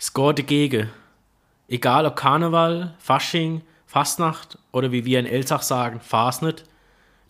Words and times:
Score 0.00 0.34
dagegen. 0.34 0.90
Egal 1.68 2.06
ob 2.06 2.16
Karneval, 2.16 2.94
Fasching, 2.98 3.62
Fastnacht 3.86 4.58
oder 4.72 4.92
wie 4.92 5.04
wir 5.04 5.20
in 5.20 5.26
Elsach 5.26 5.62
sagen, 5.62 6.00
Fasnet, 6.00 6.64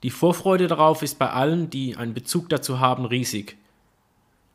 die 0.02 0.10
Vorfreude 0.10 0.66
darauf 0.66 1.02
ist 1.02 1.18
bei 1.18 1.30
allen, 1.30 1.70
die 1.70 1.96
einen 1.96 2.14
Bezug 2.14 2.48
dazu 2.48 2.80
haben, 2.80 3.04
riesig. 3.04 3.56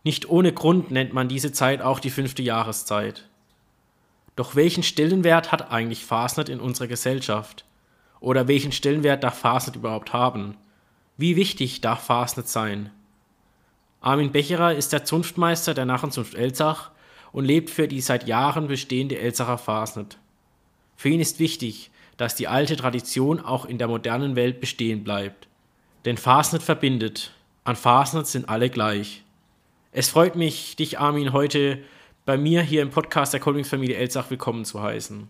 Nicht 0.03 0.29
ohne 0.29 0.53
Grund 0.53 0.91
nennt 0.91 1.13
man 1.13 1.27
diese 1.27 1.51
Zeit 1.51 1.81
auch 1.81 1.99
die 1.99 2.09
fünfte 2.09 2.41
Jahreszeit. 2.41 3.27
Doch 4.35 4.55
welchen 4.55 4.83
Stellenwert 4.83 5.51
hat 5.51 5.71
eigentlich 5.71 6.05
Fasnet 6.05 6.49
in 6.49 6.59
unserer 6.59 6.87
Gesellschaft? 6.87 7.65
Oder 8.19 8.47
welchen 8.47 8.71
Stellenwert 8.71 9.23
darf 9.23 9.39
Fasnet 9.39 9.75
überhaupt 9.75 10.13
haben? 10.13 10.55
Wie 11.17 11.35
wichtig 11.35 11.81
darf 11.81 12.05
Fasnet 12.05 12.47
sein? 12.47 12.91
Armin 14.01 14.31
Becherer 14.31 14.73
ist 14.73 14.93
der 14.93 15.03
Zunftmeister 15.03 15.73
der 15.73 15.85
Narrenzunft 15.85 16.35
Elsach 16.35 16.91
und 17.31 17.45
lebt 17.45 17.69
für 17.69 17.87
die 17.87 18.01
seit 18.01 18.27
Jahren 18.27 18.67
bestehende 18.67 19.19
Elsacher 19.19 19.57
Fasnet. 19.57 20.17
Für 20.95 21.09
ihn 21.09 21.19
ist 21.19 21.39
wichtig, 21.39 21.91
dass 22.17 22.35
die 22.35 22.47
alte 22.47 22.75
Tradition 22.75 23.39
auch 23.39 23.65
in 23.65 23.77
der 23.77 23.87
modernen 23.87 24.35
Welt 24.35 24.59
bestehen 24.59 25.03
bleibt. 25.03 25.47
Denn 26.05 26.17
Fasnet 26.17 26.63
verbindet. 26.63 27.31
An 27.63 27.75
Fasnet 27.75 28.27
sind 28.27 28.49
alle 28.49 28.69
gleich. 28.69 29.23
Es 29.91 30.09
freut 30.09 30.35
mich, 30.35 30.75
dich, 30.75 30.99
Armin, 30.99 31.33
heute 31.33 31.79
bei 32.25 32.37
mir 32.37 32.61
hier 32.61 32.81
im 32.81 32.89
Podcast 32.89 33.33
der 33.33 33.39
Kolbingsfamilie 33.39 33.95
Elsach 33.95 34.29
willkommen 34.29 34.65
zu 34.65 34.81
heißen. 34.81 35.29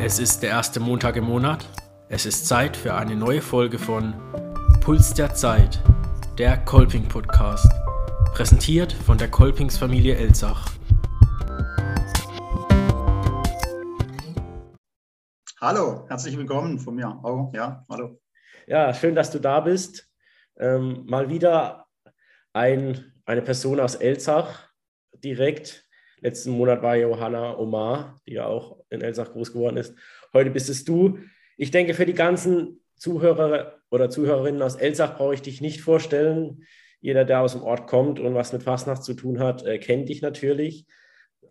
Es 0.00 0.18
ist 0.18 0.42
der 0.42 0.50
erste 0.50 0.80
Montag 0.80 1.16
im 1.16 1.24
Monat. 1.24 1.66
Es 2.08 2.26
ist 2.26 2.46
Zeit 2.46 2.76
für 2.76 2.94
eine 2.94 3.16
neue 3.16 3.42
Folge 3.42 3.78
von 3.78 4.14
Puls 4.80 5.14
der 5.14 5.34
Zeit, 5.34 5.82
der 6.38 6.56
Kolping 6.58 7.06
Podcast, 7.08 7.68
präsentiert 8.32 8.92
von 8.92 9.18
der 9.18 9.28
Kolpingsfamilie 9.28 10.16
Elsach. 10.16 10.70
Hallo, 15.60 16.06
herzlich 16.08 16.36
willkommen 16.36 16.78
von 16.78 16.94
mir. 16.94 17.20
Oh, 17.22 17.50
ja, 17.54 17.84
hallo. 17.88 18.20
Ja, 18.66 18.94
schön, 18.94 19.14
dass 19.14 19.30
du 19.30 19.38
da 19.38 19.60
bist. 19.60 20.08
Ähm, 20.58 21.04
mal 21.06 21.30
wieder 21.30 21.86
ein, 22.52 23.12
eine 23.24 23.42
Person 23.42 23.80
aus 23.80 23.94
Elsach 23.96 24.68
direkt. 25.12 25.84
Letzten 26.20 26.50
Monat 26.50 26.82
war 26.82 26.96
Johanna 26.96 27.56
Omar, 27.58 28.20
die 28.26 28.34
ja 28.34 28.46
auch 28.46 28.84
in 28.90 29.00
Elsach 29.00 29.32
groß 29.32 29.52
geworden 29.52 29.76
ist. 29.76 29.94
Heute 30.32 30.50
bist 30.50 30.68
es 30.68 30.84
du. 30.84 31.18
Ich 31.56 31.70
denke, 31.70 31.94
für 31.94 32.06
die 32.06 32.14
ganzen 32.14 32.80
Zuhörer 32.96 33.80
oder 33.90 34.10
Zuhörerinnen 34.10 34.62
aus 34.62 34.76
Elsach 34.76 35.16
brauche 35.16 35.34
ich 35.34 35.42
dich 35.42 35.60
nicht 35.60 35.80
vorstellen. 35.80 36.64
Jeder, 37.00 37.24
der 37.24 37.40
aus 37.40 37.52
dem 37.52 37.62
Ort 37.62 37.86
kommt 37.86 38.20
und 38.20 38.34
was 38.34 38.52
mit 38.52 38.62
Fastnacht 38.62 39.04
zu 39.04 39.14
tun 39.14 39.38
hat, 39.38 39.64
äh, 39.64 39.78
kennt 39.78 40.08
dich 40.08 40.22
natürlich. 40.22 40.86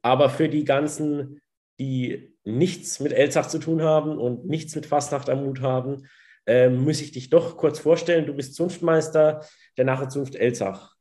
Aber 0.01 0.29
für 0.29 0.49
die 0.49 0.65
ganzen, 0.65 1.41
die 1.79 2.35
nichts 2.43 2.99
mit 2.99 3.13
Elsach 3.13 3.47
zu 3.47 3.59
tun 3.59 3.81
haben 3.81 4.17
und 4.17 4.45
nichts 4.45 4.75
mit 4.75 4.85
Fastnacht 4.85 5.29
am 5.29 5.43
Mut 5.43 5.61
haben, 5.61 6.07
äh, 6.45 6.69
muss 6.69 7.01
ich 7.01 7.11
dich 7.11 7.29
doch 7.29 7.57
kurz 7.57 7.79
vorstellen. 7.79 8.25
Du 8.25 8.33
bist 8.33 8.55
Zunftmeister 8.55 9.45
der 9.77 9.85
Nachzunft 9.85 10.35
Elsach. 10.35 10.95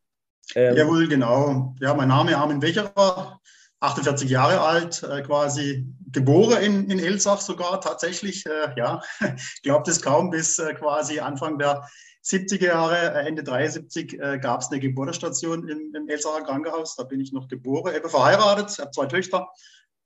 Ähm, 0.55 0.77
Jawohl, 0.77 1.09
genau. 1.09 1.75
Ja, 1.81 1.95
mein 1.95 2.09
Name 2.09 2.31
ist 2.31 2.37
Armin 2.37 2.61
Becherer, 2.61 3.41
48 3.81 4.31
Jahre 4.31 4.61
alt, 4.61 5.03
äh, 5.03 5.23
quasi 5.23 5.87
geboren 6.13 6.63
in, 6.63 6.91
in 6.91 6.99
Elsach 6.99 7.41
sogar 7.41 7.81
tatsächlich. 7.81 8.45
Äh, 8.47 8.73
ja, 8.77 9.03
glaubt 9.63 9.89
es 9.89 10.01
kaum, 10.01 10.31
bis 10.31 10.59
äh, 10.59 10.75
quasi 10.75 11.21
Anfang 11.21 11.59
der 11.59 11.87
70er 12.25 12.67
Jahre, 12.67 13.15
äh, 13.15 13.29
Ende 13.29 13.45
73, 13.45 14.19
äh, 14.19 14.39
gab 14.39 14.61
es 14.61 14.69
eine 14.71 14.81
Geburtsstation 14.81 15.69
im, 15.69 15.95
im 15.95 16.09
Elsacher 16.09 16.45
Krankenhaus. 16.45 16.97
Da 16.97 17.05
bin 17.05 17.21
ich 17.21 17.33
noch 17.33 17.49
geboren, 17.49 17.95
eben 17.95 18.09
verheiratet, 18.09 18.79
habe 18.79 18.91
zwei 18.91 19.07
Töchter 19.07 19.49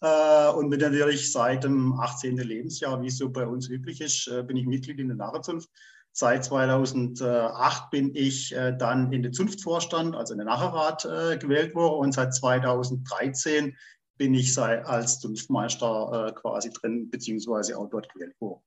äh, 0.01 0.49
und 0.51 0.71
bin 0.71 0.81
natürlich 0.81 1.33
seit 1.33 1.65
dem 1.65 1.99
18. 1.99 2.37
Lebensjahr, 2.37 3.01
wie 3.01 3.07
es 3.07 3.19
so 3.19 3.31
bei 3.31 3.47
uns 3.47 3.69
üblich 3.69 4.01
ist, 4.01 4.31
bin 4.47 4.57
ich 4.57 4.67
Mitglied 4.67 4.99
in 4.99 5.09
der 5.09 5.17
Narrenzunft. 5.17 5.71
Seit 6.13 6.45
2008 6.45 7.91
bin 7.91 8.15
ich 8.15 8.55
äh, 8.55 8.77
dann 8.77 9.13
in 9.13 9.23
den 9.23 9.33
Zunftvorstand, 9.33 10.17
also 10.17 10.35
in 10.35 10.39
den 10.39 10.49
Nachherrat, 10.49 11.03
gewählt 11.41 11.75
worden 11.75 12.01
und 12.01 12.13
seit 12.13 12.35
2013 12.35 13.77
bin 14.19 14.35
ich 14.35 14.59
als 14.59 15.21
Zunftmeister 15.21 16.33
quasi 16.35 16.71
drin, 16.71 17.09
beziehungsweise 17.11 17.79
auch 17.79 17.89
dort 17.89 18.13
gewählt 18.13 18.39
worden. 18.39 18.61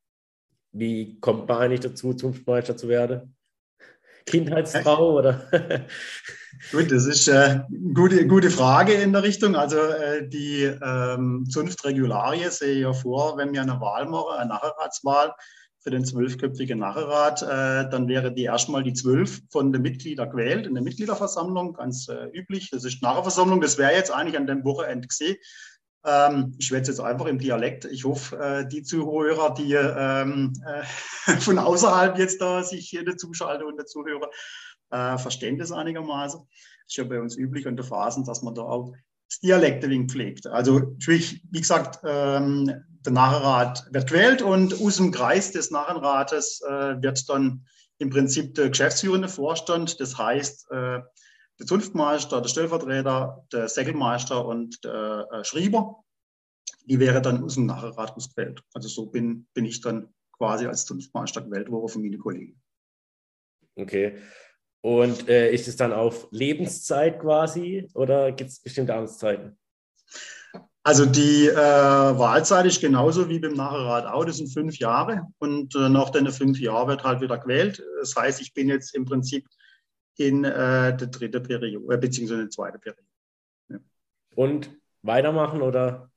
Wie 0.72 1.20
kommt 1.20 1.48
man 1.48 1.60
eigentlich 1.60 1.82
dazu, 1.82 2.16
Zunftmeister 2.16 2.76
zu 2.76 2.88
werden? 2.88 3.36
Kindheitstraum 4.26 5.16
oder? 5.16 5.42
Gut, 6.72 6.92
das 6.92 7.06
ist 7.06 7.28
äh, 7.28 7.34
eine 7.34 7.68
gute, 7.94 8.26
gute 8.28 8.50
Frage 8.50 8.94
in 8.94 9.14
der 9.14 9.24
Richtung. 9.24 9.56
Also 9.56 9.78
äh, 9.78 10.28
die 10.28 10.64
ähm, 10.64 11.46
Zunftregularie 11.50 12.50
sehe 12.50 12.74
ich 12.74 12.82
ja 12.82 12.94
vor, 12.94 13.38
wenn 13.38 13.54
wir 13.54 13.62
eine 13.62 13.80
Wahl 13.82 14.06
machen, 14.08 14.38
eine 14.38 14.50
Nachherratswahl 14.50 15.34
für 15.84 15.92
den 15.92 16.06
zwölfköpfigen 16.06 16.80
Nachherrat, 16.80 17.42
äh, 17.42 17.90
dann 17.90 18.08
wäre 18.08 18.34
die 18.34 18.44
erstmal 18.44 18.84
die 18.84 18.94
zwölf 18.94 19.42
von 19.50 19.74
den 19.74 19.82
Mitgliedern 19.82 20.30
gewählt 20.30 20.66
in 20.66 20.74
der 20.74 20.84
Mitgliederversammlung, 20.84 21.74
ganz 21.74 22.08
äh, 22.08 22.28
üblich. 22.34 22.70
Das 22.72 22.86
ist 22.86 23.02
Nachherversammlung, 23.02 23.60
das 23.60 23.78
wäre 23.78 23.92
jetzt 23.92 24.12
eigentlich 24.12 24.38
an 24.38 24.48
dem 24.48 24.64
Wochenende 24.64 25.08
gesehen. 25.08 25.36
Ähm, 26.06 26.56
ich 26.58 26.68
schwätze 26.68 26.92
jetzt 26.92 27.00
einfach 27.02 27.26
im 27.26 27.38
Dialekt. 27.38 27.84
Ich 27.86 28.06
hoffe, 28.06 28.38
äh, 28.38 28.68
die 28.68 28.84
Zuhörer, 28.84 29.54
die 29.54 29.74
ähm, 29.74 30.54
äh, 30.66 30.84
von 31.40 31.60
außerhalb 31.60 32.18
jetzt 32.18 32.40
da 32.42 32.64
sich 32.64 32.88
hier 32.90 33.04
dazuschalten 33.04 33.68
und 33.68 33.78
dazuhören, 33.78 34.30
äh, 34.92 35.18
verstehen 35.18 35.58
das 35.58 35.74
einigermaßen. 35.74 36.40
Das 36.40 36.88
ist 36.88 36.98
ja 36.98 37.04
bei 37.04 37.20
uns 37.20 37.38
üblich 37.38 37.68
unter 37.68 37.84
Phasen, 37.84 38.24
dass 38.24 38.42
man 38.42 38.56
da 38.56 38.62
auch 38.62 38.94
das 39.34 39.40
Dialekt 39.40 39.84
ein 39.84 40.10
pflegt. 40.10 40.48
Also, 40.48 40.96
wie 41.08 41.60
gesagt, 41.60 42.00
ähm, 42.04 42.72
der 43.06 43.12
Nachrat 43.12 43.86
wird 43.92 44.08
gewählt 44.08 44.42
und 44.42 44.80
aus 44.80 44.98
dem 44.98 45.12
Kreis 45.12 45.52
des 45.52 45.72
Nachrates 45.72 46.62
äh, 46.62 47.02
wird 47.02 47.28
dann 47.30 47.66
im 47.98 48.10
Prinzip 48.10 48.54
der 48.56 48.70
geschäftsführende 48.70 49.28
Vorstand, 49.28 50.00
das 50.00 50.18
heißt, 50.18 50.72
äh, 50.72 51.02
der 51.60 51.66
Zunftmeister, 51.66 52.42
der 52.42 52.50
Stellvertreter, 52.50 53.46
der 53.52 53.68
Säckelmeister 53.68 54.46
und 54.46 54.84
der 54.84 55.28
äh, 55.32 55.44
Schrieber. 55.44 56.04
Die 56.86 57.00
wäre 57.00 57.22
dann 57.22 57.44
aus 57.44 57.56
dem 57.56 57.66
Nachherrat 57.66 58.16
ausgewählt. 58.16 58.62
Also 58.74 58.90
so 58.90 59.06
bin, 59.08 59.48
bin 59.54 59.66
ich 59.66 59.82
dann 59.82 60.14
quasi 60.38 60.66
als 60.66 60.86
Zunftmeister 60.86 61.42
gewählt 61.42 61.70
worden 61.70 61.90
von 61.90 62.02
meinen 62.02 62.20
Kollegen. 62.20 62.62
Okay. 63.76 64.18
Und 64.84 65.30
äh, 65.30 65.50
ist 65.54 65.70
es 65.70 65.78
dann 65.78 65.94
auf 65.94 66.28
Lebenszeit 66.32 67.22
quasi 67.22 67.88
oder 67.94 68.34
gibt 68.34 68.50
es 68.50 68.60
bestimmte 68.60 68.94
Amtszeiten? 68.94 69.58
Also 70.84 71.06
die 71.06 71.48
äh, 71.48 71.56
Wahlzeit 71.56 72.66
ist 72.66 72.82
genauso 72.82 73.30
wie 73.30 73.40
beim 73.40 73.54
Nachrat 73.54 74.06
auch, 74.06 74.26
das 74.26 74.38
sind 74.38 74.52
fünf 74.52 74.78
Jahre 74.80 75.28
und 75.40 75.74
äh, 75.76 75.88
nach 75.88 76.10
den 76.10 76.30
fünf 76.30 76.60
Jahren 76.60 76.90
wird 76.90 77.06
halt 77.06 77.22
wieder 77.22 77.38
gewählt. 77.38 77.82
Das 78.02 78.14
heißt, 78.18 78.42
ich 78.42 78.54
bin 78.54 78.68
jetzt 78.68 78.94
im 78.94 79.06
Prinzip 79.06 79.48
in 80.18 80.44
äh, 80.44 80.98
der 80.98 81.08
dritte 81.08 81.40
Periode, 81.40 81.94
äh, 81.94 81.98
beziehungsweise 81.98 82.50
zweite 82.50 82.78
Periode. 82.78 83.08
Ja. 83.70 83.78
Und 84.36 84.70
weitermachen 85.02 85.62
oder? 85.62 86.12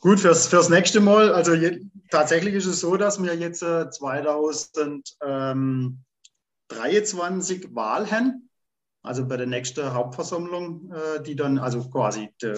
Gut, 0.00 0.20
fürs, 0.20 0.46
fürs 0.46 0.68
nächste 0.68 1.00
Mal, 1.00 1.32
also 1.32 1.54
je, 1.54 1.80
tatsächlich 2.10 2.54
ist 2.54 2.66
es 2.66 2.78
so, 2.78 2.96
dass 2.96 3.20
wir 3.20 3.34
jetzt 3.34 3.64
äh, 3.64 3.90
2000, 3.90 5.16
ähm, 5.22 6.04
23 6.74 7.74
Wahlen, 7.74 8.48
also 9.02 9.26
bei 9.26 9.36
der 9.36 9.46
nächsten 9.46 9.92
Hauptversammlung, 9.92 10.92
äh, 10.92 11.22
die 11.22 11.36
dann, 11.36 11.58
also 11.58 11.88
quasi 11.90 12.30
de, 12.40 12.56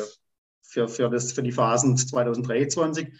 für, 0.63 0.89
für, 0.89 1.09
das, 1.09 1.33
für 1.33 1.43
die 1.43 1.53
Phasen 1.53 1.97
2023, 1.97 3.13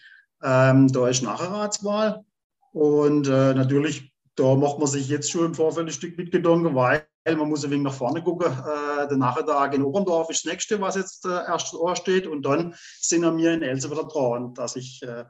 ähm, 0.43 0.93
da 0.93 1.09
ist 1.09 1.23
Nachratswahl. 1.23 2.25
Und 2.73 3.29
äh, 3.29 3.55
natürlich, 3.55 4.13
da 4.35 4.55
macht 4.57 4.79
man 4.79 4.89
sich 4.89 5.09
jetzt 5.09 5.31
schon 5.31 5.47
im 5.47 5.55
Vorfeld 5.55 5.87
ein 5.87 5.93
Stück 5.93 6.19
mit 6.19 6.33
Gedanken, 6.33 6.75
weil 6.75 7.07
man 7.25 7.49
muss 7.49 7.65
ein 7.65 7.71
wenig 7.71 7.85
nach 7.85 7.95
vorne 7.95 8.23
gucken. 8.23 8.53
Äh, 8.53 9.09
der 9.09 9.17
Nachmittag 9.17 9.75
in 9.75 9.83
Oberndorf 9.83 10.29
ist 10.31 10.45
das 10.45 10.53
nächste, 10.53 10.81
was 10.81 10.97
jetzt 10.97 11.25
äh, 11.25 11.29
erst 11.29 11.75
steht. 11.95 12.27
Und 12.27 12.43
dann 12.43 12.75
sind 13.01 13.23
wir 13.23 13.33
mir 13.33 13.55
in 13.55 13.63
Elsevier 13.63 14.05
dran, 14.05 14.53
dass 14.55 14.77
ich 14.77 15.03
äh, 15.03 15.25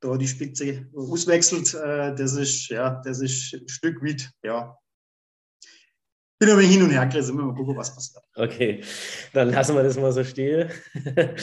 da 0.00 0.16
die 0.16 0.28
Spitze 0.28 0.86
auswechselt. 0.94 1.74
Äh, 1.74 2.14
das 2.14 2.34
ist, 2.34 2.68
ja, 2.68 3.00
das 3.04 3.20
ist 3.20 3.54
ein 3.54 3.68
Stück 3.68 4.02
weit, 4.02 4.30
ja. 4.44 4.76
Bin 6.42 6.50
aber 6.50 6.62
hin 6.62 6.82
und 6.82 6.90
her 6.90 7.06
gerissen, 7.06 7.36
mal 7.36 7.54
gucken, 7.54 7.76
was 7.76 7.94
passiert. 7.94 8.24
Okay, 8.34 8.82
dann 9.32 9.50
lassen 9.50 9.76
wir 9.76 9.84
das 9.84 9.96
mal 9.96 10.10
so 10.10 10.24
stehen. 10.24 10.68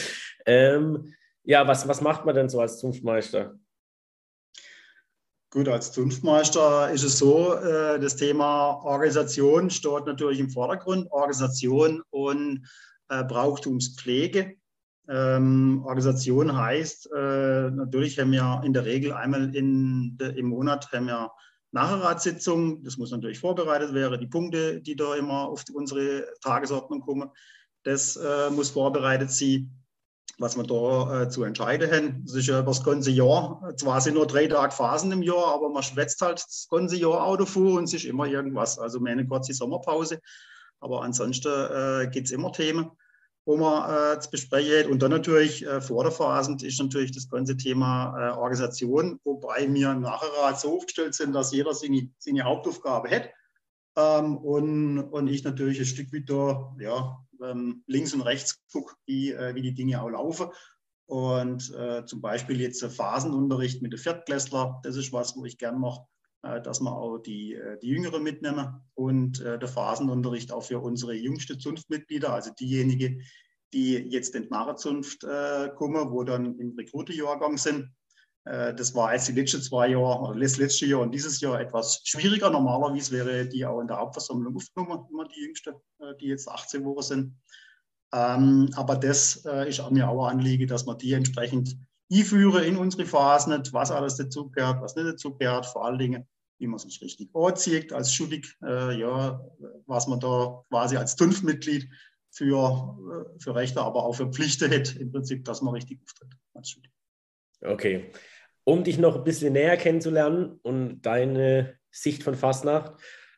ähm, 0.45 1.13
ja, 1.45 1.65
was, 1.65 1.87
was 1.87 2.01
macht 2.01 2.25
man 2.25 2.35
denn 2.35 2.49
so 2.49 2.59
als 2.59 2.79
Zunftmeister? 2.79 3.57
Gut, 5.51 5.69
als 5.69 5.93
Zunftmeister 5.93 6.91
ist 6.91 7.03
es 7.03 7.17
so, 7.17 7.53
äh, 7.53 7.97
das 7.97 8.17
Thema 8.17 8.71
Organisation 8.83 9.69
steht 9.69 10.05
natürlich 10.05 10.41
im 10.41 10.49
Vordergrund. 10.49 11.09
Organisation 11.13 12.03
und 12.09 12.67
äh, 13.07 13.23
Brauchtumspflege. 13.23 14.57
Ähm, 15.07 15.81
Organisation 15.85 16.57
heißt, 16.57 17.09
äh, 17.15 17.71
natürlich 17.71 18.19
haben 18.19 18.33
wir 18.33 18.63
in 18.65 18.73
der 18.73 18.83
Regel 18.83 19.13
einmal 19.13 19.55
in, 19.55 20.17
im 20.35 20.47
Monat 20.47 20.91
haben 20.91 21.05
wir 21.05 21.31
Nachratssitzung. 21.71 22.83
Das 22.83 22.97
muss 22.97 23.11
natürlich 23.11 23.39
vorbereitet 23.39 23.93
werden. 23.93 24.19
Die 24.19 24.27
Punkte, 24.27 24.81
die 24.81 24.95
da 24.95 25.15
immer 25.15 25.47
auf 25.47 25.63
unsere 25.73 26.25
Tagesordnung 26.41 27.01
kommen, 27.01 27.29
das 27.83 28.15
äh, 28.15 28.49
muss 28.49 28.71
vorbereitet 28.71 29.31
sein 29.31 29.75
was 30.39 30.55
wir 30.55 30.63
da 30.63 31.23
äh, 31.23 31.29
zu 31.29 31.43
entscheiden 31.43 31.91
haben. 31.91 32.23
Das 32.25 32.35
ist 32.35 32.47
ja 32.47 32.59
über 32.59 32.71
das 32.71 32.83
ganze 32.83 33.11
Jahr. 33.11 33.73
Zwar 33.75 34.01
sind 34.01 34.15
nur 34.15 34.25
drei 34.25 34.47
Tage 34.47 34.71
Phasen 34.71 35.11
im 35.11 35.21
Jahr, 35.21 35.53
aber 35.53 35.69
man 35.69 35.83
schwätzt 35.83 36.21
halt 36.21 36.39
das 36.39 36.67
ganze 36.69 36.95
Jahr 36.95 37.25
Auto 37.25 37.45
vor 37.45 37.77
und 37.77 37.83
es 37.83 37.93
ist 37.93 38.05
immer 38.05 38.25
irgendwas. 38.25 38.79
Also 38.79 38.99
meine 38.99 39.27
kurze 39.27 39.53
Sommerpause. 39.53 40.19
Aber 40.79 41.03
ansonsten 41.03 41.49
äh, 41.49 42.09
gibt 42.09 42.27
es 42.27 42.31
immer 42.31 42.53
Themen, 42.53 42.89
wo 43.49 43.57
man 43.57 43.89
äh, 43.89 44.19
zu 44.19 44.29
besprechen 44.29 44.79
hat. 44.79 44.91
Und 44.91 45.01
dann 45.01 45.09
natürlich 45.09 45.65
äh, 45.65 45.81
vor 45.81 46.03
der 46.03 46.11
Phase 46.11 46.55
ist 46.61 46.79
natürlich 46.79 47.11
das 47.11 47.27
ganze 47.27 47.57
Thema 47.57 48.13
äh, 48.15 48.37
Organisation, 48.37 49.19
wobei 49.23 49.67
wir 49.73 49.91
im 49.91 50.01
Nachrat 50.01 50.59
so 50.59 50.77
aufgestellt 50.77 51.15
sind, 51.15 51.33
dass 51.33 51.51
jeder 51.51 51.73
seine, 51.73 52.11
seine 52.19 52.43
Hauptaufgabe 52.43 53.09
hat. 53.09 53.29
Ähm, 53.97 54.37
und, 54.37 54.99
und 54.99 55.27
ich 55.29 55.43
natürlich 55.43 55.79
ein 55.79 55.87
Stück 55.87 56.11
wieder 56.11 56.75
ja, 56.79 57.17
ähm, 57.43 57.83
links 57.87 58.13
und 58.13 58.21
rechts 58.21 58.61
gucke, 58.71 58.93
wie, 59.07 59.31
äh, 59.31 59.55
wie 59.55 59.63
die 59.63 59.73
Dinge 59.73 59.99
auch 59.99 60.09
laufen. 60.09 60.49
Und 61.07 61.73
äh, 61.73 62.05
zum 62.05 62.21
Beispiel 62.21 62.61
jetzt 62.61 62.85
Phasenunterricht 62.85 63.81
mit 63.81 63.93
den 63.93 63.99
Viertklässler, 63.99 64.79
das 64.83 64.95
ist 64.95 65.11
was, 65.11 65.35
wo 65.35 65.43
ich 65.45 65.57
gern 65.57 65.79
mache, 65.79 66.05
dass 66.61 66.79
wir 66.79 66.95
auch 66.95 67.17
die, 67.17 67.55
äh, 67.55 67.77
die 67.79 67.87
Jüngeren 67.87 68.23
mitnehmen 68.23 68.81
und 68.95 69.41
äh, 69.41 69.59
der 69.59 69.67
Phasenunterricht 69.67 70.51
auch 70.51 70.63
für 70.63 70.79
unsere 70.79 71.13
jüngste 71.13 71.57
Zunftmitglieder, 71.57 72.31
also 72.31 72.51
diejenigen, 72.57 73.23
die 73.73 73.95
jetzt 73.95 74.35
in 74.35 74.43
die 74.43 74.49
äh, 75.23 75.69
kommen, 75.75 76.11
wo 76.11 76.23
dann 76.23 76.57
im 76.57 76.75
Rekrutejahrgang 76.77 77.57
sind. 77.57 77.91
Äh, 78.45 78.73
das 78.73 78.95
war 78.95 79.13
jetzt 79.13 79.27
die 79.27 79.33
letzten 79.33 79.61
zwei 79.61 79.89
Jahre, 79.89 80.29
oder 80.29 80.39
das 80.39 80.57
letzte 80.57 80.85
Jahr 80.85 81.01
und 81.01 81.13
dieses 81.13 81.39
Jahr 81.41 81.59
etwas 81.59 82.01
schwieriger. 82.03 82.49
Normalerweise 82.49 83.11
wäre 83.11 83.47
die 83.47 83.65
auch 83.65 83.81
in 83.81 83.87
der 83.87 83.97
Hauptversammlung 83.97 84.55
aufgenommen, 84.55 85.05
immer 85.11 85.27
die 85.27 85.41
Jüngste, 85.41 85.75
äh, 85.99 86.15
die 86.19 86.27
jetzt 86.27 86.47
18 86.47 86.83
Wochen 86.85 87.03
sind. 87.03 87.35
Ähm, 88.11 88.69
aber 88.75 88.95
das 88.95 89.45
äh, 89.45 89.69
ist 89.69 89.87
mir 89.91 90.09
auch 90.09 90.25
ein 90.25 90.37
Anliegen, 90.37 90.67
dass 90.67 90.85
man 90.85 90.97
die 90.97 91.13
entsprechend 91.13 91.77
einführen 92.11 92.63
in 92.63 92.77
unsere 92.77 93.05
Phasen, 93.05 93.61
was 93.71 93.91
alles 93.91 94.15
dazugehört, 94.15 94.81
was 94.81 94.95
nicht 94.95 95.07
dazugehört, 95.07 95.65
vor 95.65 95.85
allen 95.85 95.99
Dingen, 95.99 96.27
wie 96.57 96.67
man 96.67 96.79
sich 96.79 97.01
richtig 97.01 97.29
anzieht 97.33 97.93
als 97.93 98.13
schuldig, 98.13 98.55
ja, 98.61 99.39
was 99.85 100.07
man 100.07 100.19
da 100.19 100.63
quasi 100.69 100.97
als 100.97 101.15
TÜNF-Mitglied 101.15 101.87
für, 102.31 102.97
für 103.39 103.55
Rechte, 103.55 103.81
aber 103.81 104.03
auch 104.03 104.13
für 104.13 104.31
Pflichten 104.31 104.71
hat, 104.71 104.95
im 104.95 105.11
Prinzip, 105.11 105.45
dass 105.45 105.61
man 105.61 105.73
richtig 105.73 105.99
auftritt 106.03 106.33
als 106.53 106.69
schuldig. 106.71 106.91
Okay. 107.61 108.11
Um 108.63 108.83
dich 108.83 108.97
noch 108.97 109.15
ein 109.15 109.23
bisschen 109.23 109.53
näher 109.53 109.77
kennenzulernen 109.77 110.59
und 110.63 111.01
deine 111.01 111.79
Sicht 111.91 112.23
von 112.23 112.35
Fastnacht, 112.35 112.93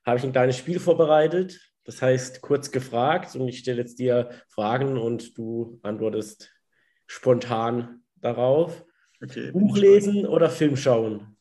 habe 0.06 0.18
ich 0.18 0.24
ein 0.24 0.32
kleines 0.32 0.58
Spiel 0.58 0.80
vorbereitet. 0.80 1.60
Das 1.84 2.02
heißt, 2.02 2.42
kurz 2.42 2.72
gefragt 2.72 3.36
und 3.36 3.48
ich 3.48 3.60
stelle 3.60 3.82
jetzt 3.82 4.00
dir 4.00 4.30
Fragen 4.50 4.98
und 4.98 5.38
du 5.38 5.80
antwortest 5.84 6.52
spontan 7.08 8.01
darauf. 8.22 8.84
Okay, 9.24 9.52
Buch 9.52 9.78
lesen 9.78 10.26
oder 10.26 10.50
Film 10.50 10.76
schauen? 10.76 11.38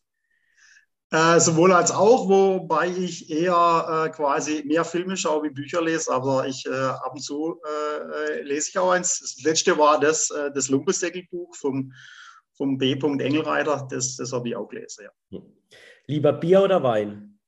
Äh, 1.13 1.41
sowohl 1.41 1.73
als 1.73 1.91
auch, 1.91 2.29
wobei 2.29 2.89
ich 2.89 3.31
eher 3.31 4.07
äh, 4.07 4.11
quasi 4.11 4.63
mehr 4.65 4.85
Filme 4.85 5.17
schaue 5.17 5.43
wie 5.43 5.51
Bücher 5.51 5.83
lese, 5.83 6.13
aber 6.13 6.47
ich 6.47 6.67
äh, 6.67 6.71
ab 6.71 7.13
und 7.15 7.21
zu 7.21 7.61
äh, 7.67 8.39
äh, 8.39 8.43
lese 8.43 8.69
ich 8.71 8.79
auch 8.79 8.93
eins. 8.93 9.19
Das 9.19 9.43
letzte 9.45 9.77
war 9.77 9.99
das, 9.99 10.31
äh, 10.31 10.53
das 10.53 10.69
Lumpeseckelbuch 10.69 11.57
vom 11.57 11.93
vom 12.61 12.77
B. 12.77 12.93
Engelreiter, 12.93 13.89
das, 13.91 14.17
das 14.17 14.35
habe 14.35 14.51
ich 14.51 14.55
auch 14.57 14.69
gelesen. 14.69 15.07
Ja. 15.31 15.41
Lieber 16.07 16.35
Bier 16.35 16.63
oder 16.63 16.83
Wein? 16.83 17.39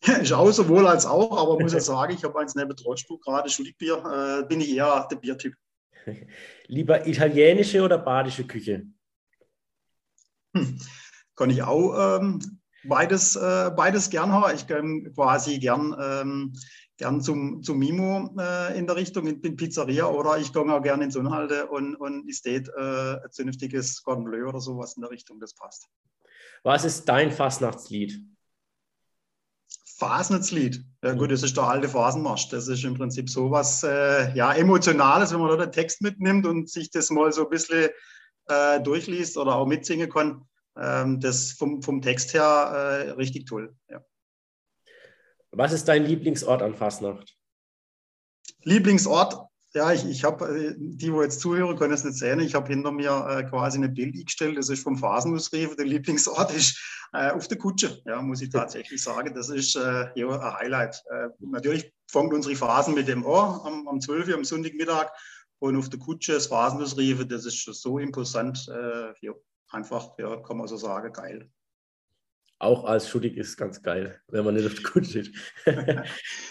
Ich 0.22 0.32
auch 0.32 0.50
sowohl 0.52 0.86
als 0.86 1.04
auch, 1.04 1.36
aber 1.36 1.58
muss 1.58 1.74
ich 1.74 1.82
sagen, 1.82 2.14
ich 2.14 2.22
habe 2.22 2.38
eins 2.38 2.54
neben 2.54 2.76
Trotschbuch 2.76 3.20
gerade, 3.20 3.50
Schuldigbier, 3.50 3.96
äh, 3.96 4.46
bin 4.46 4.60
ich 4.60 4.70
eher 4.70 5.08
der 5.10 5.16
Biertyp. 5.16 5.54
Lieber 6.66 7.06
italienische 7.06 7.82
oder 7.82 7.98
badische 7.98 8.46
Küche? 8.46 8.86
Hm. 10.54 10.78
Kann 11.36 11.50
ich 11.50 11.62
auch 11.62 12.18
ähm, 12.18 12.60
beides, 12.84 13.36
äh, 13.36 13.70
beides 13.76 14.10
gern 14.10 14.32
haben. 14.32 14.54
Ich 14.54 14.66
kann 14.66 15.12
quasi 15.14 15.58
gern 15.58 15.94
ähm, 16.00 16.52
gern 16.98 17.20
zum, 17.20 17.62
zum 17.62 17.78
Mimo 17.78 18.34
äh, 18.38 18.76
in 18.78 18.86
der 18.86 18.96
Richtung, 18.96 19.26
in, 19.26 19.40
in, 19.40 19.56
Pizzeria 19.56 20.06
oder 20.06 20.36
ich 20.36 20.52
gehe 20.52 20.62
auch 20.62 20.82
gerne 20.82 21.04
ins 21.04 21.16
Unhalte 21.16 21.68
und, 21.68 21.94
und 21.94 22.28
ich 22.28 22.36
steht 22.36 22.68
äh, 22.68 23.14
ein 23.22 23.30
zünftiges 23.30 24.02
Cordon 24.02 24.24
Bleu 24.24 24.48
oder 24.48 24.60
sowas 24.60 24.96
in 24.96 25.02
der 25.02 25.10
Richtung, 25.10 25.40
das 25.40 25.54
passt. 25.54 25.88
Was 26.64 26.84
ist 26.84 27.08
dein 27.08 27.30
Fastnachtslied? 27.30 28.20
Fasnachtslied. 29.98 30.84
Ja 31.02 31.12
gut, 31.14 31.32
das 31.32 31.42
ist 31.42 31.56
der 31.56 31.64
alte 31.64 31.88
Phasenmarsch. 31.88 32.48
Das 32.50 32.68
ist 32.68 32.84
im 32.84 32.94
Prinzip 32.94 33.28
sowas 33.28 33.82
äh, 33.82 34.32
ja, 34.34 34.52
Emotionales, 34.52 35.32
wenn 35.32 35.40
man 35.40 35.50
da 35.50 35.66
den 35.66 35.72
Text 35.72 36.02
mitnimmt 36.02 36.46
und 36.46 36.70
sich 36.70 36.90
das 36.90 37.10
mal 37.10 37.32
so 37.32 37.44
ein 37.44 37.50
bisschen 37.50 37.90
äh, 38.46 38.80
durchliest 38.80 39.36
oder 39.36 39.56
auch 39.56 39.66
mitsingen 39.66 40.08
kann. 40.08 40.44
Ähm, 40.76 41.18
das 41.18 41.50
vom, 41.50 41.82
vom 41.82 42.00
Text 42.00 42.32
her 42.32 42.44
äh, 42.44 43.10
richtig 43.10 43.46
toll. 43.46 43.74
Ja. 43.90 44.00
Was 45.50 45.72
ist 45.72 45.88
dein 45.88 46.04
Lieblingsort 46.04 46.62
an 46.62 46.76
Fasnacht? 46.76 47.36
Lieblingsort? 48.62 49.47
Ja, 49.74 49.92
ich, 49.92 50.04
ich 50.06 50.24
habe, 50.24 50.46
äh, 50.46 50.74
die, 50.78 51.12
wo 51.12 51.22
jetzt 51.22 51.40
zuhören, 51.40 51.76
können 51.76 51.92
es 51.92 52.04
nicht 52.04 52.18
sehen. 52.18 52.40
Ich 52.40 52.54
habe 52.54 52.68
hinter 52.68 52.90
mir 52.90 53.26
äh, 53.28 53.44
quasi 53.44 53.78
eine 53.78 53.88
Bild 53.88 54.14
eingestellt. 54.14 54.56
Das 54.56 54.70
ist 54.70 54.82
vom 54.82 54.96
Phasenusreef. 54.96 55.76
Der 55.76 55.84
Lieblingsort 55.84 56.54
ist 56.54 56.80
äh, 57.12 57.30
auf 57.30 57.48
der 57.48 57.58
Kutsche. 57.58 58.00
Ja, 58.06 58.22
muss 58.22 58.40
ich 58.40 58.50
tatsächlich 58.50 59.02
sagen. 59.02 59.34
Das 59.34 59.50
ist 59.50 59.76
äh, 59.76 60.06
ja, 60.14 60.28
ein 60.28 60.54
Highlight. 60.54 61.02
Äh, 61.10 61.28
natürlich 61.40 61.92
fängt 62.06 62.32
unsere 62.32 62.56
Phasen 62.56 62.94
mit 62.94 63.08
dem 63.08 63.26
Ohr 63.26 63.64
am, 63.66 63.86
am 63.88 64.00
12 64.00 64.28
Uhr 64.28 64.34
am 64.34 64.44
Sonntagmittag. 64.44 65.10
Und 65.58 65.76
auf 65.76 65.90
der 65.90 65.98
Kutsche 65.98 66.32
das 66.32 66.46
Phasenusreef, 66.46 67.26
das 67.28 67.44
ist 67.44 67.64
so 67.64 67.98
imposant. 67.98 68.68
Äh, 68.68 69.12
ja, 69.20 69.32
einfach, 69.70 70.12
ja, 70.18 70.36
kann 70.36 70.56
man 70.56 70.68
so 70.68 70.76
sagen, 70.76 71.12
geil 71.12 71.50
auch 72.58 72.84
als 72.84 73.08
schuldig 73.08 73.36
ist 73.36 73.56
ganz 73.56 73.82
geil, 73.82 74.20
wenn 74.28 74.44
man 74.44 74.54
nicht 74.54 74.66
auf 74.66 74.74
der 74.74 74.82
Kutte 74.82 75.08
steht. 75.08 75.32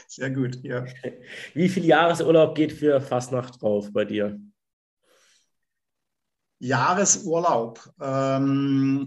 Sehr 0.07 0.31
gut, 0.31 0.57
ja. 0.63 0.85
Wie 1.53 1.69
viel 1.69 1.85
Jahresurlaub 1.85 2.55
geht 2.55 2.71
für 2.71 3.01
Fastnacht 3.01 3.61
drauf 3.61 3.91
bei 3.91 4.05
dir? 4.05 4.39
Jahresurlaub. 6.59 7.93
Ähm, 8.01 9.05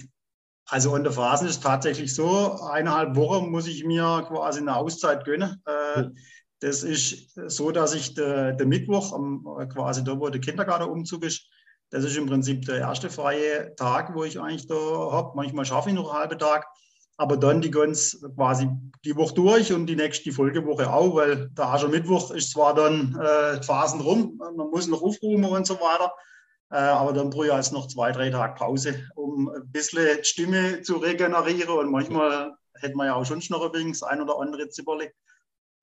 also 0.67 0.97
der 0.99 1.13
Phase 1.13 1.47
ist 1.47 1.57
es 1.57 1.61
tatsächlich 1.61 2.15
so, 2.15 2.61
eineinhalb 2.71 3.17
Wochen 3.17 3.51
muss 3.51 3.67
ich 3.67 3.85
mir 3.85 4.25
quasi 4.29 4.61
eine 4.61 4.77
Auszeit 4.77 5.25
gönnen. 5.25 5.63
Äh, 5.67 6.01
hm. 6.01 6.17
Das 6.61 6.83
ist 6.83 7.33
so, 7.47 7.71
dass 7.71 7.95
ich 7.95 8.13
der 8.13 8.53
de 8.53 8.67
Mittwoch, 8.67 9.15
am, 9.15 9.43
quasi 9.73 10.05
da, 10.05 10.21
wo 10.21 10.29
der 10.29 10.43
Kindergartenumzug 10.43 11.25
ist, 11.25 11.49
das 11.89 12.05
ist 12.05 12.17
im 12.17 12.27
Prinzip 12.27 12.67
der 12.67 12.77
erste 12.77 13.11
freie 13.11 13.75
Tag, 13.75 14.15
wo 14.15 14.23
ich 14.23 14.39
eigentlich 14.39 14.67
da 14.67 14.75
habe. 14.75 15.33
Manchmal 15.35 15.65
schaffe 15.65 15.89
ich 15.89 15.95
noch 15.95 16.11
einen 16.11 16.21
halben 16.21 16.39
Tag 16.39 16.67
aber 17.21 17.37
dann 17.37 17.61
die 17.61 17.71
ganz 17.71 18.19
quasi 18.35 18.67
die 19.05 19.15
Woche 19.15 19.35
durch 19.35 19.75
und 19.75 19.85
die 19.87 19.95
nächste 19.95 20.25
die 20.25 20.33
Folgewoche 20.33 20.91
auch, 20.91 21.17
weil 21.17 21.51
der 21.51 21.67
Aschermittwoch 21.67 22.31
ist 22.31 22.53
zwar 22.53 22.75
dann 22.75 23.15
äh, 23.15 23.63
Phasen 23.63 24.01
rum, 24.01 24.39
man 24.39 24.71
muss 24.71 24.89
noch 24.89 25.03
aufrufen 25.03 25.45
und 25.45 25.67
so 25.67 25.75
weiter, 25.75 26.15
äh, 26.71 26.77
aber 26.77 27.13
dann 27.13 27.29
brauche 27.29 27.49
ich 27.49 27.53
also 27.53 27.75
noch 27.75 27.89
zwei, 27.89 28.11
drei 28.13 28.31
Tage 28.31 28.55
Pause, 28.55 29.07
um 29.17 29.51
ein 29.51 29.71
bisschen 29.71 30.25
Stimme 30.25 30.81
zu 30.81 30.97
regenerieren 30.97 31.79
und 31.79 31.91
manchmal 31.91 32.55
hätte 32.81 32.97
man 32.97 33.09
ja 33.09 33.15
auch 33.17 33.27
schon 33.27 33.43
noch 33.51 33.67
übrigens 33.67 34.03
ein 34.03 34.23
oder 34.23 34.41
andere 34.41 34.71
Zipperle. 34.71 35.13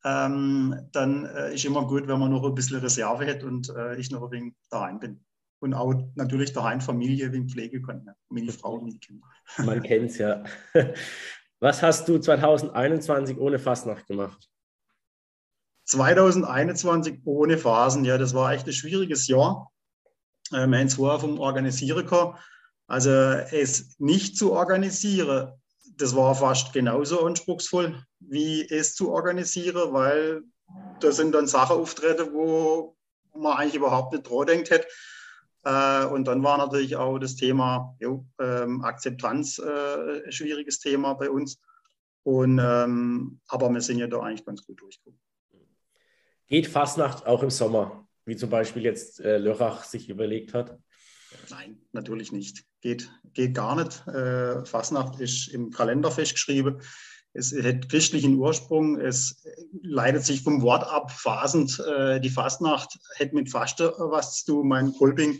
Ähm, 0.05 0.89
dann 0.91 1.25
äh, 1.25 1.53
ist 1.53 1.65
immer 1.65 1.85
gut, 1.85 2.07
wenn 2.07 2.19
man 2.19 2.31
noch 2.31 2.45
ein 2.45 2.55
bisschen 2.55 2.79
Reserve 2.79 3.27
hat 3.27 3.43
und 3.43 3.69
äh, 3.69 3.95
ich 3.97 4.09
noch 4.09 4.23
ein 4.23 4.31
wenig 4.31 4.53
daheim 4.71 4.99
bin 4.99 5.23
und 5.59 5.73
auch 5.73 5.93
natürlich 6.15 6.53
daheim 6.53 6.81
Familie 6.81 7.31
wie 7.33 7.47
Pflege 7.47 7.81
können, 7.81 8.05
ne? 8.05 8.15
meine 8.29 8.51
Frau 8.51 8.73
und 8.75 8.85
die 8.85 8.99
Kinder. 8.99 9.25
Man 9.57 9.81
kennt 9.81 10.11
es 10.11 10.17
ja. 10.17 10.43
Was 11.59 11.81
hast 11.81 12.07
du 12.07 12.19
2021 12.19 13.37
ohne 13.37 13.57
Fastnacht 13.57 14.05
gemacht? 14.05 14.49
2021 15.85 17.21
ohne 17.23 17.57
Phasen, 17.57 18.05
ja, 18.05 18.17
das 18.17 18.33
war 18.33 18.53
echt 18.53 18.67
ein 18.67 18.73
schwieriges 18.73 19.27
Jahr. 19.27 19.71
Äh, 20.51 20.57
haben 20.57 20.89
zwar 20.89 21.19
vom 21.19 21.39
Organisieren 21.39 22.05
gehabt, 22.05 22.39
also 22.87 23.09
es 23.09 23.95
nicht 23.97 24.37
zu 24.37 24.53
organisieren, 24.53 25.51
das 25.97 26.15
war 26.15 26.35
fast 26.35 26.73
genauso 26.73 27.25
anspruchsvoll, 27.25 28.03
wie 28.19 28.67
es 28.69 28.95
zu 28.95 29.11
organisieren, 29.11 29.93
weil 29.93 30.43
da 30.99 31.11
sind 31.11 31.33
dann 31.33 31.47
Sachen 31.47 31.77
auftreten, 31.77 32.33
wo 32.33 32.95
man 33.35 33.57
eigentlich 33.57 33.75
überhaupt 33.75 34.13
nicht 34.13 34.29
dran 34.29 34.47
denkt 34.47 34.69
hätte. 34.69 34.87
Äh, 35.67 36.05
und 36.05 36.25
dann 36.25 36.43
war 36.43 36.57
natürlich 36.57 36.95
auch 36.95 37.19
das 37.19 37.35
Thema 37.35 37.93
jo, 37.99 38.25
ähm, 38.39 38.81
Akzeptanz 38.83 39.59
äh, 39.59 40.23
ein 40.25 40.31
schwieriges 40.31 40.79
Thema 40.79 41.13
bei 41.13 41.29
uns. 41.29 41.59
Und, 42.23 42.59
ähm, 42.63 43.41
aber 43.47 43.69
wir 43.69 43.81
sind 43.81 43.97
ja 43.99 44.07
da 44.07 44.21
eigentlich 44.21 44.45
ganz 44.45 44.65
gut 44.65 44.79
durchgekommen. 44.79 45.19
Geht 46.47 46.67
Fastnacht 46.67 47.25
auch 47.25 47.43
im 47.43 47.49
Sommer, 47.49 48.07
wie 48.23 48.37
zum 48.37 48.49
Beispiel 48.49 48.83
jetzt 48.83 49.19
äh, 49.19 49.37
Lörrach 49.37 49.83
sich 49.83 50.07
überlegt 50.07 50.53
hat? 50.53 50.79
Nein, 51.49 51.81
natürlich 51.91 52.31
nicht. 52.31 52.63
Geht, 52.79 53.11
geht 53.33 53.53
gar 53.53 53.75
nicht. 53.75 54.07
Äh, 54.07 54.63
Fasnacht 54.63 55.19
ist 55.19 55.49
im 55.49 55.71
Kalender 55.71 56.11
festgeschrieben. 56.11 56.81
Es 57.37 57.53
hat 57.53 57.87
christlichen 57.87 58.35
Ursprung. 58.35 58.99
Es 58.99 59.43
leitet 59.83 60.25
sich 60.25 60.41
vom 60.41 60.63
Wort 60.63 60.83
ab, 60.83 61.11
fasend. 61.11 61.79
Äh, 61.79 62.19
die 62.19 62.31
Fastnacht 62.31 62.97
hat 63.19 63.33
mit 63.33 63.51
Faste 63.51 63.93
was 63.97 64.37
zu 64.37 64.53
tun. 64.53 64.67
Mein 64.67 64.91
Kolping 64.93 65.39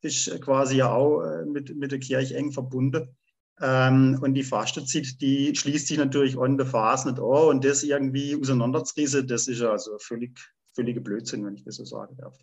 ist 0.00 0.40
quasi 0.40 0.78
ja 0.78 0.92
auch 0.92 1.22
äh, 1.22 1.44
mit, 1.44 1.76
mit 1.76 1.92
der 1.92 2.00
Kirche 2.00 2.36
eng 2.36 2.50
verbunden. 2.50 3.16
Ähm, 3.60 4.18
und 4.20 4.34
die 4.34 4.42
Fastenzeit, 4.42 5.20
die 5.20 5.54
schließt 5.54 5.86
sich 5.86 5.98
natürlich 5.98 6.36
an 6.36 6.58
Phase 6.58 7.08
nicht 7.08 7.20
an. 7.20 7.24
Und 7.24 7.64
das 7.64 7.84
irgendwie 7.84 8.36
auseinanderzurissen, 8.36 9.28
das 9.28 9.46
ist 9.46 9.62
also 9.62 9.96
völlig, 9.98 10.36
völlige 10.74 11.00
Blödsinn, 11.00 11.46
wenn 11.46 11.54
ich 11.54 11.64
das 11.64 11.76
so 11.76 11.84
sagen 11.84 12.16
darf. 12.16 12.36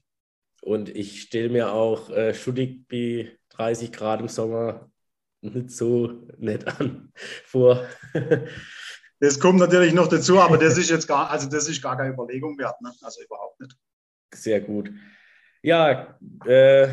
Und 0.61 0.89
ich 0.89 1.21
stelle 1.21 1.49
mir 1.49 1.73
auch 1.73 2.09
äh, 2.09 2.33
schuttig 2.33 2.87
bei 2.87 3.37
30 3.49 3.91
Grad 3.91 4.21
im 4.21 4.29
Sommer 4.29 4.89
nicht 5.41 5.71
so 5.71 6.27
nett 6.37 6.65
an 6.67 7.11
vor. 7.43 7.85
Das 9.25 9.39
kommt 9.39 9.59
natürlich 9.59 9.93
noch 9.93 10.07
dazu, 10.07 10.39
aber 10.39 10.57
das 10.57 10.77
ist 10.77 10.89
jetzt 10.89 11.07
gar, 11.07 11.29
also 11.29 11.49
das 11.49 11.67
ist 11.67 11.81
gar 11.81 11.97
keine 11.97 12.13
Überlegung 12.13 12.57
wert, 12.57 12.79
ne? 12.81 12.91
also 13.01 13.21
überhaupt 13.23 13.59
nicht. 13.59 13.75
Sehr 14.33 14.61
gut. 14.61 14.91
Ja, 15.61 16.17
äh, 16.45 16.89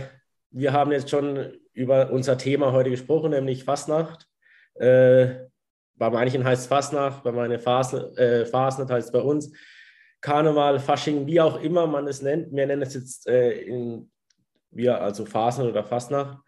wir 0.51 0.73
haben 0.73 0.93
jetzt 0.93 1.11
schon 1.11 1.53
über 1.75 2.11
unser 2.11 2.39
Thema 2.39 2.73
heute 2.73 2.91
gesprochen, 2.91 3.31
nämlich 3.31 3.65
Fastnacht. 3.65 4.27
Äh, 4.75 5.47
bei 5.95 6.11
manchen 6.11 6.45
heißt 6.45 6.63
es 6.63 6.69
Fastnacht, 6.69 7.23
bei 7.23 7.33
meinen 7.33 7.61
Fasnacht, 7.61 8.17
äh, 8.17 8.47
Fasnacht 8.47 8.91
heißt 8.91 9.09
es 9.09 9.13
bei 9.13 9.21
uns 9.21 9.53
Karneval, 10.21 10.79
Fasching, 10.79 11.27
wie 11.27 11.41
auch 11.41 11.61
immer 11.61 11.87
man 11.87 12.07
es 12.07 12.23
nennt. 12.23 12.53
Wir 12.53 12.67
nennen 12.67 12.83
es 12.83 12.95
jetzt 12.95 13.27
äh, 13.27 13.53
in, 13.63 14.11
wir 14.71 15.01
also 15.01 15.27
Fasnacht 15.27 15.69
oder 15.69 15.85
Fastnacht. 15.85 16.39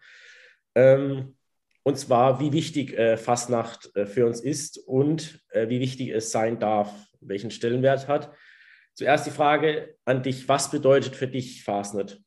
Ähm, 0.73 1.35
und 1.85 1.99
zwar, 1.99 2.39
wie 2.39 2.51
wichtig 2.51 2.97
äh, 2.97 3.15
Fastnacht 3.15 3.95
äh, 3.95 4.07
für 4.07 4.25
uns 4.25 4.41
ist 4.41 4.79
und 4.79 5.39
äh, 5.49 5.69
wie 5.69 5.79
wichtig 5.79 6.09
es 6.09 6.31
sein 6.31 6.59
darf, 6.59 6.91
welchen 7.21 7.51
Stellenwert 7.51 8.07
hat. 8.07 8.33
Zuerst 8.95 9.27
die 9.27 9.31
Frage 9.31 9.95
an 10.03 10.23
dich, 10.23 10.49
was 10.49 10.71
bedeutet 10.71 11.15
für 11.15 11.27
dich 11.27 11.63
Fastnacht? 11.63 12.19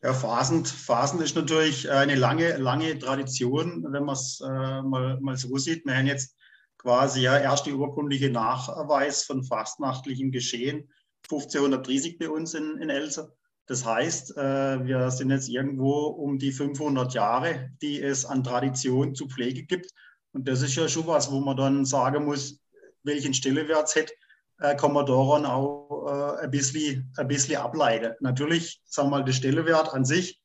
Ja, 0.00 0.12
Phasen, 0.12 0.64
Phasen 0.64 1.20
ist 1.22 1.34
natürlich 1.34 1.90
eine 1.90 2.14
lange, 2.14 2.56
lange 2.56 2.96
Tradition, 3.00 3.84
wenn 3.90 4.04
man 4.04 4.14
es 4.14 4.40
äh, 4.40 4.82
mal, 4.82 5.18
mal 5.20 5.36
so 5.36 5.56
sieht. 5.56 5.84
Wir 5.86 5.96
haben 5.96 6.06
jetzt 6.06 6.36
quasi 6.78 7.22
ja 7.22 7.36
erste 7.36 7.74
urkundliche 7.74 8.30
Nachweis 8.30 9.24
von 9.24 9.42
fastnachtlichem 9.42 10.30
Geschehen 10.30 10.88
1530 11.24 12.16
bei 12.18 12.30
uns 12.30 12.54
in, 12.54 12.78
in 12.78 12.90
Elsa. 12.90 13.32
Das 13.66 13.84
heißt, 13.84 14.36
äh, 14.36 14.84
wir 14.84 15.10
sind 15.10 15.30
jetzt 15.30 15.48
irgendwo 15.48 16.06
um 16.06 16.38
die 16.38 16.52
500 16.52 17.14
Jahre, 17.14 17.70
die 17.80 18.00
es 18.02 18.24
an 18.26 18.44
Tradition 18.44 19.14
zu 19.14 19.26
Pflege 19.26 19.62
gibt. 19.64 19.90
Und 20.32 20.46
das 20.48 20.62
ist 20.62 20.74
ja 20.74 20.88
schon 20.88 21.06
was, 21.06 21.30
wo 21.30 21.40
man 21.40 21.56
dann 21.56 21.84
sagen 21.84 22.24
muss, 22.24 22.60
welchen 23.04 23.32
Stellewert 23.32 23.88
es 23.88 23.96
hat, 23.96 24.10
äh, 24.60 24.76
kann 24.76 24.92
man 24.92 25.06
daran 25.06 25.46
auch 25.46 26.38
äh, 26.38 26.44
ein, 26.44 26.50
bisschen, 26.50 27.10
ein 27.16 27.28
bisschen 27.28 27.56
ableiten. 27.56 28.14
Natürlich, 28.20 28.82
sagen 28.84 29.08
wir 29.08 29.18
mal, 29.18 29.24
der 29.24 29.32
Stellewert 29.32 29.94
an 29.94 30.04
sich, 30.04 30.40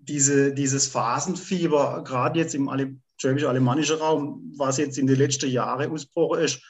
diese, 0.00 0.54
dieses 0.54 0.86
Phasenfieber, 0.86 2.02
gerade 2.04 2.38
jetzt 2.40 2.54
im 2.54 3.02
schwäbisch-alemannischen 3.18 3.98
Raum, 3.98 4.52
was 4.56 4.78
jetzt 4.78 4.98
in 4.98 5.06
den 5.06 5.16
letzten 5.16 5.50
Jahren 5.50 5.90
ausgebrochen 5.90 6.40
ist, 6.40 6.62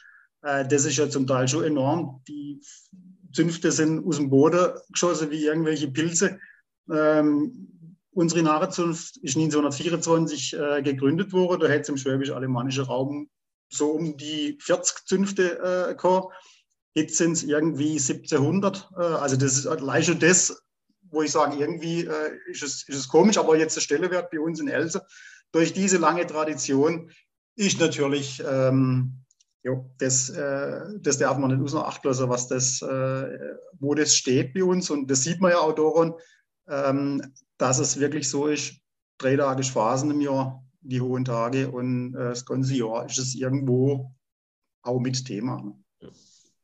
das 0.43 0.85
ist 0.85 0.97
ja 0.97 1.09
zum 1.09 1.27
Teil 1.27 1.47
schon 1.47 1.65
enorm. 1.65 2.21
Die 2.27 2.61
Zünfte 3.33 3.73
sind 3.73 4.07
aus 4.07 4.17
dem 4.17 4.31
Boden 4.31 4.73
geschossen 4.91 5.31
wie 5.31 5.45
irgendwelche 5.45 5.89
Pilze. 5.89 6.39
Ähm, 6.91 7.97
unsere 8.13 8.43
Narrenzunft 8.43 9.17
ist 9.19 9.37
1924 9.37 10.55
äh, 10.55 10.83
gegründet 10.83 11.33
worden. 11.33 11.61
Da 11.61 11.69
hätte 11.69 11.83
es 11.83 11.89
im 11.89 11.97
schwäbisch-alemannischen 11.97 12.85
Raum 12.85 13.31
so 13.69 13.91
um 13.91 14.17
die 14.17 14.59
40 14.61 15.07
Zünfte 15.07 15.59
äh, 15.91 15.95
gehabt. 15.95 16.35
Jetzt 16.95 17.17
sind 17.17 17.33
es 17.33 17.43
irgendwie 17.43 17.93
1700. 17.93 18.91
Äh, 18.97 19.01
also 19.01 19.37
das 19.37 19.57
ist 19.57 19.67
allein 19.67 20.03
schon 20.03 20.19
das, 20.19 20.63
wo 21.11 21.23
ich 21.23 21.31
sage, 21.31 21.57
irgendwie 21.57 22.05
äh, 22.05 22.31
ist, 22.47 22.63
es, 22.63 22.89
ist 22.89 22.97
es 22.97 23.09
komisch, 23.09 23.39
aber 23.39 23.57
jetzt 23.57 23.77
der 23.77 23.81
Stellewert 23.81 24.31
bei 24.31 24.41
uns 24.41 24.61
in 24.61 24.69
Else 24.69 25.03
durch 25.53 25.73
diese 25.73 25.99
lange 25.99 26.27
Tradition 26.27 27.11
ist 27.57 27.79
natürlich, 27.79 28.43
ähm, 28.47 29.22
jo, 29.65 29.91
das, 29.99 30.29
äh, 30.31 30.81
das 31.01 31.19
darf 31.19 31.39
man 31.39 31.51
nicht 31.51 31.63
außer 31.63 31.87
Acht 31.87 32.05
lassen, 32.05 32.29
was 32.29 32.49
das, 32.49 32.83
äh, 32.83 33.57
wo 33.79 33.95
das 33.95 34.17
steht 34.17 34.55
bei 34.55 34.65
uns. 34.65 34.91
Und 34.91 35.11
das 35.11 35.23
sieht 35.23 35.41
man 35.41 35.53
ja 35.53 35.59
auch 35.59 35.75
daran, 35.75 36.15
ähm, 36.69 37.23
dass 37.59 37.79
es 37.79 37.99
wirklich 37.99 38.29
so 38.29 38.47
ist, 38.47 38.75
drei 39.19 39.37
Tage 39.37 39.63
Phasen 39.63 40.11
im 40.11 40.21
Jahr, 40.21 40.65
die 40.81 41.01
hohen 41.01 41.25
Tage 41.25 41.71
und 41.71 42.15
äh, 42.15 42.31
das 42.31 42.45
ganze 42.45 42.75
Jahr 42.75 43.07
ist 43.07 43.19
es 43.19 43.35
irgendwo 43.35 44.13
auch 44.83 44.99
mit 44.99 45.25
Thema. 45.25 45.63
Ne? 45.63 46.11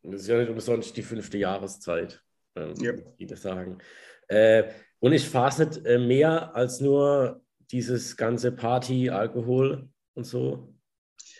Das 0.03 0.23
ist 0.23 0.29
ja 0.29 0.39
nicht 0.39 0.51
umsonst 0.51 0.97
die 0.97 1.03
fünfte 1.03 1.39
Jahreszeit, 1.39 2.23
ähm, 2.57 2.75
ja. 2.81 2.93
die 2.93 3.27
das 3.27 3.43
sagen. 3.43 3.79
Äh, 4.27 4.65
und 4.99 5.13
ich 5.13 5.29
fahre 5.29 5.65
nicht 5.65 5.87
äh, 5.87 5.99
mehr 5.99 6.55
als 6.55 6.81
nur 6.81 7.43
dieses 7.71 8.17
ganze 8.17 8.51
Party, 8.51 9.11
Alkohol 9.11 9.89
und 10.15 10.25
so? 10.25 10.75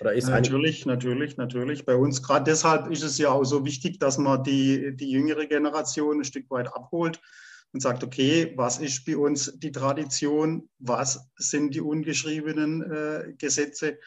Oder 0.01 0.15
ist 0.15 0.29
natürlich, 0.29 0.87
natürlich, 0.87 1.37
natürlich. 1.37 1.85
Bei 1.85 1.97
uns 1.97 2.23
gerade 2.23 2.45
deshalb 2.45 2.91
ist 2.91 3.03
es 3.03 3.19
ja 3.19 3.31
auch 3.31 3.45
so 3.45 3.65
wichtig, 3.65 3.99
dass 3.99 4.17
man 4.19 4.45
die, 4.45 4.95
die 4.97 5.11
jüngere 5.11 5.47
Generation 5.47 6.21
ein 6.21 6.25
Stück 6.25 6.51
weit 6.51 6.69
abholt 6.69 7.21
und 7.73 7.81
sagt, 7.81 8.05
okay, 8.05 8.53
was 8.57 8.79
ist 8.79 9.05
bei 9.05 9.17
uns 9.17 9.53
die 9.59 9.73
Tradition, 9.73 10.69
was 10.79 11.29
sind 11.37 11.75
die 11.75 11.81
ungeschriebenen 11.81 12.83
äh, 12.83 13.35
Gesetze. 13.39 13.99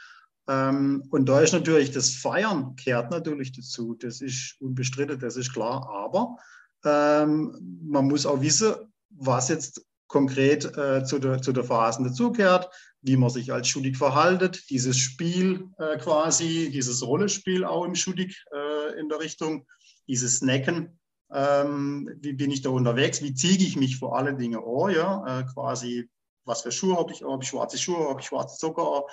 Ähm, 0.47 1.03
und 1.11 1.27
da 1.27 1.41
ist 1.41 1.53
natürlich 1.53 1.91
das 1.91 2.15
Feiern 2.15 2.75
kehrt 2.75 3.11
natürlich 3.11 3.51
dazu. 3.51 3.95
Das 3.95 4.21
ist 4.21 4.55
unbestritten, 4.59 5.19
das 5.19 5.35
ist 5.35 5.53
klar. 5.53 5.87
Aber 5.89 6.37
ähm, 6.83 7.79
man 7.83 8.07
muss 8.07 8.25
auch 8.25 8.41
wissen, 8.41 8.73
was 9.09 9.49
jetzt 9.49 9.85
konkret 10.07 10.65
äh, 10.77 11.03
zu, 11.03 11.19
der, 11.19 11.41
zu 11.41 11.51
der 11.51 11.63
Phasen 11.63 12.05
dazugehört, 12.05 12.69
wie 13.01 13.17
man 13.17 13.29
sich 13.29 13.51
als 13.51 13.67
schuldig 13.67 13.97
verhaltet, 13.97 14.69
dieses 14.69 14.97
Spiel 14.97 15.69
äh, 15.77 15.97
quasi, 15.97 16.69
dieses 16.71 17.05
Rollenspiel 17.05 17.65
auch 17.65 17.85
im 17.85 17.95
schuldig 17.95 18.43
äh, 18.53 18.99
in 18.99 19.09
der 19.09 19.19
Richtung, 19.19 19.65
dieses 20.07 20.37
Snacken, 20.37 20.99
ähm, 21.33 22.09
wie 22.19 22.33
bin 22.33 22.51
ich 22.51 22.61
da 22.61 22.69
unterwegs, 22.69 23.21
wie 23.21 23.33
ziehe 23.33 23.57
ich 23.57 23.75
mich 23.75 23.97
vor 23.97 24.17
allen 24.17 24.37
Dingen 24.37 24.59
an, 24.59 24.91
ja, 24.91 25.39
äh, 25.39 25.43
quasi, 25.45 26.09
was 26.45 26.61
für 26.61 26.71
Schuhe 26.71 26.97
habe 26.97 27.11
ich, 27.11 27.23
habe 27.23 27.43
ich 27.43 27.49
schwarze 27.49 27.77
Schuhe, 27.77 28.09
habe 28.09 28.19
ich 28.19 28.27
schwarze 28.27 28.57
Zucker, 28.57 29.05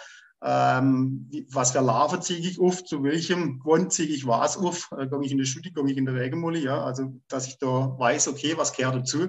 ähm, 0.43 1.27
wie, 1.31 1.47
was 1.51 1.73
für 1.73 1.81
Larven 1.81 2.23
ziehe 2.23 2.39
ich 2.41 2.61
auf, 2.61 2.85
zu 2.85 3.03
welchem 3.03 3.59
Grund 3.59 3.93
ziehe 3.93 4.09
ich 4.09 4.27
was 4.27 4.57
auf, 4.57 4.91
äh, 4.99 5.07
gehe 5.07 5.25
ich 5.25 5.33
in 5.33 5.39
der 5.39 5.45
Schule, 5.45 5.71
gehe 5.71 5.91
ich 5.91 5.97
in 5.97 6.07
der 6.07 6.15
Regenmulle, 6.15 6.59
ja, 6.59 6.83
also 6.85 7.21
dass 7.29 7.47
ich 7.47 7.59
da 7.59 7.95
weiß, 7.99 8.29
okay, 8.29 8.57
was 8.57 8.73
gehört 8.73 8.97
dazu, 8.97 9.29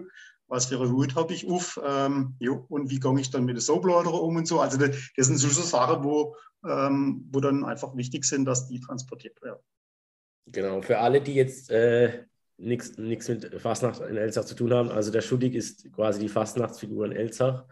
was 0.50 0.66
für 0.66 0.80
eine 0.80 0.92
Hut 0.92 1.16
habe 1.16 1.34
ich 1.34 1.48
auf 1.48 1.80
ähm, 1.86 2.36
jo, 2.40 2.66
und 2.70 2.90
wie 2.90 3.00
gehe 3.00 3.20
ich 3.20 3.30
dann 3.30 3.46
mit 3.46 3.56
der 3.56 3.62
Soaploader 3.62 4.14
um 4.14 4.36
und 4.36 4.48
so. 4.48 4.60
Also 4.60 4.78
das, 4.78 4.98
das 5.16 5.28
sind 5.28 5.38
so 5.38 5.48
Sachen, 5.48 6.04
wo, 6.04 6.36
ähm, 6.68 7.26
wo 7.32 7.40
dann 7.40 7.64
einfach 7.64 7.96
wichtig 7.96 8.26
sind, 8.26 8.46
dass 8.46 8.68
die 8.68 8.80
transportiert 8.80 9.42
werden. 9.42 9.60
Genau, 10.48 10.82
für 10.82 10.98
alle, 10.98 11.22
die 11.22 11.36
jetzt 11.36 11.70
äh, 11.70 12.26
nichts 12.58 12.98
mit 12.98 13.62
Fastnacht 13.62 14.02
in 14.02 14.18
Elsach 14.18 14.46
zu 14.46 14.56
tun 14.56 14.74
haben, 14.74 14.90
also 14.90 15.12
der 15.12 15.22
Schuldig 15.22 15.54
ist 15.54 15.92
quasi 15.94 16.20
die 16.20 16.30
Fastnachtsfigur 16.30 17.06
in 17.06 17.12
Elsach. 17.12 17.66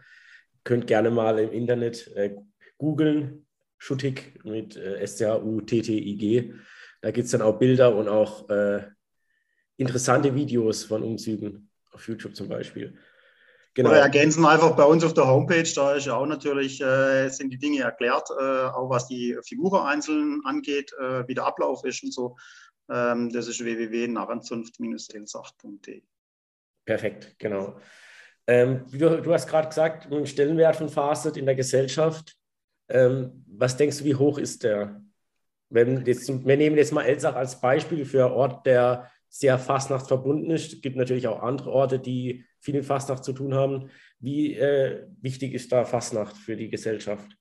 Könnt 0.62 0.86
gerne 0.86 1.10
mal 1.10 1.38
im 1.40 1.50
Internet 1.50 2.06
äh, 2.14 2.36
googeln, 2.78 3.44
Schuttig 3.80 4.40
mit 4.44 4.76
äh, 4.76 4.98
S-C-H-U-T-T-I-G. 5.00 6.52
Da 7.00 7.10
gibt 7.12 7.26
es 7.26 7.30
dann 7.30 7.42
auch 7.42 7.60
Bilder 7.60 7.94
und 7.94 8.08
auch 8.08 8.48
äh, 8.50 8.82
interessante 9.76 10.34
Videos 10.34 10.82
von 10.82 11.04
Umzügen 11.04 11.67
auf 11.98 12.08
YouTube 12.08 12.34
zum 12.34 12.48
Beispiel. 12.48 12.96
Genau. 13.74 13.90
Oder 13.90 14.00
ergänzen 14.00 14.46
einfach 14.46 14.74
bei 14.74 14.84
uns 14.84 15.04
auf 15.04 15.12
der 15.14 15.26
Homepage, 15.26 15.70
da 15.74 15.94
ist 15.94 16.06
ja 16.06 16.16
auch 16.16 16.26
natürlich, 16.26 16.80
äh, 16.80 17.28
sind 17.28 17.50
die 17.50 17.58
Dinge 17.58 17.82
erklärt, 17.82 18.28
äh, 18.30 18.42
auch 18.42 18.90
was 18.90 19.06
die 19.06 19.38
Figur 19.46 19.86
einzeln 19.86 20.40
angeht, 20.44 20.92
äh, 20.98 21.28
wie 21.28 21.34
der 21.34 21.44
Ablauf 21.44 21.84
ist 21.84 22.02
und 22.02 22.12
so. 22.12 22.36
Ähm, 22.90 23.30
das 23.30 23.46
ist 23.46 23.62
www.narrenzunft-elsach.de. 23.62 26.02
Perfekt, 26.84 27.36
genau. 27.38 27.78
Ähm, 28.46 28.84
du, 28.90 29.20
du, 29.20 29.32
hast 29.32 29.46
gerade 29.46 29.68
gesagt, 29.68 30.10
ein 30.10 30.26
Stellenwert 30.26 30.74
von 30.76 30.88
Facet 30.88 31.36
in 31.36 31.46
der 31.46 31.54
Gesellschaft. 31.54 32.34
Ähm, 32.88 33.44
was 33.46 33.76
denkst 33.76 33.98
du, 33.98 34.04
wie 34.04 34.14
hoch 34.14 34.38
ist 34.38 34.64
der? 34.64 35.02
Wenn 35.68 36.06
jetzt, 36.06 36.26
wir 36.28 36.56
nehmen 36.56 36.78
jetzt 36.78 36.92
mal 36.92 37.04
Elsach 37.04 37.36
als 37.36 37.60
Beispiel 37.60 38.06
für 38.06 38.24
einen 38.24 38.34
Ort, 38.34 38.66
der 38.66 39.10
sehr 39.28 39.58
Fastnacht 39.58 40.08
verbunden 40.08 40.50
ist. 40.50 40.72
Es 40.72 40.80
gibt 40.80 40.96
natürlich 40.96 41.28
auch 41.28 41.42
andere 41.42 41.70
Orte, 41.70 41.98
die 41.98 42.44
viel 42.60 42.74
mit 42.74 42.86
Fastnacht 42.86 43.24
zu 43.24 43.32
tun 43.32 43.54
haben. 43.54 43.90
Wie 44.18 44.54
äh, 44.54 45.06
wichtig 45.20 45.54
ist 45.54 45.70
da 45.70 45.84
Fastnacht 45.84 46.36
für 46.36 46.56
die 46.56 46.70
Gesellschaft? 46.70 47.36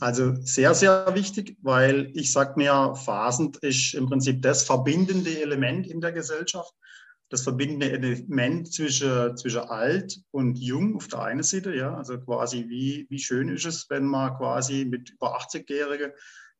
Also 0.00 0.36
sehr, 0.36 0.74
sehr 0.74 1.12
wichtig, 1.14 1.56
weil 1.60 2.12
ich 2.14 2.30
sage 2.30 2.54
mir, 2.56 2.94
Fasend 2.94 3.56
ist 3.58 3.94
im 3.94 4.06
Prinzip 4.06 4.42
das 4.42 4.62
verbindende 4.62 5.42
Element 5.42 5.88
in 5.88 6.00
der 6.00 6.12
Gesellschaft. 6.12 6.72
das 7.30 7.42
verbindende 7.42 7.90
Element 7.90 8.72
zwischen, 8.72 9.36
zwischen 9.36 9.60
alt 9.60 10.18
und 10.30 10.58
jung 10.58 10.96
auf 10.96 11.08
der 11.08 11.22
einen 11.22 11.42
Seite, 11.42 11.74
ja, 11.74 11.94
also 11.94 12.18
quasi 12.18 12.66
wie, 12.68 13.06
wie 13.10 13.18
schön 13.18 13.48
ist 13.48 13.66
es, 13.66 13.86
wenn 13.90 14.04
man 14.04 14.36
quasi 14.36 14.86
mit 14.86 15.10
über 15.10 15.38
80-Jährigen 15.38 16.12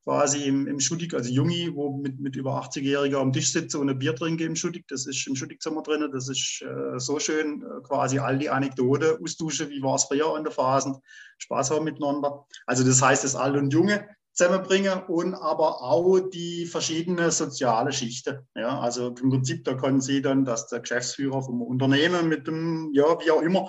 quasi 0.09 0.45
im, 0.45 0.67
im 0.67 0.81
Schuttig, 0.81 1.13
also 1.13 1.31
Jungi, 1.31 1.71
wo 1.75 1.95
mit, 1.95 2.19
mit 2.19 2.35
über 2.35 2.63
80-Jährigen 2.63 3.19
am 3.19 3.31
Tisch 3.31 3.53
sitze 3.53 3.79
und 3.79 3.91
ein 3.91 3.99
Bier 3.99 4.17
trinke 4.17 4.43
im 4.43 4.57
Schuttig, 4.57 4.89
das 4.89 5.05
ist 5.05 5.27
im 5.27 5.37
Schuttigzimmer 5.37 5.83
drin, 5.83 6.09
das 6.11 6.31
ist 6.31 6.63
äh, 6.63 6.99
so 6.99 7.19
schön, 7.19 7.61
äh, 7.61 7.83
quasi 7.83 8.19
all 8.19 8.39
die 8.39 8.49
Anekdoten 8.49 9.23
austauschen, 9.23 9.69
wie 9.69 9.83
war 9.83 9.97
es 9.97 10.05
früher 10.05 10.35
an 10.35 10.45
der 10.45 10.51
Phasen, 10.51 10.97
Spaß 11.37 11.73
haben 11.73 11.85
miteinander. 11.85 12.47
Also 12.65 12.85
das 12.85 13.03
heißt, 13.03 13.23
das 13.23 13.37
Alt 13.37 13.57
und 13.57 13.71
Junge, 13.71 14.09
zusammenbringen 14.33 15.03
und 15.09 15.35
aber 15.35 15.83
auch 15.83 16.21
die 16.21 16.65
verschiedenen 16.65 17.31
soziale 17.31 17.93
Schichten. 17.93 18.39
Ja, 18.55 18.81
also 18.81 19.09
im 19.09 19.29
Prinzip, 19.29 19.65
da 19.65 19.75
können 19.75 20.01
Sie 20.01 20.23
dann, 20.23 20.47
dass 20.47 20.69
der 20.69 20.81
Geschäftsführer 20.81 21.43
vom 21.43 21.61
Unternehmen 21.61 22.29
mit 22.29 22.47
dem, 22.47 22.93
ja, 22.95 23.05
wie 23.21 23.31
auch 23.31 23.43
immer, 23.43 23.69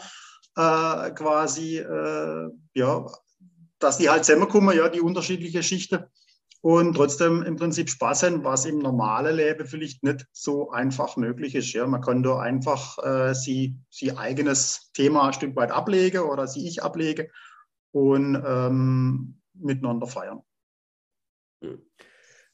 äh, 0.55 1.11
quasi, 1.11 1.79
äh, 1.79 2.49
ja, 2.75 3.05
dass 3.79 3.97
die 3.97 4.09
halt 4.09 4.23
zusammenkommen, 4.23 4.77
ja, 4.77 4.87
die 4.87 5.01
unterschiedlichen 5.01 5.63
Schichten 5.63 6.05
und 6.61 6.93
trotzdem 6.95 7.41
im 7.43 7.55
Prinzip 7.55 7.89
Spaß 7.89 8.23
haben, 8.23 8.43
was 8.43 8.65
im 8.65 8.79
normalen 8.79 9.35
Leben 9.35 9.65
vielleicht 9.65 10.03
nicht 10.03 10.25
so 10.31 10.71
einfach 10.71 11.15
möglich 11.15 11.55
ist. 11.55 11.71
Ja, 11.73 11.87
man 11.87 12.01
kann 12.01 12.23
da 12.23 12.39
einfach 12.39 12.97
äh, 13.03 13.33
sie, 13.33 13.77
sie 13.89 14.17
eigenes 14.17 14.91
Thema 14.93 15.27
ein 15.27 15.33
Stück 15.33 15.55
weit 15.55 15.71
ablegen 15.71 16.23
oder 16.23 16.47
sie 16.47 16.67
ich 16.67 16.83
ablege 16.83 17.29
und 17.91 18.41
ähm, 18.45 19.41
miteinander 19.53 20.07
feiern. 20.07 20.41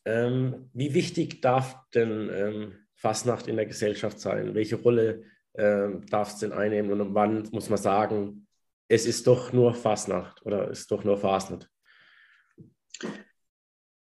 Ähm, 0.06 0.70
wie 0.74 0.94
wichtig 0.94 1.42
darf 1.42 1.76
denn 1.94 2.30
ähm, 2.32 2.74
Fastnacht 2.96 3.48
in 3.48 3.56
der 3.56 3.66
Gesellschaft 3.66 4.20
sein? 4.20 4.54
Welche 4.54 4.76
Rolle 4.76 5.24
ähm, 5.56 6.06
darf 6.08 6.30
es 6.30 6.40
denn 6.40 6.52
einnehmen 6.52 7.02
und 7.02 7.16
wann 7.16 7.50
muss 7.52 7.70
man 7.70 7.80
sagen, 7.80 8.48
es 8.88 9.08
ist 9.08 9.26
doch 9.26 9.52
nur 9.52 9.74
Fastnacht 9.74 10.46
oder 10.46 10.70
ist 10.70 10.92
doch 10.92 11.04
nur 11.04 11.18
Fastnacht? 11.18 11.70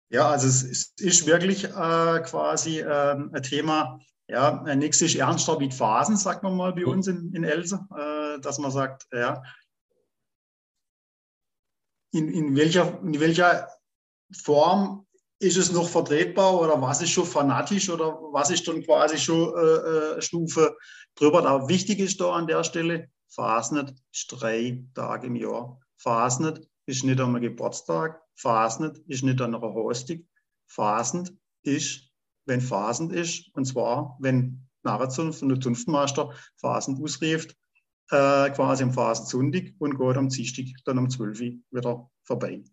Ja, 0.09 0.29
also 0.29 0.47
es 0.47 0.93
ist 0.99 1.25
wirklich 1.25 1.65
äh, 1.65 2.19
quasi 2.23 2.79
äh, 2.79 3.13
ein 3.15 3.43
Thema, 3.43 3.99
ja, 4.29 4.63
nichts 4.75 5.01
ist 5.01 5.15
ernster 5.15 5.59
wie 5.59 5.71
Phasen, 5.71 6.17
sagt 6.17 6.43
man 6.43 6.55
mal 6.55 6.73
bei 6.73 6.81
hm. 6.81 6.89
uns 6.89 7.07
in, 7.07 7.33
in 7.33 7.43
Else, 7.43 7.85
äh, 7.95 8.39
dass 8.39 8.57
man 8.57 8.71
sagt, 8.71 9.07
ja, 9.11 9.43
in, 12.11 12.29
in, 12.29 12.55
welcher, 12.55 13.01
in 13.01 13.19
welcher 13.19 13.69
Form 14.31 15.05
ist 15.39 15.57
es 15.57 15.71
noch 15.71 15.87
vertretbar 15.87 16.59
oder 16.59 16.81
was 16.81 17.01
ist 17.01 17.11
schon 17.11 17.25
fanatisch 17.25 17.89
oder 17.89 18.13
was 18.31 18.49
ist 18.49 18.67
dann 18.67 18.83
quasi 18.83 19.17
schon 19.17 19.53
äh, 19.55 20.17
äh 20.17 20.21
Stufe 20.21 20.75
drüber. 21.15 21.45
Aber 21.45 21.69
wichtig 21.69 21.99
ist 21.99 22.19
da 22.19 22.33
an 22.33 22.47
der 22.47 22.63
Stelle, 22.63 23.09
Fasnet 23.29 23.93
ist 24.11 24.27
drei 24.29 24.83
Tage 24.95 25.27
im 25.27 25.35
Jahr. 25.35 25.79
Fasnet 25.97 26.67
ist 26.85 27.03
nicht 27.03 27.19
am 27.19 27.39
Geburtstag, 27.39 28.21
Fasnet 28.37 28.99
ist 29.07 29.23
nicht 29.23 29.41
an 29.41 29.55
einer 29.55 29.73
Hostig. 29.73 30.25
Fasnet 30.67 31.33
ist, 31.63 32.11
wenn 32.45 32.61
Fasend 32.61 33.11
ist, 33.11 33.49
und 33.53 33.65
zwar, 33.65 34.17
wenn 34.19 34.67
Narrenzunft 34.83 35.41
und 35.41 35.49
der 35.49 35.59
Zunftmeister 35.59 36.31
Fasend 36.55 37.01
ausrieft, 37.01 37.55
äh, 38.11 38.49
quasi 38.51 38.83
am 38.83 38.93
Phasensonntag 38.93 39.73
und 39.79 39.97
geht 39.97 40.17
am 40.17 40.29
Dienstag 40.29 40.65
dann 40.85 40.97
um 40.97 41.09
12 41.09 41.41
Uhr 41.41 41.51
wieder 41.71 42.09
vorbei. 42.23 42.63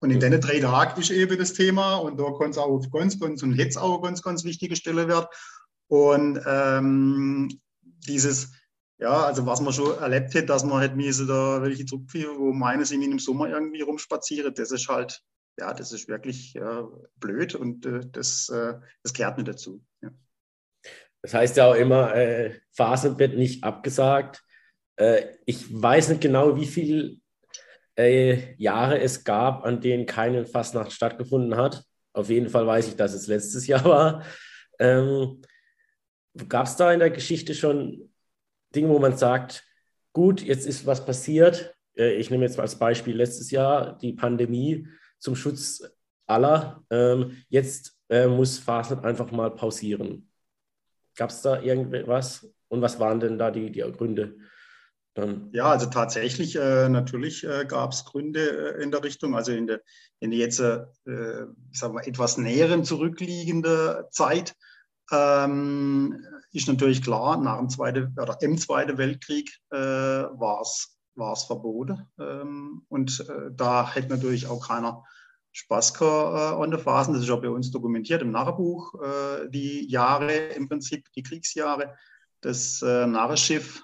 Und 0.00 0.10
in 0.10 0.20
den 0.20 0.40
drei 0.40 0.58
Tagen 0.58 1.00
ist 1.00 1.10
eben 1.10 1.38
das 1.38 1.52
Thema 1.52 1.94
und 1.94 2.18
da 2.18 2.32
kann 2.32 2.50
es 2.50 2.58
auch 2.58 2.66
auf 2.66 2.90
ganz, 2.90 3.18
ganz 3.20 3.42
und 3.42 3.54
jetzt 3.54 3.78
auch 3.78 4.02
ganz, 4.02 4.20
ganz 4.20 4.42
wichtige 4.42 4.74
Stelle 4.74 5.06
werden. 5.06 5.26
Und 5.86 6.40
ähm, 6.44 7.60
dieses, 8.08 8.52
ja, 9.02 9.24
also 9.24 9.44
was 9.46 9.60
man 9.60 9.72
schon 9.72 9.98
erlebt 9.98 10.32
hat, 10.34 10.48
dass 10.48 10.64
man 10.64 10.78
halt 10.78 10.94
miese 10.94 11.26
da 11.26 11.60
welche 11.60 11.84
zurückführen, 11.84 12.38
wo 12.38 12.52
meine 12.52 12.84
sie 12.84 12.94
im 12.94 13.18
Sommer 13.18 13.48
irgendwie 13.48 13.80
rumspazieren, 13.80 14.54
das 14.54 14.70
ist 14.70 14.88
halt, 14.88 15.20
ja, 15.58 15.74
das 15.74 15.90
ist 15.90 16.08
wirklich 16.08 16.54
ja, 16.54 16.88
blöd 17.16 17.56
und 17.56 17.84
äh, 17.84 18.00
das, 18.12 18.48
äh, 18.48 18.74
das 19.02 19.12
kehrt 19.12 19.38
nicht 19.38 19.48
dazu. 19.48 19.84
Ja. 20.02 20.10
Das 21.20 21.34
heißt 21.34 21.56
ja 21.56 21.66
auch 21.66 21.74
immer, 21.74 22.14
äh, 22.14 22.60
Phasen 22.70 23.18
wird 23.18 23.34
nicht 23.36 23.64
abgesagt. 23.64 24.44
Äh, 24.96 25.34
ich 25.46 25.82
weiß 25.82 26.10
nicht 26.10 26.20
genau, 26.20 26.56
wie 26.56 26.66
viel 26.66 27.20
äh, 27.98 28.54
Jahre 28.54 29.00
es 29.00 29.24
gab, 29.24 29.64
an 29.64 29.80
denen 29.80 30.06
keine 30.06 30.46
Fastnacht 30.46 30.92
stattgefunden 30.92 31.56
hat. 31.56 31.84
Auf 32.12 32.30
jeden 32.30 32.50
Fall 32.50 32.68
weiß 32.68 32.86
ich, 32.86 32.96
dass 32.96 33.14
es 33.14 33.26
letztes 33.26 33.66
Jahr 33.66 33.84
war. 33.84 34.24
Ähm, 34.78 35.42
gab 36.48 36.66
es 36.66 36.76
da 36.76 36.92
in 36.92 37.00
der 37.00 37.10
Geschichte 37.10 37.52
schon 37.54 38.11
Dinge, 38.74 38.88
wo 38.88 38.98
man 38.98 39.16
sagt, 39.16 39.64
gut, 40.12 40.42
jetzt 40.42 40.66
ist 40.66 40.86
was 40.86 41.04
passiert. 41.04 41.74
Äh, 41.96 42.14
ich 42.14 42.30
nehme 42.30 42.44
jetzt 42.44 42.58
als 42.58 42.78
Beispiel 42.78 43.16
letztes 43.16 43.50
Jahr 43.50 43.98
die 43.98 44.12
Pandemie 44.12 44.88
zum 45.18 45.36
Schutz 45.36 45.82
aller. 46.26 46.84
Ähm, 46.90 47.42
jetzt 47.48 47.98
äh, 48.08 48.26
muss 48.26 48.58
Fastnacht 48.58 49.04
einfach 49.04 49.30
mal 49.30 49.50
pausieren. 49.50 50.28
Gab 51.16 51.30
es 51.30 51.42
da 51.42 51.60
irgendwas? 51.60 52.48
Und 52.68 52.80
was 52.80 52.98
waren 52.98 53.20
denn 53.20 53.38
da 53.38 53.50
die, 53.50 53.70
die 53.70 53.80
Gründe? 53.80 54.36
Dann 55.14 55.50
ja, 55.52 55.66
also 55.66 55.86
tatsächlich, 55.86 56.56
äh, 56.56 56.88
natürlich 56.88 57.44
äh, 57.44 57.66
gab 57.66 57.92
es 57.92 58.06
Gründe 58.06 58.76
äh, 58.76 58.82
in 58.82 58.90
der 58.90 59.04
Richtung. 59.04 59.36
Also 59.36 59.52
in 59.52 59.66
der, 59.66 59.82
in 60.20 60.30
der 60.30 60.38
jetzt, 60.38 60.58
äh, 60.60 60.86
sagen 61.04 61.94
wir, 61.94 62.06
etwas 62.06 62.38
näheren 62.38 62.84
zurückliegende 62.84 64.08
Zeit 64.10 64.54
ähm, 65.12 66.26
ist 66.52 66.68
natürlich 66.68 67.02
klar, 67.02 67.36
nach 67.36 67.58
dem 67.58 67.68
Zweiten 67.68 68.16
oder 68.20 68.36
im 68.40 68.58
Zweiten 68.58 68.98
Weltkrieg 68.98 69.50
äh, 69.70 69.76
war 69.76 70.62
es 70.62 71.44
verboten. 71.44 72.08
Ähm, 72.18 72.82
und 72.88 73.20
äh, 73.28 73.50
da 73.52 73.90
hätte 73.90 74.08
natürlich 74.08 74.46
auch 74.46 74.66
keiner 74.66 75.04
Spaß 75.52 75.94
gehabt 75.94 76.58
äh, 76.58 76.62
an 76.62 76.70
der 76.70 76.80
Phasen. 76.80 77.14
Das 77.14 77.22
ist 77.22 77.30
auch 77.30 77.42
bei 77.42 77.50
uns 77.50 77.70
dokumentiert 77.70 78.22
im 78.22 78.32
Nachbuch, 78.32 78.94
äh, 79.02 79.48
die 79.48 79.88
Jahre 79.88 80.32
im 80.32 80.68
Prinzip, 80.68 81.06
die 81.14 81.22
Kriegsjahre. 81.22 81.94
Das 82.40 82.82
äh, 82.82 83.06
Narrenschiff 83.06 83.82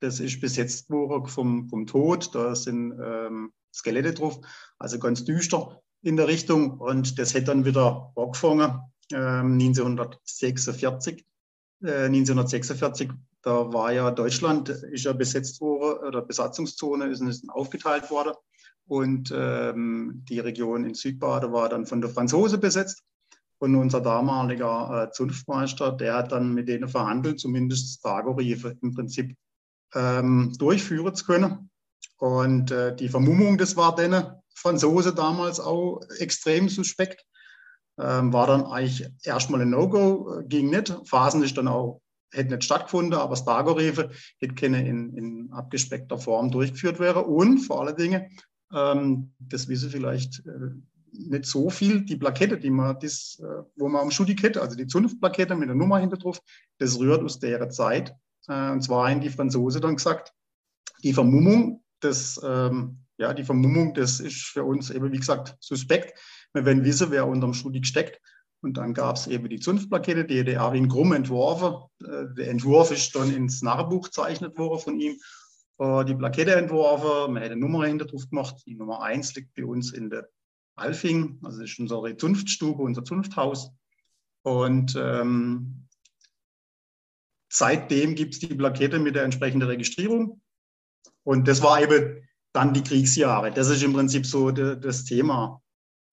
das 0.00 0.20
ist 0.20 0.40
besetzt 0.40 0.90
worden 0.90 1.26
vom, 1.26 1.68
vom 1.68 1.86
Tod. 1.86 2.34
Da 2.34 2.54
sind 2.54 2.92
ähm, 3.02 3.52
Skelette 3.74 4.14
drauf, 4.14 4.38
also 4.78 4.98
ganz 4.98 5.24
düster 5.24 5.82
in 6.02 6.16
der 6.16 6.28
Richtung. 6.28 6.78
Und 6.78 7.18
das 7.18 7.34
hätte 7.34 7.46
dann 7.46 7.64
wieder 7.64 8.12
angefangen 8.14 8.80
1946. 9.12 11.24
Äh, 11.82 12.06
1946, 12.06 13.10
da 13.42 13.72
war 13.72 13.92
ja 13.92 14.10
Deutschland, 14.10 14.68
ist 14.68 15.04
ja 15.04 15.12
besetzt 15.12 15.60
worden, 15.60 16.08
oder 16.08 16.22
Besatzungszone 16.22 17.06
ist, 17.06 17.20
ist 17.20 17.48
aufgeteilt 17.48 18.10
worden. 18.10 18.32
Und 18.88 19.32
ähm, 19.34 20.24
die 20.28 20.38
Region 20.38 20.84
in 20.84 20.94
Südbaden 20.94 21.52
war 21.52 21.68
dann 21.68 21.86
von 21.86 22.00
der 22.00 22.10
Franzose 22.10 22.58
besetzt. 22.58 23.02
Und 23.58 23.74
unser 23.74 24.00
damaliger 24.00 25.08
äh, 25.08 25.12
Zunftmeister, 25.12 25.92
der 25.92 26.14
hat 26.14 26.32
dann 26.32 26.52
mit 26.52 26.68
denen 26.68 26.88
verhandelt, 26.88 27.40
zumindest 27.40 28.02
Tageriefe 28.02 28.76
im 28.82 28.94
Prinzip 28.94 29.34
ähm, 29.94 30.52
durchführen 30.58 31.14
zu 31.14 31.24
können. 31.24 31.70
Und 32.18 32.70
äh, 32.70 32.94
die 32.94 33.08
Vermummung, 33.08 33.58
das 33.58 33.76
war 33.76 33.94
den 33.94 34.22
Franzose 34.54 35.14
damals 35.14 35.60
auch 35.60 36.00
extrem 36.18 36.68
suspekt. 36.68 37.24
Ähm, 37.98 38.32
war 38.32 38.46
dann 38.46 38.64
eigentlich 38.64 39.08
erstmal 39.22 39.62
ein 39.62 39.70
No-Go, 39.70 40.40
äh, 40.40 40.44
ging 40.44 40.70
nicht. 40.70 40.94
Phasen 41.04 41.42
ist 41.42 41.56
dann 41.56 41.68
auch, 41.68 42.02
hätte 42.30 42.50
nicht 42.50 42.64
stattgefunden, 42.64 43.14
aber 43.14 43.30
das 43.30 43.44
Dagorefe 43.44 44.10
hätte 44.38 44.54
keine 44.54 44.86
in, 44.86 45.14
in 45.14 45.50
abgespeckter 45.52 46.18
Form 46.18 46.50
durchgeführt 46.50 47.00
werden. 47.00 47.24
Und 47.24 47.60
vor 47.60 47.80
allen 47.80 47.96
Dingen, 47.96 48.26
ähm, 48.74 49.32
das 49.38 49.68
wissen 49.68 49.90
vielleicht 49.90 50.44
äh, 50.46 50.70
nicht 51.12 51.46
so 51.46 51.70
viel, 51.70 52.02
die 52.02 52.16
Plakette, 52.16 52.58
die 52.58 52.70
man, 52.70 52.98
das, 53.00 53.40
äh, 53.42 53.62
wo 53.76 53.88
man 53.88 54.02
am 54.02 54.10
Schudig 54.10 54.42
hätte, 54.42 54.60
also 54.60 54.76
die 54.76 54.86
Zunftplakette 54.86 55.54
mit 55.54 55.68
der 55.68 55.76
Nummer 55.76 55.98
hinter 55.98 56.16
drauf, 56.16 56.40
das 56.78 56.98
rührt 56.98 57.22
aus 57.22 57.38
der 57.38 57.68
Zeit. 57.70 58.14
Äh, 58.48 58.70
und 58.70 58.82
zwar 58.82 59.10
haben 59.10 59.20
die 59.20 59.30
Franzose 59.30 59.80
dann 59.80 59.96
gesagt, 59.96 60.32
die 61.02 61.12
Vermummung, 61.12 61.82
das, 62.00 62.40
ähm, 62.44 62.98
ja, 63.18 63.32
die 63.32 63.44
Vermummung, 63.44 63.94
das 63.94 64.20
ist 64.20 64.42
für 64.42 64.64
uns 64.64 64.90
eben, 64.90 65.10
wie 65.12 65.18
gesagt, 65.18 65.56
suspekt. 65.60 66.18
Werden 66.64 66.84
wissen, 66.84 67.10
wer 67.10 67.26
unterm 67.26 67.54
Schuldig 67.54 67.86
steckt. 67.86 68.20
Und 68.62 68.78
dann 68.78 68.94
gab 68.94 69.16
es 69.16 69.26
eben 69.26 69.48
die 69.48 69.60
Zunftplakette, 69.60 70.24
die 70.24 70.42
der 70.42 70.56
Erwin 70.56 70.88
Grumm 70.88 71.12
entworfen. 71.12 71.84
Äh, 72.02 72.34
der 72.36 72.48
Entwurf 72.48 72.90
ist 72.90 73.14
dann 73.14 73.32
ins 73.34 73.62
Nachbuch 73.62 74.04
gezeichnet 74.06 74.56
worden 74.58 74.80
von 74.80 75.00
ihm. 75.00 75.18
Äh, 75.78 76.04
die 76.04 76.14
Plakette 76.14 76.54
entworfen, 76.54 77.32
man 77.32 77.42
hätte 77.42 77.52
eine 77.52 77.60
Nummer 77.60 77.86
hinter 77.86 78.06
drauf 78.06 78.28
gemacht. 78.28 78.62
Die 78.66 78.74
Nummer 78.74 79.02
1 79.02 79.34
liegt 79.34 79.54
bei 79.54 79.64
uns 79.64 79.92
in 79.92 80.10
der 80.10 80.28
Alfing, 80.76 81.38
also 81.42 81.60
das 81.60 81.70
ist 81.70 81.78
unsere 81.78 82.16
Zunftstube, 82.16 82.82
unser 82.82 83.04
Zunfthaus. 83.04 83.70
Und 84.42 84.94
ähm, 84.98 85.86
Seitdem 87.48 88.14
gibt 88.14 88.34
es 88.34 88.40
die 88.40 88.54
Plakette 88.54 88.98
mit 88.98 89.14
der 89.14 89.24
entsprechenden 89.24 89.68
Registrierung. 89.68 90.40
Und 91.22 91.48
das 91.48 91.62
war 91.62 91.80
eben 91.80 92.28
dann 92.52 92.74
die 92.74 92.82
Kriegsjahre. 92.82 93.50
Das 93.50 93.70
ist 93.70 93.82
im 93.82 93.92
Prinzip 93.94 94.26
so 94.26 94.50
das 94.50 95.04
Thema, 95.04 95.62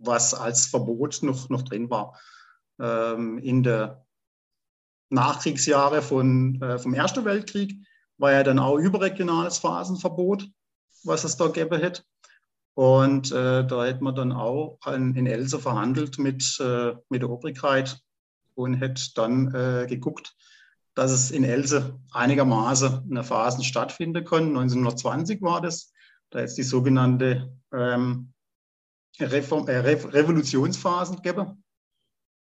was 0.05 0.33
als 0.33 0.67
Verbot 0.67 1.19
noch, 1.21 1.49
noch 1.49 1.63
drin 1.63 1.89
war. 1.89 2.19
Ähm, 2.79 3.37
in, 3.39 3.63
der, 3.63 4.03
Nachkriegsjahre 5.13 6.01
von, 6.01 6.61
äh, 6.61 6.79
vom 6.79 6.93
Ersten 6.93 7.23
Weltkrieg 7.23 7.75
war 8.17 8.33
ja 8.33 8.43
dann 8.43 8.59
auch 8.59 8.77
überregionales 8.77 9.59
Phasenverbot, 9.59 10.49
was 11.03 11.23
es 11.23 11.37
da 11.37 11.47
gegeben 11.47 11.79
hätte. 11.79 12.03
Und 12.73 13.31
äh, 13.31 13.65
da 13.65 13.85
hätte 13.85 14.03
man 14.03 14.15
dann 14.15 14.31
auch 14.31 14.79
in, 14.87 15.15
in 15.15 15.27
Else 15.27 15.59
verhandelt 15.59 16.17
mit, 16.17 16.59
äh, 16.59 16.93
mit 17.09 17.21
der 17.21 17.29
Obrigkeit 17.29 17.99
und 18.55 18.73
hätte 18.73 19.01
dann 19.13 19.53
äh, 19.53 19.85
geguckt, 19.87 20.35
dass 20.95 21.11
es 21.11 21.29
in 21.29 21.43
Else 21.43 21.99
einigermaßen 22.11 23.07
eine 23.09 23.23
Phasen 23.23 23.63
stattfinden 23.63 24.25
kann. 24.25 24.47
1920 24.47 25.41
war 25.41 25.61
das. 25.61 25.91
Da 26.31 26.39
ist 26.39 26.55
die 26.55 26.63
sogenannte 26.63 27.55
ähm, 27.71 28.32
Reform, 29.19 29.67
äh, 29.67 29.77
Re 29.77 30.13
Revolutionsphasen 30.13 31.17
gegeben. 31.17 31.63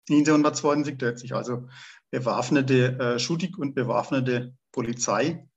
1920, 0.10 0.98
da 0.98 1.08
hat 1.08 1.20
sich 1.20 1.34
also 1.36 1.68
bewaffnete 2.10 3.00
äh, 3.00 3.20
Schutik 3.20 3.58
und 3.58 3.76
bewaffnete 3.76 4.54
Polizei 4.72 5.48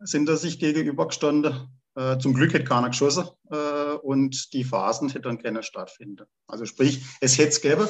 sind 0.00 0.26
da 0.26 0.36
sich 0.36 0.58
gegenübergestanden. 0.58 1.68
Äh, 1.96 2.18
zum 2.18 2.34
Glück 2.34 2.52
hätte 2.52 2.64
keiner 2.64 2.90
geschossen 2.90 3.28
äh, 3.50 3.94
und 4.02 4.52
die 4.52 4.64
Phasen 4.64 5.08
hätten 5.08 5.22
dann 5.22 5.42
keine 5.42 5.62
stattfinden. 5.62 6.26
Also 6.46 6.66
sprich, 6.66 7.04
es 7.20 7.38
hätte 7.38 7.50
es 7.50 7.60
gegeben, 7.60 7.88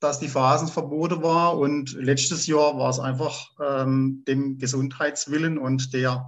dass 0.00 0.18
die 0.18 0.28
Phasen 0.28 0.68
verboten 0.68 1.22
war 1.22 1.58
und 1.58 1.92
letztes 1.92 2.46
Jahr 2.46 2.78
war 2.78 2.90
es 2.90 2.98
einfach 2.98 3.50
ähm, 3.62 4.24
dem 4.26 4.58
Gesundheitswillen 4.58 5.58
und 5.58 5.92
der, 5.92 6.26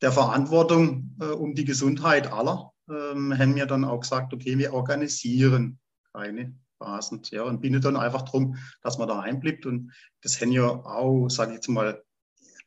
der 0.00 0.12
Verantwortung 0.12 1.16
äh, 1.20 1.26
um 1.26 1.54
die 1.54 1.64
Gesundheit 1.64 2.32
aller, 2.32 2.71
ähm, 2.92 3.36
haben 3.36 3.56
wir 3.56 3.66
dann 3.66 3.84
auch 3.84 4.00
gesagt, 4.00 4.32
okay, 4.34 4.58
wir 4.58 4.72
organisieren 4.72 5.78
keine 6.12 6.54
Phasen. 6.78 7.22
Ja, 7.30 7.44
und 7.44 7.60
bindet 7.60 7.84
dann 7.84 7.96
einfach 7.96 8.22
darum, 8.22 8.56
dass 8.82 8.98
man 8.98 9.08
da 9.08 9.20
einbleibt 9.20 9.66
und 9.66 9.92
das 10.22 10.40
haben 10.40 10.52
ja 10.52 10.64
auch, 10.66 11.28
sage 11.28 11.52
ich 11.52 11.56
jetzt 11.56 11.68
mal, 11.68 12.02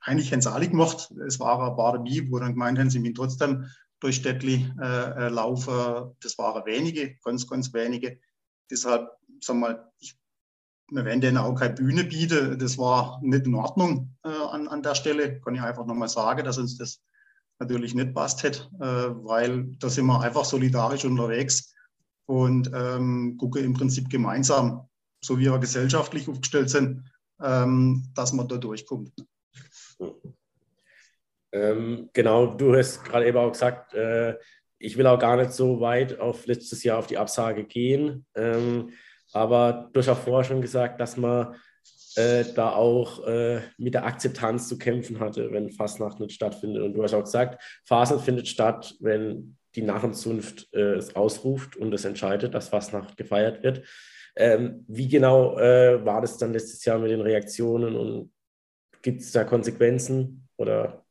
eigentlich 0.02 0.32
haben 0.32 0.42
sie 0.42 0.52
alle 0.52 0.70
gemacht. 0.70 1.12
Es 1.28 1.40
war 1.40 1.70
ein 1.70 1.76
paar 1.76 1.94
dabei, 1.94 2.28
wo 2.30 2.40
dann 2.40 2.54
gemeint 2.54 2.78
haben, 2.78 2.90
sie 2.90 3.00
müssen 3.00 3.16
trotzdem 3.16 3.66
durch 4.00 4.18
Städtli 4.18 4.72
äh, 4.80 5.26
äh, 5.26 5.30
laufen. 5.30 6.16
Das 6.22 6.38
waren 6.38 6.66
wenige, 6.66 7.16
ganz, 7.24 7.48
ganz 7.48 7.74
wenige. 7.74 8.20
Deshalb, 8.70 9.10
wir 9.28 9.56
mal, 9.56 9.92
ich, 10.00 10.16
wir 10.92 11.06
werden 11.06 11.22
denen 11.22 11.38
auch 11.38 11.56
keine 11.56 11.74
Bühne 11.74 12.04
bieten. 12.04 12.60
Das 12.60 12.78
war 12.78 13.20
nicht 13.24 13.48
in 13.48 13.56
Ordnung 13.56 14.16
äh, 14.24 14.30
an, 14.30 14.68
an 14.68 14.84
der 14.84 14.96
Stelle. 14.96 15.42
Kann 15.42 15.56
ich 15.56 15.62
einfach 15.62 15.86
nochmal 15.86 16.10
sagen, 16.10 16.46
dass 16.46 16.60
uns 16.60 16.78
das 16.78 17.02
natürlich 17.60 17.96
nicht 17.96 18.14
passt 18.14 18.44
hätte, 18.44 18.64
äh, 18.80 19.10
weil 19.26 19.76
da 19.80 19.90
sind 19.90 20.06
wir 20.06 20.22
einfach 20.22 20.46
solidarisch 20.46 21.06
unterwegs 21.06 21.74
und 22.26 22.70
ähm, 22.74 23.38
gucken 23.38 23.64
im 23.64 23.74
Prinzip 23.74 24.10
gemeinsam, 24.10 24.88
so 25.22 25.38
wie 25.38 25.46
wir 25.46 25.60
gesellschaftlich 25.60 26.28
aufgestellt 26.28 26.70
sind, 26.70 27.10
ähm, 27.42 28.12
dass 28.16 28.34
man 28.34 28.48
da 28.48 28.58
durchkommt. 28.58 29.12
Ähm, 31.52 32.10
genau, 32.14 32.48
du 32.48 32.76
hast 32.76 33.04
gerade 33.06 33.28
eben 33.28 33.38
auch 33.38 33.52
gesagt, 33.52 33.94
äh, 33.94 34.36
ich 34.78 34.98
will 34.98 35.08
auch 35.08 35.20
gar 35.20 35.38
nicht 35.38 35.54
so 35.54 35.80
weit 35.80 36.20
auf 36.20 36.46
letztes 36.48 36.84
Jahr 36.84 37.00
auf 37.00 37.08
die 37.08 37.18
Absage 37.18 37.64
gehen. 37.64 38.26
Ähm, 38.36 38.90
aber 39.32 39.90
du 39.94 40.00
hast 40.00 40.10
auch 40.10 40.18
vorher 40.18 40.44
schon 40.44 40.62
gesagt, 40.62 41.00
dass 41.00 41.18
man 41.18 41.56
äh, 42.16 42.46
da 42.54 42.74
auch 42.74 43.26
äh, 43.26 43.62
mit 43.78 43.94
der 43.94 44.06
Akzeptanz 44.06 44.68
zu 44.68 44.78
kämpfen 44.78 45.20
hatte, 45.20 45.52
wenn 45.52 45.72
Fastnacht 45.72 46.20
nicht 46.20 46.34
stattfindet. 46.34 46.84
Und 46.84 46.94
du 46.94 47.04
hast 47.04 47.14
auch 47.14 47.24
gesagt, 47.24 47.62
Fastnacht 47.86 48.26
findet 48.26 48.48
statt, 48.48 48.96
wenn 49.00 49.58
die 49.76 49.82
Narrenzunft 49.82 50.74
äh, 50.74 50.96
es 50.96 51.16
ausruft 51.16 51.76
und 51.76 51.94
es 51.94 52.06
entscheidet, 52.06 52.54
dass 52.54 52.70
Fastnacht 52.70 53.18
gefeiert 53.18 53.64
wird. 53.64 53.86
Ähm, 54.38 54.86
wie 54.88 55.08
genau 55.08 55.58
äh, 55.58 56.04
war 56.06 56.22
das 56.22 56.38
dann 56.38 56.54
letztes 56.54 56.84
Jahr 56.86 57.00
mit 57.00 57.12
den 57.12 57.22
Reaktionen 57.22 57.96
und 57.96 58.34
gibt 59.02 59.22
es 59.22 59.32
da 59.32 59.44
Konsequenzen 59.44 60.48
oder 60.58 61.06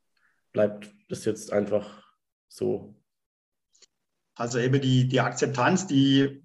bleibt 0.52 0.90
das 1.08 1.24
jetzt 1.24 1.52
einfach 1.52 2.02
so? 2.48 2.94
Also 4.34 4.58
eben 4.58 4.80
die, 4.80 5.08
die 5.08 5.20
Akzeptanz, 5.20 5.86
die 5.86 6.42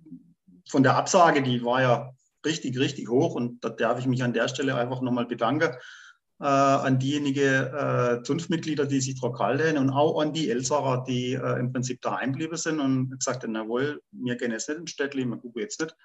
von 0.69 0.83
der 0.83 0.95
Absage, 0.95 1.41
die 1.41 1.63
war 1.63 1.81
ja 1.81 2.15
richtig, 2.45 2.77
richtig 2.79 3.09
hoch 3.09 3.35
und 3.35 3.63
da 3.63 3.69
darf 3.69 3.99
ich 3.99 4.07
mich 4.07 4.23
an 4.23 4.33
der 4.33 4.47
Stelle 4.47 4.75
einfach 4.75 5.01
nochmal 5.01 5.25
bedanken 5.25 5.75
äh, 6.39 6.45
an 6.45 6.99
diejenigen 6.99 7.65
äh, 7.65 8.23
Zunftmitglieder, 8.23 8.85
die 8.85 9.01
sich 9.01 9.19
daran 9.19 9.33
gehalten 9.33 9.77
und 9.77 9.89
auch 9.89 10.21
an 10.21 10.33
die 10.33 10.49
Elsacher, 10.49 11.03
die 11.07 11.33
äh, 11.33 11.59
im 11.59 11.71
Prinzip 11.73 12.01
daheim 12.01 12.31
geblieben 12.31 12.55
sind 12.55 12.79
und 12.79 13.11
gesagt 13.11 13.43
haben, 13.43 13.55
jawohl, 13.55 14.01
wir 14.11 14.35
gehen 14.35 14.51
jetzt 14.51 14.69
nicht 14.69 14.79
ins 14.79 14.91
Städtli, 14.91 15.25
wir 15.25 15.37
gucken 15.37 15.61
jetzt 15.61 15.81
nicht, 15.81 15.95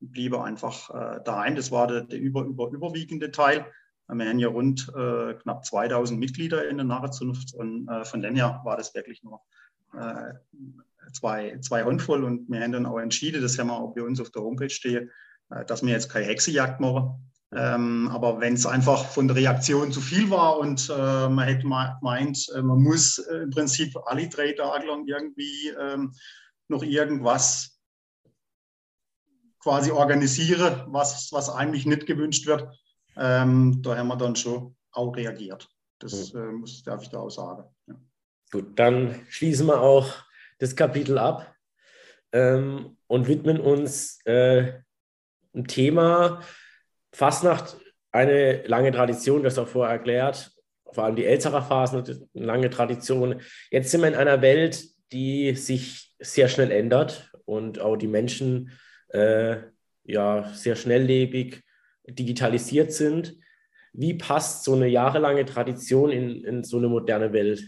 und 0.00 0.10
blieben 0.10 0.40
einfach 0.40 0.90
äh, 0.90 1.20
daheim. 1.24 1.54
Das 1.54 1.70
war 1.70 1.86
der, 1.86 2.02
der 2.02 2.18
über, 2.18 2.42
über, 2.42 2.70
überwiegende 2.70 3.30
Teil. 3.30 3.66
Wir 4.08 4.28
haben 4.28 4.38
ja 4.38 4.48
rund 4.48 4.90
äh, 4.96 5.34
knapp 5.34 5.64
2000 5.64 6.18
Mitglieder 6.18 6.68
in 6.68 6.76
der 6.76 6.84
Narrenzunft 6.84 7.54
und 7.54 7.88
äh, 7.88 8.04
von 8.04 8.20
denen 8.20 8.36
her 8.36 8.60
war 8.64 8.76
das 8.76 8.94
wirklich 8.94 9.22
nur 9.22 9.40
äh, 9.94 10.34
zwei, 11.12 11.58
zwei 11.60 11.84
Handvoll 11.84 12.24
und 12.24 12.50
wir 12.50 12.60
haben 12.60 12.72
dann 12.72 12.86
auch 12.86 12.98
entschieden, 12.98 13.40
das 13.40 13.58
haben 13.58 13.68
wir 13.68 13.78
auch 13.78 13.94
bei 13.94 14.02
uns 14.02 14.20
auf 14.20 14.30
der 14.30 14.42
Homepage 14.42 14.70
stehen, 14.70 15.10
dass 15.66 15.82
wir 15.82 15.92
jetzt 15.92 16.10
keine 16.10 16.26
Hexejagd 16.26 16.80
machen. 16.80 17.30
Ähm, 17.54 18.10
aber 18.12 18.40
wenn 18.40 18.54
es 18.54 18.66
einfach 18.66 19.06
von 19.06 19.28
der 19.28 19.36
Reaktion 19.36 19.92
zu 19.92 20.00
viel 20.00 20.28
war 20.28 20.58
und 20.58 20.90
äh, 20.90 21.28
man 21.28 21.46
hätte 21.46 21.66
meint, 21.66 22.48
äh, 22.54 22.62
man 22.62 22.82
muss 22.82 23.18
im 23.18 23.50
Prinzip 23.50 23.96
alle 24.06 24.28
drei 24.28 24.52
Tage 24.52 24.88
lang 24.88 25.06
irgendwie 25.06 25.68
ähm, 25.68 26.12
noch 26.68 26.82
irgendwas 26.82 27.78
quasi 29.60 29.92
organisieren, 29.92 30.84
was, 30.88 31.30
was 31.32 31.48
eigentlich 31.48 31.86
nicht 31.86 32.06
gewünscht 32.06 32.46
wird, 32.46 32.68
ähm, 33.16 33.80
da 33.82 33.96
haben 33.96 34.08
wir 34.08 34.16
dann 34.16 34.36
schon 34.36 34.76
auch 34.92 35.16
reagiert. 35.16 35.68
Das 36.00 36.32
mhm. 36.32 36.40
äh, 36.40 36.52
muss, 36.52 36.82
darf 36.82 37.02
ich 37.02 37.08
da 37.08 37.20
auch 37.20 37.30
sagen. 37.30 37.64
Ja. 37.86 37.94
Gut, 38.50 38.78
dann 38.78 39.24
schließen 39.28 39.66
wir 39.66 39.80
auch 39.80 40.12
das 40.58 40.76
Kapitel 40.76 41.18
ab 41.18 41.54
ähm, 42.32 42.96
und 43.06 43.26
widmen 43.26 43.60
uns 43.60 44.18
äh, 44.26 44.80
einem 45.54 45.66
Thema 45.66 46.40
Fastnacht, 47.12 47.76
eine 48.10 48.66
lange 48.66 48.92
Tradition, 48.92 49.42
das 49.42 49.58
auch 49.58 49.68
vorher 49.68 49.94
erklärt, 49.94 50.52
vor 50.92 51.04
allem 51.04 51.16
die 51.16 51.24
Elzacher 51.24 51.62
Phasen, 51.62 52.04
eine 52.34 52.44
lange 52.44 52.70
Tradition. 52.70 53.40
Jetzt 53.70 53.90
sind 53.90 54.02
wir 54.02 54.08
in 54.08 54.14
einer 54.14 54.42
Welt, 54.42 54.84
die 55.12 55.54
sich 55.54 56.14
sehr 56.20 56.48
schnell 56.48 56.70
ändert 56.70 57.30
und 57.44 57.80
auch 57.80 57.96
die 57.96 58.06
Menschen 58.06 58.70
äh, 59.08 59.56
ja 60.04 60.52
sehr 60.54 60.76
schnelllebig 60.76 61.62
digitalisiert 62.06 62.92
sind. 62.92 63.36
Wie 63.92 64.14
passt 64.14 64.64
so 64.64 64.74
eine 64.74 64.88
jahrelange 64.88 65.44
Tradition 65.44 66.10
in, 66.10 66.44
in 66.44 66.64
so 66.64 66.78
eine 66.78 66.88
moderne 66.88 67.32
Welt? 67.32 67.64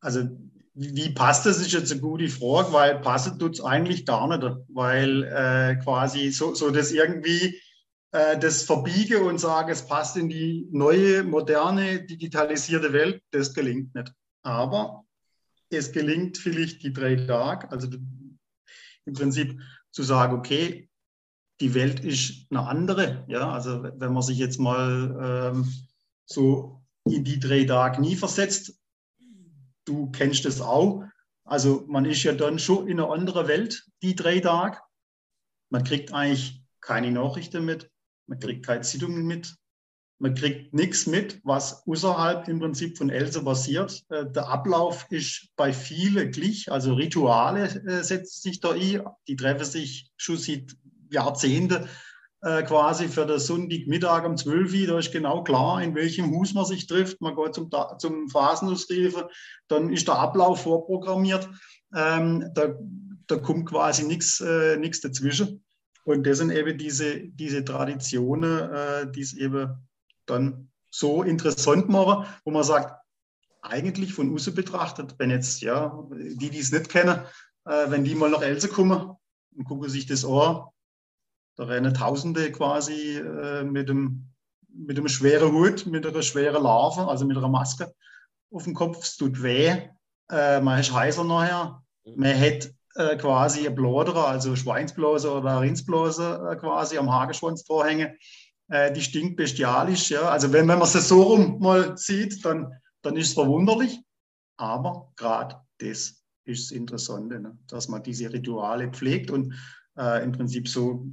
Also 0.00 0.28
wie 0.74 1.10
passt 1.10 1.46
das, 1.46 1.60
ist 1.60 1.72
jetzt 1.72 1.92
eine 1.92 2.00
gute 2.00 2.28
Frage, 2.28 2.72
weil 2.72 3.00
passen 3.00 3.38
tut 3.38 3.54
es 3.54 3.64
eigentlich 3.64 4.04
gar 4.06 4.26
nicht, 4.26 4.56
weil 4.68 5.22
äh, 5.22 5.76
quasi 5.82 6.30
so, 6.30 6.54
so 6.54 6.70
das 6.70 6.90
irgendwie 6.90 7.60
äh, 8.10 8.38
das 8.38 8.62
verbiege 8.62 9.22
und 9.22 9.38
sage, 9.38 9.72
es 9.72 9.86
passt 9.86 10.16
in 10.16 10.28
die 10.28 10.68
neue, 10.72 11.22
moderne, 11.22 12.04
digitalisierte 12.04 12.92
Welt, 12.92 13.22
das 13.30 13.54
gelingt 13.54 13.94
nicht. 13.94 14.12
Aber 14.42 15.04
es 15.70 15.92
gelingt 15.92 16.38
vielleicht 16.38 16.82
die 16.82 16.92
drei 16.92 17.16
Tage, 17.16 17.70
also 17.70 17.88
im 19.06 19.14
Prinzip 19.14 19.60
zu 19.90 20.02
sagen, 20.02 20.36
okay, 20.36 20.88
die 21.60 21.74
Welt 21.74 22.00
ist 22.00 22.46
eine 22.50 22.66
andere. 22.66 23.24
Ja, 23.28 23.50
also 23.50 23.82
wenn 23.82 24.12
man 24.12 24.22
sich 24.22 24.38
jetzt 24.38 24.58
mal 24.58 25.52
ähm, 25.54 25.72
so 26.26 26.82
in 27.04 27.22
die 27.22 27.38
drei 27.38 27.64
Tage 27.64 28.00
nie 28.00 28.16
versetzt, 28.16 28.73
du 29.84 30.10
kennst 30.10 30.44
das 30.44 30.60
auch. 30.60 31.04
Also 31.44 31.84
man 31.88 32.04
ist 32.04 32.22
ja 32.22 32.32
dann 32.32 32.58
schon 32.58 32.88
in 32.88 32.98
einer 32.98 33.10
anderen 33.10 33.48
Welt, 33.48 33.84
die 34.02 34.14
drei 34.14 34.40
Tage. 34.40 34.78
Man 35.70 35.84
kriegt 35.84 36.12
eigentlich 36.12 36.62
keine 36.80 37.10
Nachrichten 37.10 37.64
mit, 37.64 37.90
man 38.26 38.38
kriegt 38.38 38.64
keine 38.64 38.82
Zeitungen 38.82 39.26
mit, 39.26 39.54
man 40.18 40.34
kriegt 40.34 40.72
nichts 40.72 41.06
mit, 41.06 41.40
was 41.44 41.86
außerhalb 41.86 42.48
im 42.48 42.60
Prinzip 42.60 42.96
von 42.96 43.10
Else 43.10 43.42
passiert. 43.42 44.04
Äh, 44.08 44.30
der 44.30 44.48
Ablauf 44.48 45.06
ist 45.10 45.48
bei 45.56 45.72
vielen 45.72 46.30
gleich, 46.30 46.70
also 46.70 46.94
Rituale 46.94 47.64
äh, 47.64 48.02
setzen 48.02 48.40
sich 48.40 48.60
da 48.60 48.70
ein, 48.70 49.02
die 49.28 49.36
treffen 49.36 49.64
sich 49.64 50.10
schon 50.16 50.36
seit 50.36 50.76
Jahrzehnte 51.10 51.88
äh, 52.44 52.62
quasi 52.62 53.08
für 53.08 53.24
den 53.24 53.38
Sonntagmittag 53.38 54.24
um 54.24 54.36
12 54.36 54.74
Uhr. 54.74 54.86
Da 54.86 54.98
ist 54.98 55.12
genau 55.12 55.42
klar, 55.42 55.82
in 55.82 55.94
welchem 55.94 56.36
Haus 56.36 56.52
man 56.52 56.66
sich 56.66 56.86
trifft. 56.86 57.20
Man 57.20 57.34
geht 57.34 57.54
zum, 57.54 57.70
zum 57.98 58.28
Phasenausrufen, 58.28 59.24
dann 59.68 59.90
ist 59.90 60.08
der 60.08 60.18
Ablauf 60.18 60.62
vorprogrammiert. 60.62 61.48
Ähm, 61.94 62.50
da, 62.54 62.74
da 63.26 63.36
kommt 63.38 63.70
quasi 63.70 64.04
nichts 64.04 64.40
äh, 64.40 64.78
dazwischen. 64.78 65.64
Und 66.04 66.26
das 66.26 66.38
sind 66.38 66.50
eben 66.50 66.76
diese, 66.76 67.20
diese 67.28 67.64
Traditionen, 67.64 68.70
äh, 68.70 69.10
die 69.10 69.22
es 69.22 69.32
eben 69.32 69.88
dann 70.26 70.70
so 70.90 71.22
interessant 71.22 71.88
machen, 71.88 72.26
wo 72.44 72.50
man 72.50 72.62
sagt, 72.62 72.94
eigentlich 73.62 74.12
von 74.12 74.34
außen 74.34 74.54
betrachtet, 74.54 75.14
wenn 75.16 75.30
jetzt, 75.30 75.62
ja, 75.62 75.98
die, 76.12 76.50
die 76.50 76.58
es 76.58 76.72
nicht 76.72 76.90
kennen, 76.90 77.20
äh, 77.64 77.90
wenn 77.90 78.04
die 78.04 78.14
mal 78.14 78.28
nach 78.28 78.42
Else 78.42 78.68
kommen 78.68 79.16
und 79.56 79.64
gucken 79.64 79.88
sich 79.88 80.04
das 80.04 80.26
an, 80.26 80.64
Da 81.56 81.64
rennen 81.64 81.94
Tausende 81.94 82.50
quasi 82.50 83.18
äh, 83.18 83.64
mit, 83.64 83.88
dem, 83.88 84.32
mit 84.68 84.98
einem 84.98 85.08
schweren 85.08 85.52
Hut, 85.52 85.86
mit 85.86 86.06
einer 86.06 86.22
schweren 86.22 86.62
Larve, 86.62 87.06
also 87.06 87.24
mit 87.26 87.36
einer 87.36 87.48
Maske 87.48 87.94
auf 88.50 88.64
dem 88.64 88.74
Kopf. 88.74 89.04
Es 89.04 89.16
tut 89.16 89.42
weh. 89.42 89.76
Äh, 90.30 90.60
man 90.60 90.80
ist 90.80 90.92
heißer 90.92 91.24
nachher. 91.24 91.82
Mhm. 92.04 92.14
Man 92.16 92.40
hat 92.40 92.70
äh, 92.96 93.16
quasi 93.16 93.66
ein 93.66 93.74
Bloderer, 93.74 94.28
also 94.28 94.56
Schweinsblase 94.56 95.32
oder 95.32 95.60
Rindsblase 95.60 96.50
äh, 96.50 96.56
quasi 96.56 96.98
am 96.98 97.12
Hageschwanz 97.12 97.64
vorhängen. 97.66 98.16
Äh, 98.68 98.92
die 98.92 99.02
stinkt 99.02 99.36
bestialisch. 99.36 100.10
Ja. 100.10 100.22
Also 100.22 100.52
wenn, 100.52 100.68
wenn 100.68 100.78
man 100.78 100.88
es 100.88 101.08
so 101.08 101.22
rum 101.22 101.58
mal 101.60 101.96
sieht, 101.96 102.44
dann, 102.44 102.72
dann 103.02 103.16
ist 103.16 103.28
es 103.28 103.34
verwunderlich. 103.34 104.00
Aber 104.56 105.12
gerade 105.16 105.60
das 105.78 106.22
ist 106.44 106.70
das 106.70 106.76
Interessante, 106.76 107.40
ne? 107.40 107.58
dass 107.68 107.88
man 107.88 108.02
diese 108.02 108.32
Rituale 108.32 108.88
pflegt 108.88 109.30
und 109.30 109.54
äh, 109.98 110.24
im 110.24 110.32
Prinzip 110.32 110.68
so 110.68 111.06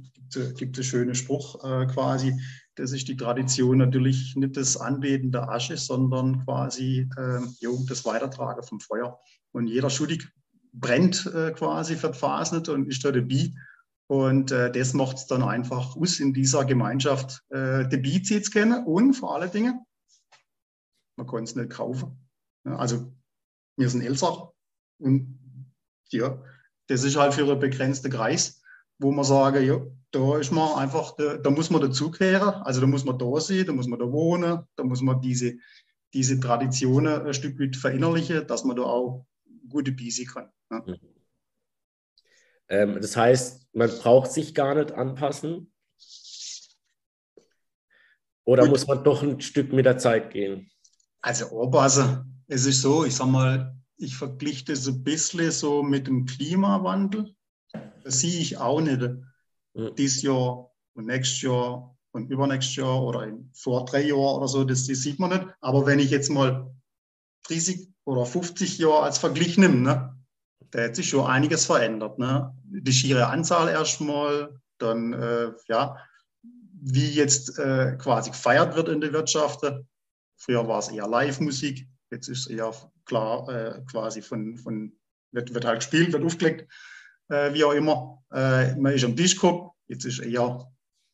gibt 0.56 0.78
es 0.78 0.84
einen 0.84 0.90
schönen 0.90 1.14
Spruch 1.14 1.62
äh, 1.64 1.86
quasi, 1.86 2.34
das 2.74 2.92
ist 2.92 3.08
die 3.08 3.16
Tradition 3.16 3.78
natürlich 3.78 4.34
nicht 4.34 4.56
das 4.56 4.76
Anbeten 4.76 5.30
der 5.30 5.48
Asche, 5.48 5.76
sondern 5.76 6.44
quasi 6.44 7.08
äh, 7.18 7.40
jo, 7.60 7.84
das 7.86 8.04
Weitertragen 8.04 8.62
vom 8.62 8.80
Feuer. 8.80 9.18
Und 9.52 9.66
jeder 9.66 9.90
Schuldig 9.90 10.26
brennt 10.72 11.26
äh, 11.26 11.52
quasi 11.52 11.96
verfasnet 11.96 12.68
und 12.68 12.88
ist 12.88 13.04
da 13.04 13.12
dabei. 13.12 13.52
Und 14.06 14.50
äh, 14.52 14.72
das 14.72 14.94
macht 14.94 15.18
es 15.18 15.26
dann 15.26 15.42
einfach 15.42 15.96
aus 15.96 16.18
in 16.18 16.32
dieser 16.32 16.64
Gemeinschaft 16.64 17.42
äh, 17.50 17.86
dabei 17.88 18.22
zu 18.24 18.40
kennen 18.40 18.84
und 18.84 19.14
vor 19.14 19.36
allen 19.36 19.50
Dingen, 19.50 19.84
man 21.16 21.26
kann 21.26 21.44
es 21.44 21.54
nicht 21.54 21.70
kaufen. 21.70 22.18
Also 22.64 23.12
wir 23.76 23.88
sind 23.88 24.02
Elsacher 24.02 24.52
und 24.98 25.38
ja, 26.10 26.42
das 26.88 27.04
ist 27.04 27.16
halt 27.16 27.34
für 27.34 27.50
einen 27.50 27.58
begrenzten 27.58 28.10
Kreis, 28.10 28.61
wo 29.02 29.12
man 29.12 29.24
sagen, 29.24 29.64
ja, 29.64 29.80
da 30.12 30.38
ist 30.38 30.52
man 30.52 30.78
einfach, 30.78 31.16
da, 31.16 31.36
da 31.36 31.50
muss 31.50 31.70
man 31.70 31.80
dazukehren, 31.80 32.54
also 32.62 32.80
da 32.80 32.86
muss 32.86 33.04
man 33.04 33.18
da 33.18 33.40
sein, 33.40 33.66
da 33.66 33.72
muss 33.72 33.86
man 33.86 33.98
da 33.98 34.10
wohnen, 34.10 34.62
da 34.76 34.84
muss 34.84 35.00
man 35.00 35.20
diese, 35.20 35.56
diese 36.12 36.38
Traditionen 36.38 37.26
ein 37.26 37.34
Stück 37.34 37.58
weit 37.58 37.76
verinnerlichen, 37.76 38.46
dass 38.46 38.64
man 38.64 38.76
da 38.76 38.82
auch 38.82 39.26
gute 39.68 39.92
Bisi 39.92 40.26
kann. 40.26 40.50
Ja. 40.70 40.82
Mhm. 40.86 40.98
Ähm, 42.68 42.98
das 43.00 43.16
heißt, 43.16 43.68
man 43.74 43.90
braucht 43.90 44.32
sich 44.32 44.54
gar 44.54 44.74
nicht 44.74 44.92
anpassen. 44.92 45.72
Oder 48.44 48.62
Gut. 48.62 48.70
muss 48.70 48.86
man 48.86 49.04
doch 49.04 49.22
ein 49.22 49.40
Stück 49.40 49.72
mit 49.72 49.86
der 49.86 49.98
Zeit 49.98 50.30
gehen? 50.30 50.70
Also 51.20 51.60
anpassen, 51.60 52.42
es 52.48 52.66
ist 52.66 52.82
so, 52.82 53.04
ich 53.04 53.14
sag 53.14 53.28
mal, 53.28 53.76
ich 53.96 54.16
vergliche 54.16 54.64
das 54.64 54.86
ein 54.88 55.02
bisschen 55.04 55.50
so 55.52 55.82
mit 55.82 56.06
dem 56.06 56.26
Klimawandel. 56.26 57.34
Das 58.04 58.20
sehe 58.20 58.40
ich 58.40 58.58
auch 58.58 58.80
nicht 58.80 59.00
mhm. 59.00 59.94
dieses 59.96 60.22
Jahr 60.22 60.70
und 60.94 61.06
nächstes 61.06 61.42
Jahr 61.42 61.96
und 62.12 62.30
übernächstes 62.30 62.76
Jahr 62.76 63.02
oder 63.02 63.24
in, 63.24 63.50
vor 63.54 63.84
drei 63.84 64.02
Jahren 64.02 64.36
oder 64.36 64.48
so, 64.48 64.64
das, 64.64 64.86
das 64.86 65.02
sieht 65.02 65.18
man 65.18 65.30
nicht. 65.30 65.46
Aber 65.60 65.86
wenn 65.86 65.98
ich 65.98 66.10
jetzt 66.10 66.30
mal 66.30 66.70
30 67.44 67.88
oder 68.04 68.26
50 68.26 68.78
Jahre 68.78 69.04
als 69.04 69.18
Vergleich 69.18 69.56
nehme, 69.58 69.76
ne, 69.76 70.16
da 70.70 70.84
hat 70.84 70.96
sich 70.96 71.08
schon 71.08 71.26
einiges 71.26 71.66
verändert. 71.66 72.18
Ne? 72.18 72.54
Die 72.64 72.92
schiere 72.92 73.28
Anzahl 73.28 73.68
erstmal, 73.68 74.60
dann 74.78 75.12
äh, 75.12 75.52
ja, 75.68 75.96
wie 76.84 77.10
jetzt 77.10 77.58
äh, 77.58 77.96
quasi 77.98 78.30
gefeiert 78.30 78.74
wird 78.74 78.88
in 78.88 79.00
der 79.00 79.12
Wirtschaft. 79.12 79.60
Früher 80.36 80.66
war 80.66 80.80
es 80.80 80.88
eher 80.88 81.06
Live-Musik, 81.06 81.86
jetzt 82.10 82.28
ist 82.28 82.40
es 82.40 82.46
eher 82.48 82.72
klar 83.04 83.48
äh, 83.48 83.80
quasi 83.90 84.22
von, 84.22 84.56
von 84.56 84.92
wird, 85.30 85.54
wird 85.54 85.64
halt 85.64 85.80
gespielt, 85.80 86.12
wird 86.12 86.24
aufgelegt, 86.24 86.68
äh, 87.28 87.52
wie 87.54 87.64
auch 87.64 87.72
immer. 87.72 88.22
Äh, 88.32 88.74
man 88.76 88.92
ist 88.92 89.04
am 89.04 89.16
Tisch 89.16 89.34
geguckt, 89.34 89.74
jetzt 89.88 90.04
ist 90.04 90.20
eher 90.20 90.66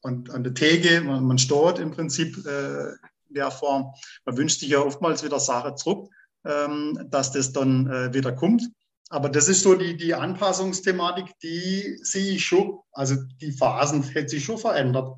an, 0.03 0.25
an 0.33 0.45
der 0.45 0.55
Theke, 0.55 1.01
man, 1.01 1.25
man 1.25 1.39
steht 1.39 1.79
im 1.79 1.91
Prinzip 1.91 2.37
äh, 2.47 2.91
in 3.29 3.35
der 3.35 3.51
Form. 3.51 3.93
Man 4.25 4.37
wünscht 4.37 4.61
sich 4.61 4.71
ja 4.71 4.81
oftmals 4.81 5.25
wieder 5.25 5.41
Sache 5.41 5.75
zurück, 5.75 6.09
ähm, 6.45 7.07
dass 7.11 7.33
das 7.33 7.53
dann 7.53 7.87
äh, 7.91 8.15
wieder 8.15 8.33
kommt. 8.33 8.63
Aber 9.11 9.29
das 9.29 9.49
ist 9.49 9.63
so 9.63 9.75
die, 9.75 9.97
die 9.97 10.15
Anpassungsthematik, 10.15 11.27
die 11.43 11.99
sehe 12.03 12.35
ich 12.35 12.45
schon. 12.45 12.79
Also 12.93 13.17
die 13.41 13.53
Phasen 13.53 14.03
hätten 14.03 14.29
sich 14.29 14.45
schon 14.45 14.59
verändert. 14.59 15.17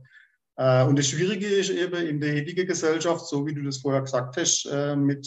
Äh, 0.56 0.84
und 0.84 0.98
das 0.98 1.08
Schwierige 1.08 1.46
ist 1.46 1.70
eben 1.70 2.06
in 2.06 2.20
der 2.20 2.34
heutigen 2.34 2.66
Gesellschaft, 2.66 3.26
so 3.26 3.46
wie 3.46 3.54
du 3.54 3.62
das 3.62 3.78
vorher 3.78 4.02
gesagt 4.02 4.36
hast, 4.36 4.66
äh, 4.66 4.94
mit 4.94 5.26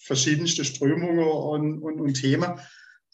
verschiedensten 0.00 0.64
Strömungen 0.64 1.28
und, 1.28 1.82
und, 1.82 2.00
und 2.00 2.14
Themen. 2.14 2.58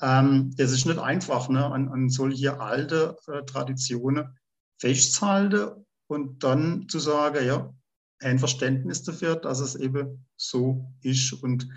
Ähm, 0.01 0.55
das 0.57 0.73
ist 0.73 0.87
nicht 0.87 0.99
einfach, 0.99 1.49
ne, 1.49 1.65
an, 1.65 1.89
an 1.89 2.09
solche 2.09 2.61
alte 2.61 3.17
äh, 3.27 3.43
Traditionen 3.45 4.39
festzuhalten 4.79 5.85
und 6.07 6.45
dann 6.45 6.89
zu 6.89 6.99
sagen, 6.99 7.45
ja, 7.45 7.75
ein 8.21 8.39
Verständnis 8.39 9.03
dafür, 9.03 9.37
dass 9.37 9.61
es 9.61 9.75
eben 9.75 10.27
so 10.37 10.93
ist 11.03 11.33
und 11.33 11.69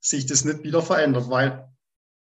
sich 0.00 0.26
das 0.26 0.44
nicht 0.44 0.62
wieder 0.62 0.82
verändert, 0.82 1.28
weil 1.28 1.68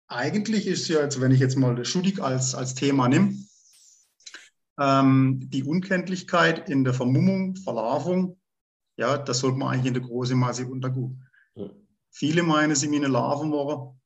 eigentlich 0.09 0.66
ist 0.66 0.88
ja 0.88 1.03
jetzt, 1.03 1.20
wenn 1.20 1.33
ich 1.33 1.40
jetzt 1.40 1.57
mal 1.57 1.85
Schudig 1.85 2.20
als, 2.20 2.55
als 2.55 2.74
Thema 2.74 3.09
nehme, 3.09 3.35
ähm, 4.79 5.40
die 5.51 5.64
Unkenntlichkeit 5.64 6.68
in 6.68 6.85
der 6.85 6.94
Vermummung, 6.94 7.57
Verlarvung, 7.57 8.40
ja, 8.96 9.18
das 9.18 9.40
sollte 9.40 9.59
man 9.59 9.68
eigentlich 9.68 9.87
in 9.87 9.94
der 9.94 10.03
großen 10.03 10.38
Masse 10.38 10.66
untergehen. 10.66 11.24
Ja. 11.55 11.70
Viele 12.11 12.42
meinen, 12.42 12.74
sie 12.74 12.88
meine 12.88 13.09
Larven 13.09 13.53
waren, 13.53 13.98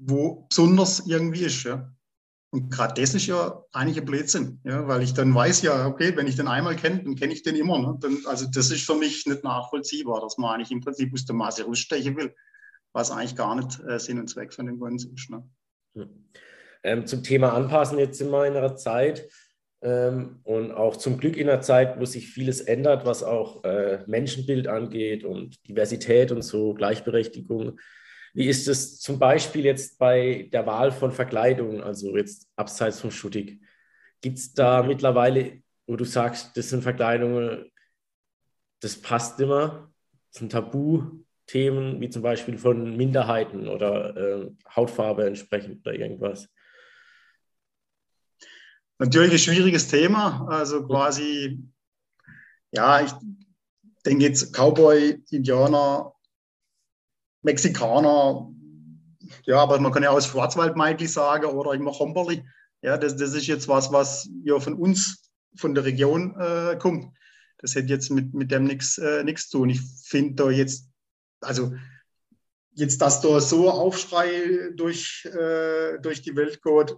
wo 0.00 0.46
besonders 0.48 1.06
irgendwie 1.06 1.44
ist. 1.44 1.64
Ja. 1.64 1.92
Und 2.52 2.70
gerade 2.70 3.00
das 3.00 3.14
ist 3.14 3.26
ja 3.26 3.62
eigentlich 3.72 3.98
ein 3.98 4.06
Blödsinn, 4.06 4.60
ja, 4.64 4.88
weil 4.88 5.02
ich 5.02 5.14
dann 5.14 5.32
weiß 5.34 5.62
ja, 5.62 5.86
okay, 5.86 6.16
wenn 6.16 6.26
ich 6.26 6.34
den 6.34 6.48
einmal 6.48 6.74
kenne, 6.74 7.04
dann 7.04 7.14
kenne 7.14 7.32
ich 7.32 7.42
den 7.42 7.54
immer. 7.54 7.78
Ne? 7.78 7.96
Dann, 8.00 8.18
also 8.26 8.46
das 8.52 8.70
ist 8.70 8.84
für 8.84 8.96
mich 8.96 9.24
nicht 9.26 9.44
nachvollziehbar, 9.44 10.20
dass 10.20 10.36
man 10.36 10.54
eigentlich 10.54 10.72
im 10.72 10.80
Prinzip 10.80 11.12
aus 11.12 11.24
der 11.24 11.36
Masse 11.36 11.64
rausstechen 11.64 12.16
will 12.16 12.34
was 12.92 13.10
eigentlich 13.10 13.36
gar 13.36 13.54
nicht 13.54 13.80
äh, 13.86 13.98
Sinn 13.98 14.18
und 14.18 14.28
Zweck 14.28 14.52
von 14.52 14.66
dem 14.66 14.80
Ganzen 14.80 15.14
ist. 15.14 15.30
Ne? 15.30 15.48
Hm. 15.94 16.08
Ähm, 16.82 17.06
zum 17.06 17.22
Thema 17.22 17.52
Anpassen 17.52 17.98
jetzt 17.98 18.20
in 18.20 18.30
meiner 18.30 18.74
Zeit 18.76 19.28
ähm, 19.82 20.40
und 20.44 20.72
auch 20.72 20.96
zum 20.96 21.18
Glück 21.18 21.36
in 21.36 21.48
einer 21.48 21.60
Zeit, 21.60 22.00
wo 22.00 22.04
sich 22.04 22.28
vieles 22.28 22.60
ändert, 22.60 23.04
was 23.04 23.22
auch 23.22 23.64
äh, 23.64 24.02
Menschenbild 24.06 24.66
angeht 24.66 25.24
und 25.24 25.66
Diversität 25.68 26.32
und 26.32 26.42
so, 26.42 26.74
Gleichberechtigung. 26.74 27.78
Wie 28.32 28.46
ist 28.46 28.68
es 28.68 29.00
zum 29.00 29.18
Beispiel 29.18 29.64
jetzt 29.64 29.98
bei 29.98 30.48
der 30.52 30.66
Wahl 30.66 30.92
von 30.92 31.12
Verkleidungen, 31.12 31.82
also 31.82 32.16
jetzt 32.16 32.48
abseits 32.56 33.00
vom 33.00 33.10
Schuttig? 33.10 33.60
Gibt 34.20 34.38
es 34.38 34.52
da 34.52 34.82
mittlerweile, 34.82 35.62
wo 35.86 35.96
du 35.96 36.04
sagst, 36.04 36.56
das 36.56 36.68
sind 36.68 36.82
Verkleidungen, 36.82 37.70
das 38.80 38.96
passt 38.96 39.40
immer, 39.40 39.92
das 40.28 40.36
ist 40.36 40.42
ein 40.42 40.48
Tabu, 40.48 41.20
Themen 41.50 42.00
wie 42.00 42.08
zum 42.08 42.22
Beispiel 42.22 42.56
von 42.58 42.96
Minderheiten 42.96 43.66
oder 43.66 44.16
äh, 44.16 44.50
Hautfarbe 44.76 45.26
entsprechend 45.26 45.84
oder 45.84 45.96
irgendwas? 45.96 46.48
Natürlich 48.98 49.32
ein 49.32 49.38
schwieriges 49.38 49.88
Thema. 49.88 50.46
Also 50.48 50.86
quasi, 50.86 51.58
ja, 52.70 53.00
ich 53.00 53.10
denke 54.06 54.24
jetzt 54.24 54.52
Cowboy, 54.54 55.24
Indianer, 55.30 56.12
Mexikaner, 57.42 58.50
ja, 59.44 59.58
aber 59.58 59.78
man 59.80 59.92
kann 59.92 60.02
ja 60.02 60.10
auch 60.10 60.20
Schwarzwaldmeidli 60.20 61.06
sagen 61.06 61.46
oder 61.46 61.72
immer 61.72 61.92
Homberli. 61.92 62.44
Ja, 62.82 62.96
das, 62.96 63.16
das 63.16 63.34
ist 63.34 63.46
jetzt 63.46 63.68
was, 63.68 63.92
was 63.92 64.28
ja 64.44 64.58
von 64.58 64.74
uns, 64.74 65.30
von 65.56 65.74
der 65.74 65.84
Region 65.84 66.34
äh, 66.38 66.76
kommt. 66.78 67.12
Das 67.58 67.74
hätte 67.74 67.88
jetzt 67.88 68.10
mit, 68.10 68.32
mit 68.34 68.50
dem 68.50 68.64
nichts 68.64 68.98
äh, 68.98 69.34
zu 69.34 69.58
tun. 69.58 69.70
Ich 69.70 69.80
finde 70.04 70.34
da 70.34 70.50
jetzt 70.50 70.90
also 71.40 71.74
jetzt, 72.72 73.00
dass 73.00 73.20
da 73.20 73.40
so 73.40 73.70
Aufschrei 73.70 74.70
durch, 74.74 75.24
äh, 75.26 75.98
durch 76.00 76.22
die 76.22 76.36
Welt 76.36 76.62
geht, 76.62 76.96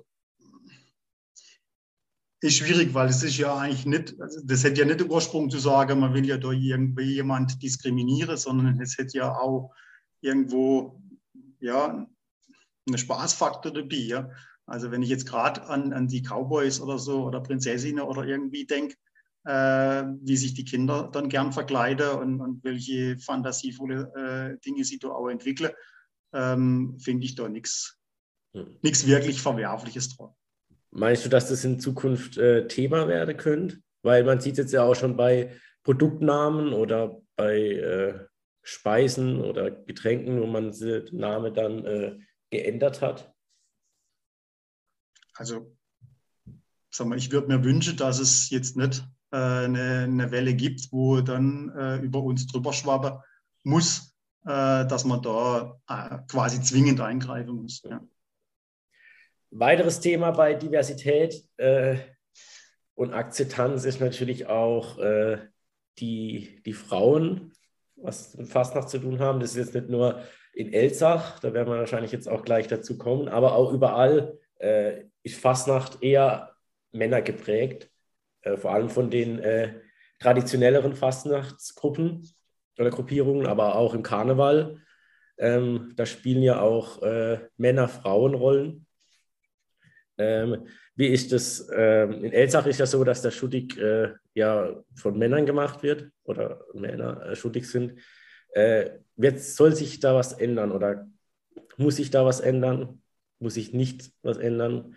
ist 2.41 2.57
schwierig, 2.57 2.93
weil 2.93 3.09
es 3.09 3.23
ist 3.23 3.39
ja 3.39 3.57
eigentlich 3.57 3.87
nicht, 3.87 4.21
also 4.21 4.41
das 4.45 4.65
hätte 4.65 4.81
ja 4.81 4.87
nicht 4.87 5.01
den 5.01 5.11
Ursprung 5.11 5.49
zu 5.49 5.59
sagen, 5.59 6.01
man 6.01 6.13
will 6.13 6.27
ja 6.27 6.37
da 6.37 6.51
irgendwie 6.51 7.15
jemand 7.15 7.63
diskriminieren, 7.63 8.37
sondern 8.37 8.81
es 8.81 8.99
hätte 8.99 9.19
ja 9.19 9.33
auch 9.33 9.73
irgendwo 10.23 11.03
ja, 11.61 12.07
einen 12.87 12.99
Spaßfaktor 12.99 13.73
dabei. 13.73 13.97
Ja? 13.97 14.31
Also 14.67 14.91
wenn 14.91 15.03
ich 15.03 15.11
jetzt 15.11 15.27
gerade 15.27 15.63
an, 15.65 15.93
an 15.93 16.09
die 16.09 16.23
Cowboys 16.23 16.81
oder 16.81 16.99
so 16.99 17.25
oder 17.25 17.41
Prinzessinnen 17.41 18.05
oder 18.05 18.25
irgendwie 18.25 18.65
denke, 18.65 18.97
äh, 19.45 20.05
wie 20.23 20.37
sich 20.37 20.55
die 20.55 20.65
Kinder 20.65 21.11
dann 21.13 21.29
gern 21.29 21.53
verkleiden 21.53 22.11
und, 22.11 22.41
und 22.41 22.65
welche 22.65 23.19
fantasievolle 23.19 24.13
äh, 24.57 24.61
Dinge 24.65 24.85
sie 24.85 24.99
da 24.99 25.09
auch 25.09 25.29
entwickeln, 25.29 25.73
ähm, 26.33 26.97
finde 26.99 27.25
ich 27.27 27.35
da 27.35 27.49
nichts 27.49 27.99
hm. 28.55 28.79
wirklich 28.83 29.43
Verwerfliches 29.43 30.17
dran. 30.17 30.31
Meinst 30.91 31.25
du, 31.25 31.29
dass 31.29 31.49
das 31.49 31.65
in 31.65 31.81
Zukunft 31.81 32.37
äh, 32.37 32.69
Thema 32.69 33.09
werden 33.09 33.37
könnte? 33.37 33.79
Weil 34.03 34.25
man 34.25 34.41
sieht 34.41 34.59
jetzt 34.59 34.73
ja 34.73 34.83
auch 34.83 34.95
schon 34.95 35.17
bei 35.17 35.57
Produktnamen 35.85 36.73
oder 36.73 37.21
bei 37.35 37.57
äh, 37.59 38.19
Speisen 38.63 39.41
oder 39.41 39.71
Getränken, 39.71 40.41
wo 40.41 40.47
man 40.47 40.73
den 40.73 41.17
Namen 41.17 41.53
dann 41.55 41.85
äh, 41.85 42.19
geändert 42.51 43.01
hat. 43.01 43.35
Also 45.35 45.77
sag 46.93 47.07
mal, 47.07 47.19
ich 47.19 47.33
würde 47.33 47.49
mir 47.49 47.65
wünschen, 47.65 47.97
dass 47.97 48.19
es 48.19 48.51
jetzt 48.51 48.77
nicht 48.77 49.05
äh, 49.33 49.37
eine, 49.37 50.05
eine, 50.05 50.31
Welle 50.31 50.55
gibt, 50.55 50.93
wo 50.93 51.21
dann 51.21 51.71
äh, 51.77 51.97
über 51.97 52.23
uns 52.23 52.47
drüber 52.47 52.73
schwappen 52.73 53.19
muss, 53.65 54.15
äh, 54.45 54.87
dass 54.87 55.05
man 55.05 55.23
da 55.23 55.81
äh, 55.89 56.19
quasi 56.29 56.61
zwingend 56.61 57.01
eingreifen 57.01 57.55
muss. 57.63 57.83
Ja. 57.83 58.07
Weiteres 59.51 60.01
Thema 60.01 60.31
bei 60.33 60.55
Diversität 60.55 61.49
äh, 61.57 61.99
und 62.95 63.13
Akzeptanz 63.13 63.85
ist 63.85 64.01
natürlich 64.01 64.47
auch 64.47 64.99
die, 65.99 66.63
die 66.65 66.73
Frauen, 66.73 67.52
was 68.03 68.37
mit 68.37 68.49
Fastnacht 68.49 68.89
zu 68.89 68.99
tun 68.99 69.19
haben. 69.19 69.41
Das 69.41 69.51
ist 69.51 69.57
jetzt 69.57 69.75
nicht 69.75 69.89
nur 69.89 70.21
in 70.53 70.73
Elsach, 70.73 71.39
da 71.41 71.55
werden 71.55 71.73
wir 71.73 71.79
wahrscheinlich 71.79 72.13
jetzt 72.13 72.29
auch 72.29 72.45
gleich 72.45 72.69
dazu 72.69 72.99
kommen, 72.99 73.29
aber 73.29 73.55
auch 73.55 73.73
überall 73.73 74.39
äh, 74.59 75.05
ist 75.23 75.41
Fastnacht 75.41 76.03
eher 76.03 76.55
Männer 76.93 77.23
geprägt, 77.23 77.91
äh, 78.43 78.57
vor 78.57 78.73
allem 78.73 78.91
von 78.91 79.11
den 79.11 79.39
äh, 79.39 79.81
traditionelleren 80.19 80.95
Fastnachtsgruppen 80.95 82.29
oder 82.79 82.91
Gruppierungen, 82.91 83.47
aber 83.47 83.77
auch 83.77 83.95
im 83.95 84.03
Karneval. 84.03 84.81
Ähm, 85.39 85.93
da 85.97 86.07
spielen 86.07 86.43
ja 86.43 86.61
auch 86.61 87.03
äh, 87.03 87.41
Männer-Frauen-Rollen. 87.57 88.87
Ähm, 90.19 90.67
wie 90.95 91.07
ist 91.07 91.33
das? 91.33 91.69
Ähm, 91.75 92.25
in 92.25 92.33
Elsach 92.33 92.67
ist 92.67 92.79
ja 92.79 92.87
so, 92.87 93.03
dass 93.03 93.23
der 93.23 93.31
Schuttig 93.31 93.79
äh, 93.79 94.11
ja 94.35 94.83
von 94.95 95.19
Männern 95.19 95.47
gemacht 95.47 95.83
wird 95.83 96.11
oder 96.25 96.65
Männer 96.75 97.27
äh, 97.27 97.37
schuttig 97.37 97.71
sind. 97.71 98.01
Äh, 98.55 98.99
wird, 99.17 99.41
soll 99.41 99.75
sich 99.75 100.01
da 100.01 100.15
was 100.15 100.33
ändern 100.33 100.73
oder 100.73 101.07
muss 101.77 101.97
sich 101.97 102.11
da 102.11 102.25
was 102.25 102.41
ändern? 102.41 103.03
Muss 103.39 103.55
sich 103.55 103.73
nicht 103.73 104.13
was 104.23 104.39
ändern? 104.39 104.97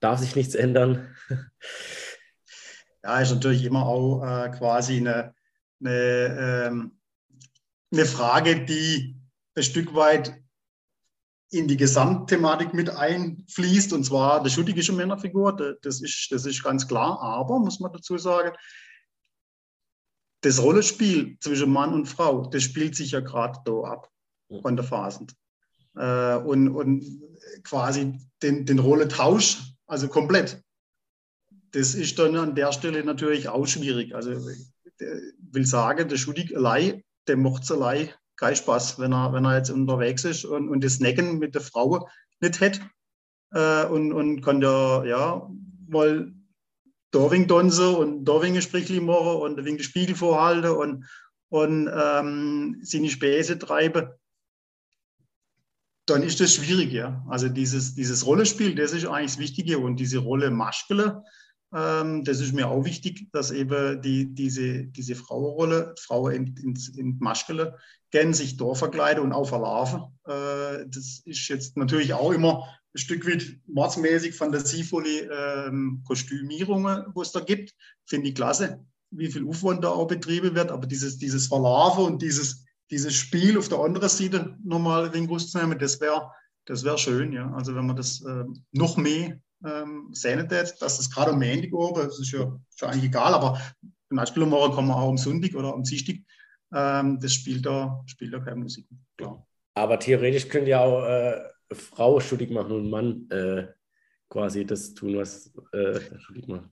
Darf 0.00 0.20
sich 0.20 0.36
nichts 0.36 0.54
ändern? 0.54 1.14
ja, 3.02 3.20
ist 3.20 3.32
natürlich 3.32 3.64
immer 3.64 3.86
auch 3.86 4.22
äh, 4.22 4.50
quasi 4.50 4.98
eine, 4.98 5.34
eine, 5.80 6.66
ähm, 6.68 6.98
eine 7.92 8.04
Frage, 8.04 8.64
die 8.64 9.16
ein 9.56 9.62
Stück 9.62 9.94
weit 9.94 10.39
in 11.50 11.66
die 11.66 11.76
Gesamtthematik 11.76 12.74
mit 12.74 12.90
einfließt, 12.90 13.92
und 13.92 14.04
zwar 14.04 14.42
der 14.42 14.50
schuttige 14.50 14.92
Männerfigur, 14.92 15.76
das 15.82 16.00
ist, 16.00 16.28
das 16.30 16.46
ist 16.46 16.62
ganz 16.62 16.86
klar, 16.86 17.20
aber, 17.20 17.58
muss 17.58 17.80
man 17.80 17.92
dazu 17.92 18.18
sagen, 18.18 18.56
das 20.42 20.62
Rollenspiel 20.62 21.36
zwischen 21.40 21.70
Mann 21.70 21.92
und 21.92 22.06
Frau, 22.06 22.46
das 22.46 22.62
spielt 22.62 22.94
sich 22.96 23.10
ja 23.10 23.20
gerade 23.20 23.58
da 23.64 23.72
ab, 23.82 24.10
von 24.62 24.76
der 24.76 24.84
Phasend. 24.84 25.34
Äh, 25.96 26.36
und, 26.36 26.68
und 26.68 27.04
quasi 27.64 28.18
den, 28.42 28.64
den 28.64 28.78
Rollentausch, 28.78 29.74
also 29.86 30.08
komplett, 30.08 30.62
das 31.72 31.94
ist 31.94 32.18
dann 32.18 32.36
an 32.36 32.54
der 32.54 32.72
Stelle 32.72 33.04
natürlich 33.04 33.48
auch 33.48 33.66
schwierig. 33.66 34.14
Also 34.14 34.32
ich 34.32 34.66
will 35.52 35.66
sagen, 35.66 36.08
der 36.08 36.16
Schudig 36.16 36.56
allein, 36.56 37.02
der 37.26 37.36
macht 37.36 37.64
es 37.64 37.72
allein 37.72 38.10
keinen 38.40 38.56
Spaß, 38.56 38.98
wenn 38.98 39.12
er, 39.12 39.32
wenn 39.32 39.44
er 39.44 39.58
jetzt 39.58 39.70
unterwegs 39.70 40.24
ist 40.24 40.44
und, 40.44 40.68
und 40.68 40.82
das 40.82 40.98
Necken 40.98 41.38
mit 41.38 41.54
der 41.54 41.60
Frau 41.60 42.08
nicht 42.40 42.60
hätte 42.60 42.80
äh, 43.52 43.84
und, 43.84 44.12
und 44.12 44.40
kann 44.40 44.62
ja, 44.62 45.04
ja 45.04 45.50
mal 45.86 46.32
wegen 47.12 47.46
Donse 47.46 47.90
und 47.90 48.26
wegen 48.26 48.60
Sprichli 48.62 49.00
machen 49.00 49.42
und 49.42 49.64
wegen 49.64 49.76
den 49.76 49.82
Spiegel 49.84 50.16
vorhalten 50.16 50.70
und, 50.70 51.06
und 51.50 51.90
ähm, 51.92 52.80
seine 52.82 53.10
Späße 53.10 53.58
treiben, 53.58 54.08
dann 56.06 56.22
ist 56.22 56.40
das 56.40 56.54
schwierig, 56.54 56.92
ja. 56.92 57.24
Also 57.28 57.48
dieses, 57.48 57.94
dieses 57.94 58.26
Rollenspiel, 58.26 58.74
das 58.74 58.92
ist 58.92 59.06
eigentlich 59.06 59.32
das 59.32 59.38
Wichtige 59.38 59.78
und 59.78 59.96
diese 59.96 60.18
Rolle 60.18 60.50
Maschkele, 60.50 61.22
das 61.72 62.40
ist 62.40 62.52
mir 62.52 62.68
auch 62.68 62.84
wichtig, 62.84 63.28
dass 63.32 63.52
eben 63.52 64.02
die, 64.02 64.34
diese, 64.34 64.84
diese 64.86 65.14
Frauenrolle, 65.14 65.94
Frau 66.00 66.28
in, 66.28 66.56
in, 66.56 66.76
in 66.96 67.16
Maschkele, 67.20 67.76
gern 68.10 68.34
sich 68.34 68.56
da 68.56 68.74
verkleiden 68.74 69.22
und 69.22 69.32
auch 69.32 69.48
verlaufen. 69.48 70.02
Äh, 70.26 70.86
das 70.86 71.22
ist 71.24 71.48
jetzt 71.48 71.76
natürlich 71.76 72.12
auch 72.12 72.32
immer 72.32 72.64
ein 72.92 72.98
Stück 72.98 73.26
weit 73.26 73.56
mordsmäßig 73.68 74.34
fantasievolle 74.34 75.68
ähm, 75.68 76.02
Kostümierungen, 76.06 77.04
wo 77.14 77.22
es 77.22 77.32
da 77.32 77.40
gibt. 77.40 77.72
Finde 78.06 78.28
ich 78.28 78.34
klasse, 78.34 78.84
wie 79.12 79.30
viel 79.30 79.46
Aufwand 79.46 79.84
da 79.84 79.90
auch 79.90 80.08
betrieben 80.08 80.56
wird. 80.56 80.72
Aber 80.72 80.86
dieses, 80.86 81.18
dieses 81.18 81.46
Verlaufen 81.46 82.04
und 82.04 82.22
dieses, 82.22 82.64
dieses 82.90 83.14
Spiel 83.14 83.56
auf 83.56 83.68
der 83.68 83.78
anderen 83.78 84.08
Seite 84.08 84.56
nochmal 84.64 85.06
ein 85.06 85.12
wenig 85.12 85.30
rauszunehmen, 85.30 85.78
das 85.78 86.00
wäre 86.00 86.32
das 86.66 86.84
wär 86.84 86.98
schön. 86.98 87.32
Ja. 87.32 87.52
Also 87.52 87.74
wenn 87.74 87.86
man 87.86 87.96
das 87.96 88.22
äh, 88.22 88.44
noch 88.72 88.96
mehr 88.96 89.40
ähm, 89.64 90.12
tät, 90.12 90.50
dass 90.50 90.76
das 90.78 91.10
gerade 91.10 91.32
am 91.32 91.38
Montag 91.38 91.72
oben, 91.72 92.06
das 92.06 92.18
ist 92.18 92.32
ja, 92.32 92.58
ja 92.80 92.88
eigentlich 92.88 93.04
egal, 93.04 93.34
aber 93.34 93.60
Nachtspielermorgen 94.10 94.74
kann 94.74 94.86
man 94.86 94.96
auch 94.96 95.08
am 95.08 95.18
Sonntag 95.18 95.54
oder 95.54 95.72
am 95.72 95.82
Dienstag, 95.82 96.16
ähm, 96.74 97.18
das 97.20 97.34
spielt 97.34 97.66
da, 97.66 98.02
spielt 98.06 98.32
da 98.32 98.40
keine 98.40 98.56
Musik, 98.56 98.86
klar. 99.16 99.46
Aber 99.74 99.98
theoretisch 99.98 100.48
könnte 100.48 100.70
ja 100.70 100.80
auch 100.80 101.04
äh, 101.04 101.40
Frau 101.72 102.20
schuldig 102.20 102.50
machen 102.50 102.72
und 102.72 102.90
Mann 102.90 103.28
äh, 103.30 103.68
quasi 104.28 104.64
das 104.64 104.94
tun, 104.94 105.16
was 105.16 105.52
äh, 105.72 106.00
schuldig 106.18 106.48
macht. 106.48 106.70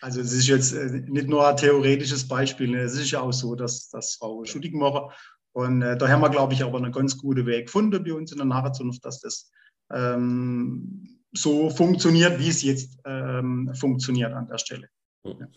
Also 0.00 0.20
es 0.20 0.32
ist 0.32 0.48
jetzt 0.48 0.72
äh, 0.74 1.02
nicht 1.08 1.28
nur 1.28 1.46
ein 1.46 1.56
theoretisches 1.56 2.28
Beispiel, 2.28 2.68
ne? 2.68 2.80
es 2.80 2.94
ist 2.94 3.10
ja 3.10 3.20
auch 3.20 3.32
so, 3.32 3.54
dass, 3.54 3.88
dass 3.88 4.16
Frau 4.16 4.44
schuldig 4.44 4.74
machen. 4.74 5.10
Und 5.52 5.82
äh, 5.82 5.96
da 5.96 6.08
haben 6.08 6.20
wir, 6.20 6.30
glaube 6.30 6.52
ich, 6.52 6.62
aber 6.62 6.78
einen 6.78 6.92
ganz 6.92 7.16
guten 7.16 7.46
Weg 7.46 7.66
gefunden 7.66 8.02
bei 8.04 8.12
uns 8.12 8.32
in 8.32 8.38
der 8.38 8.46
Nachzunft, 8.46 9.04
dass 9.04 9.20
das 9.20 9.50
ähm, 9.92 11.13
so 11.34 11.70
funktioniert, 11.70 12.38
wie 12.38 12.48
es 12.48 12.62
jetzt 12.62 12.98
ähm, 13.04 13.72
funktioniert 13.74 14.32
an 14.32 14.46
der 14.46 14.58
Stelle. 14.58 14.88
Hm. 15.24 15.48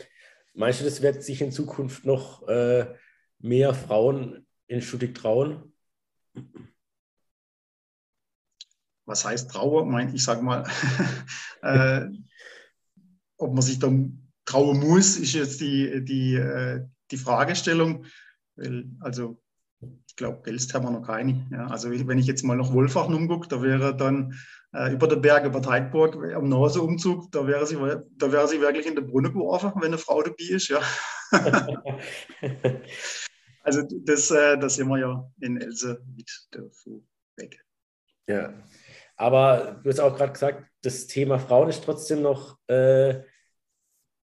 Meinst 0.54 0.82
du, 0.82 0.86
das 0.86 1.02
wird 1.02 1.24
sich 1.24 1.42
in 1.42 1.52
Zukunft 1.52 2.06
noch 2.06 2.48
äh, 2.48 2.88
mehr 3.40 3.74
Frauen 3.74 4.48
in 4.68 4.82
Schuttig 4.82 5.16
trauen? 5.16 5.72
Was 9.06 9.24
heißt 9.24 9.52
Trauer? 9.52 9.88
Ich 10.14 10.24
sage 10.24 10.42
mal, 10.42 10.68
äh, 11.62 12.08
ob 13.38 13.54
man 13.54 13.62
sich 13.62 13.80
dann 13.80 14.32
trauen 14.46 14.80
muss, 14.80 15.18
ist 15.18 15.34
jetzt 15.34 15.62
die, 15.62 16.04
die, 16.04 16.36
äh, 16.36 16.86
die 17.12 17.18
Fragestellung. 17.18 18.06
Also 19.00 19.40
ich 20.08 20.16
glaube, 20.16 20.42
Gelst 20.44 20.74
haben 20.74 20.86
wir 20.86 20.92
noch 20.92 21.06
keine. 21.06 21.48
Ja, 21.52 21.68
also 21.68 21.92
wenn 21.92 22.18
ich 22.18 22.26
jetzt 22.26 22.44
mal 22.44 22.58
nach 22.58 22.74
Wolfach 22.74 23.08
umgucke, 23.08 23.48
da 23.48 23.62
wäre 23.62 23.96
dann 23.96 24.34
äh, 24.74 24.92
über 24.94 25.08
den 25.08 25.22
Berg, 25.22 25.46
über 25.46 25.62
Teigburg, 25.62 26.16
am 26.34 26.50
Naseumzug, 26.50 27.32
da 27.32 27.48
wäre, 27.48 27.66
sie, 27.66 27.76
da 27.76 28.32
wäre 28.32 28.48
sie 28.48 28.62
wirklich 28.62 28.86
in 28.86 28.96
der 28.96 29.02
Brunne 29.02 29.32
geworfen, 29.32 29.72
wenn 29.76 29.86
eine 29.86 29.98
Frau 29.98 30.22
dabei 30.22 30.36
ist. 30.40 30.68
Ja. 30.70 30.82
also 33.64 33.84
das, 34.04 34.32
äh, 34.32 34.58
das 34.58 34.76
sehen 34.76 34.90
wir 34.90 35.00
ja 35.00 35.32
in 35.42 35.62
Else 35.62 36.04
mit 36.16 36.30
davor 36.52 37.02
weg. 37.38 37.64
Ja, 38.28 38.54
aber 39.16 39.80
du 39.84 39.90
hast 39.90 40.00
auch 40.00 40.16
gerade 40.16 40.34
gesagt, 40.34 40.70
das 40.82 41.08
Thema 41.08 41.40
Frauen 41.40 41.70
ist 41.70 41.84
trotzdem 41.84 42.22
noch 42.22 42.60
äh, 42.68 43.22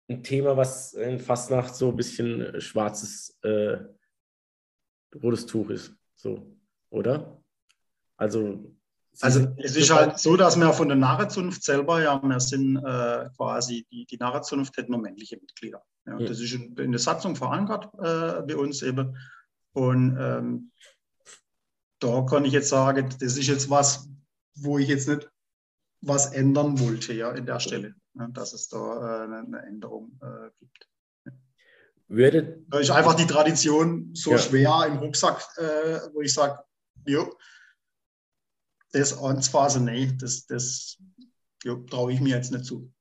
ein 0.09 0.22
Thema, 0.22 0.57
was 0.57 0.94
in 0.94 1.18
Fastnacht 1.18 1.74
so 1.74 1.90
ein 1.90 1.96
bisschen 1.96 2.61
schwarzes 2.61 3.38
äh, 3.42 3.76
rotes 5.22 5.46
Tuch 5.46 5.70
ist. 5.70 5.94
So, 6.16 6.57
oder? 6.90 7.42
Also. 8.16 8.74
Also 9.20 9.49
es 9.59 9.77
ist 9.77 9.92
halt 9.92 10.18
so, 10.18 10.37
dass 10.37 10.57
wir 10.57 10.73
von 10.73 10.88
der 10.88 10.96
Narrenzunft 10.96 11.62
selber, 11.62 12.03
ja, 12.03 12.20
wir 12.23 12.40
sind 12.40 12.77
äh, 12.77 13.29
quasi, 13.37 13.87
die, 13.90 14.07
die 14.07 14.16
Narrenzunft 14.16 14.77
hat 14.77 14.88
nur 14.88 15.01
männliche 15.01 15.37
Mitglieder. 15.37 15.83
Ja, 16.07 16.14
mhm. 16.14 16.27
Das 16.27 16.40
ist 16.40 16.53
in, 16.53 16.75
in, 16.77 16.92
der 16.92 17.01
Satzung 17.01 17.37
verankert 17.37 17.92
äh, 17.99 18.42
bei 18.42 18.57
uns 18.57 18.83
eben. 18.83 19.16
Und 19.73 20.16
ähm, 20.18 20.73
da 21.99 22.23
kann 22.23 22.44
ich 22.44 22.53
jetzt 22.53 22.70
sagen, 22.70 23.09
das 23.20 23.37
ist 23.37 23.46
jetzt 23.46 23.68
was, 23.68 24.09
wo 24.55 24.79
ich 24.79 24.88
jetzt 24.88 25.09
nicht 25.09 25.31
was 26.01 26.33
ändern 26.33 26.81
wollte, 26.81 27.12
ja, 27.12 27.31
in 27.33 27.44
der 27.44 27.61
Stelle, 27.61 27.94
ja, 28.14 28.27
dass 28.29 28.55
es 28.55 28.68
da 28.68 29.25
äh, 29.25 29.25
eine, 29.25 29.62
Änderung 29.66 30.18
äh, 30.23 30.51
gibt. 30.59 30.88
Würde, 32.09 32.64
da 32.68 32.79
ist 32.79 32.90
einfach 32.90 33.14
die 33.14 33.27
Tradition 33.27 34.11
so 34.14 34.33
ja. 34.33 34.38
schwer 34.38 34.87
im 34.88 34.96
Rucksack, 34.96 35.46
äh, 35.59 36.01
wo 36.12 36.23
ich 36.23 36.33
sage, 36.33 36.59
jo, 37.07 37.33
das 38.92 39.16
anzufassen, 39.16 39.85
nee, 39.85 40.12
das, 40.18 40.47
das 40.47 40.99
traue 41.88 42.12
ich 42.12 42.20
mir 42.20 42.36
jetzt 42.36 42.53
nicht 42.53 42.64
zu. 42.64 42.93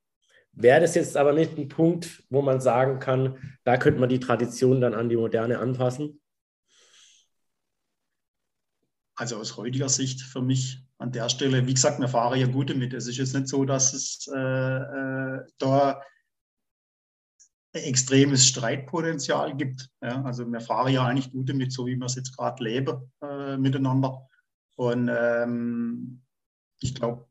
Wäre 0.52 0.82
das 0.82 0.96
jetzt 0.96 1.16
aber 1.16 1.34
nicht 1.34 1.58
ein 1.58 1.70
Punkt, 1.70 2.24
wo 2.30 2.42
man 2.42 2.60
sagen 2.60 3.00
kann, 3.00 3.60
da 3.64 3.78
könnte 3.78 4.00
man 4.00 4.10
die 4.10 4.20
Tradition 4.20 4.82
dann 4.82 4.94
an 4.94 5.10
die 5.10 5.16
Moderne 5.16 5.60
anpassen? 5.60 6.22
Also 9.16 9.38
aus 9.38 9.58
heutiger 9.58 9.90
Sicht 9.90 10.22
für 10.22 10.42
mich 10.42 10.84
an 10.98 11.12
der 11.12 11.30
Stelle, 11.30 11.66
wie 11.66 11.74
gesagt, 11.74 12.00
wir 12.00 12.08
fahren 12.08 12.40
ja 12.40 12.48
gut 12.48 12.70
damit. 12.70 12.94
Es 12.94 13.08
ist 13.08 13.18
jetzt 13.18 13.34
nicht 13.34 13.48
so, 13.48 13.66
dass 13.66 13.94
es 13.94 14.30
äh, 14.34 14.38
äh, 14.38 15.46
da 15.58 16.02
extremes 17.74 18.48
Streitpotenzial 18.48 19.56
gibt. 19.56 19.90
Ja, 20.02 20.24
also 20.24 20.50
wir 20.50 20.62
fahren 20.62 20.94
ja 20.94 21.06
eigentlich 21.06 21.32
gut 21.32 21.50
damit, 21.50 21.72
so 21.72 21.86
wie 21.86 21.96
wir 21.96 22.06
es 22.06 22.16
jetzt 22.16 22.36
gerade 22.36 22.64
leben 22.64 23.12
äh, 23.22 23.58
miteinander. 23.58 24.29
Und 24.80 25.10
ähm, 25.10 26.22
ich 26.80 26.96
glaube, 26.96 27.28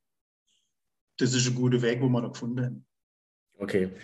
das 1.16 1.32
ist 1.32 1.46
ein 1.46 1.54
guter 1.54 1.80
Weg, 1.80 2.02
wo 2.02 2.08
wir 2.10 2.20
da 2.20 2.28
gefunden 2.28 2.62
haben. 2.62 2.86
Okay. 3.56 3.96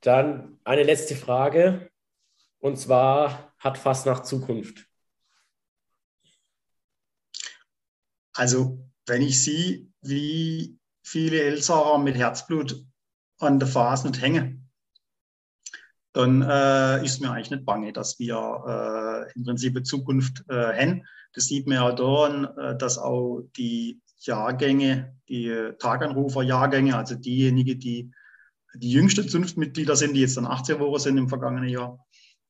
Dann 0.00 0.60
eine 0.62 0.84
letzte 0.84 1.16
Frage. 1.16 1.90
Und 2.60 2.78
zwar, 2.78 3.52
hat 3.58 3.78
Fastnacht 3.78 4.26
Zukunft? 4.26 4.86
Also, 8.32 8.88
wenn 9.06 9.22
ich 9.22 9.42
sehe, 9.42 9.88
wie 10.02 10.78
viele 11.02 11.42
Elsacher 11.42 11.98
mit 11.98 12.14
Herzblut 12.14 12.86
an 13.38 13.58
der 13.58 13.66
Fasnacht 13.66 14.22
hängen, 14.22 14.70
dann 16.12 16.42
äh, 16.42 17.04
ist 17.04 17.20
mir 17.20 17.32
eigentlich 17.32 17.50
nicht 17.50 17.64
bange, 17.64 17.92
dass 17.92 18.20
wir 18.20 19.26
äh, 19.26 19.32
im 19.34 19.42
Prinzip 19.42 19.84
Zukunft 19.84 20.44
äh, 20.48 20.80
haben. 20.80 21.04
Das 21.34 21.46
sieht 21.46 21.66
man 21.66 21.76
ja 21.76 21.92
daran, 21.92 22.44
äh, 22.56 22.76
dass 22.76 22.98
auch 22.98 23.42
die 23.56 24.00
Jahrgänge, 24.18 25.16
die 25.28 25.52
Taganrufer-Jahrgänge, 25.78 26.96
also 26.96 27.14
diejenigen, 27.14 27.78
die 27.78 28.10
die 28.76 28.90
jüngsten 28.90 29.28
Zunftmitglieder 29.28 29.96
sind, 29.96 30.14
die 30.14 30.20
jetzt 30.20 30.36
dann 30.36 30.46
18 30.46 30.78
Wochen 30.80 30.98
sind 30.98 31.18
im 31.18 31.28
vergangenen 31.28 31.68
Jahr, 31.68 32.04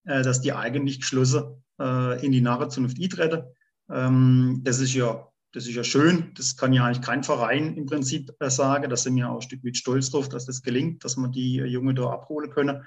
äh, 0.04 0.22
dass 0.22 0.40
die 0.40 0.52
eigentlich 0.52 1.00
geschlossen 1.00 1.62
äh, 1.80 2.24
in 2.24 2.32
die 2.32 2.40
Narrenzunft 2.40 3.00
eintreten. 3.00 3.44
Ähm, 3.90 4.60
das 4.62 4.80
ist 4.80 4.94
ja 4.94 5.28
das 5.52 5.68
ist 5.68 5.76
ja 5.76 5.84
schön. 5.84 6.32
Das 6.34 6.56
kann 6.56 6.72
ja 6.72 6.84
eigentlich 6.84 7.06
kein 7.06 7.22
Verein 7.22 7.76
im 7.76 7.86
Prinzip 7.86 8.34
äh, 8.40 8.50
sagen. 8.50 8.90
Da 8.90 8.96
sind 8.96 9.14
wir 9.14 9.30
auch 9.30 9.36
ein 9.36 9.42
Stück 9.42 9.64
weit 9.64 9.76
stolz 9.76 10.10
drauf, 10.10 10.28
dass 10.28 10.46
das 10.46 10.62
gelingt, 10.62 11.04
dass 11.04 11.16
wir 11.16 11.28
die 11.28 11.56
Junge 11.58 11.94
da 11.94 12.10
abholen 12.10 12.50
können. 12.50 12.84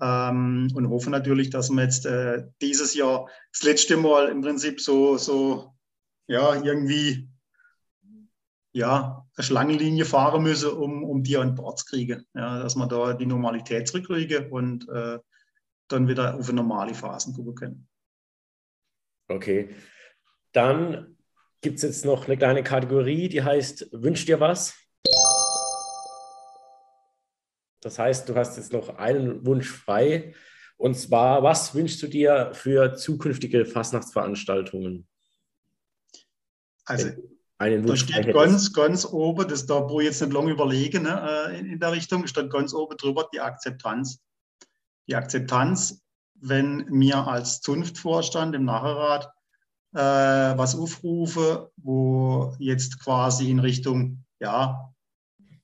Ähm, 0.00 0.70
und 0.74 0.88
hoffen 0.88 1.10
natürlich, 1.10 1.50
dass 1.50 1.70
wir 1.70 1.82
jetzt 1.82 2.06
äh, 2.06 2.44
dieses 2.60 2.94
Jahr 2.94 3.28
das 3.52 3.62
letzte 3.62 3.96
Mal 3.96 4.28
im 4.28 4.40
Prinzip 4.40 4.80
so, 4.80 5.16
so 5.16 5.74
ja, 6.26 6.54
irgendwie 6.54 7.28
ja, 8.72 9.26
eine 9.36 9.44
Schlangenlinie 9.44 10.04
fahren 10.04 10.42
müssen, 10.42 10.70
um, 10.70 11.04
um 11.04 11.22
die 11.22 11.36
an 11.36 11.54
Bord 11.54 11.78
zu 11.80 11.86
kriegen. 11.86 12.24
Ja, 12.34 12.62
dass 12.62 12.76
wir 12.76 12.86
da 12.86 13.14
die 13.14 13.26
Normalität 13.26 13.88
zurückkriegen 13.88 14.50
und 14.50 14.88
äh, 14.88 15.18
dann 15.88 16.08
wieder 16.08 16.36
auf 16.36 16.52
normale 16.52 16.94
Phasen 16.94 17.34
gucken 17.34 17.54
können. 17.54 17.88
Okay. 19.28 19.74
Dann 20.52 21.16
gibt 21.60 21.76
es 21.76 21.82
jetzt 21.82 22.04
noch 22.04 22.26
eine 22.26 22.36
kleine 22.36 22.62
Kategorie, 22.62 23.28
die 23.28 23.42
heißt 23.42 23.88
Wünsch 23.92 24.24
dir 24.24 24.40
was? 24.40 24.79
Das 27.80 27.98
heißt, 27.98 28.28
du 28.28 28.34
hast 28.34 28.56
jetzt 28.56 28.72
noch 28.72 28.96
einen 28.96 29.44
Wunsch 29.46 29.68
frei. 29.68 30.34
Und 30.76 30.94
zwar, 30.96 31.42
was 31.42 31.74
wünschst 31.74 32.02
du 32.02 32.06
dir 32.06 32.52
für 32.54 32.94
zukünftige 32.94 33.66
Fastnachtsveranstaltungen? 33.66 35.06
Also, 36.86 37.10
einen 37.58 37.86
Wunsch 37.86 38.06
da 38.06 38.14
steht 38.14 38.32
ganz, 38.32 38.72
ganz 38.72 39.04
oben, 39.04 39.46
das 39.46 39.66
da, 39.66 39.88
wo 39.88 40.00
ich 40.00 40.06
jetzt 40.06 40.22
nicht 40.22 40.32
lange 40.32 40.52
überlegen, 40.52 41.02
ne, 41.02 41.50
äh, 41.50 41.58
in, 41.58 41.66
in 41.66 41.80
der 41.80 41.92
Richtung, 41.92 42.26
steht 42.26 42.50
ganz 42.50 42.72
oben 42.72 42.96
drüber 42.96 43.28
die 43.32 43.40
Akzeptanz. 43.40 44.20
Die 45.06 45.14
Akzeptanz, 45.14 46.02
wenn 46.34 46.86
mir 46.86 47.26
als 47.26 47.60
Zunftvorstand 47.60 48.54
im 48.54 48.64
Nachherrat 48.64 49.30
äh, 49.92 49.98
was 49.98 50.74
aufrufe, 50.74 51.70
wo 51.76 52.54
jetzt 52.58 53.02
quasi 53.02 53.50
in 53.50 53.58
Richtung, 53.58 54.24
ja, 54.38 54.94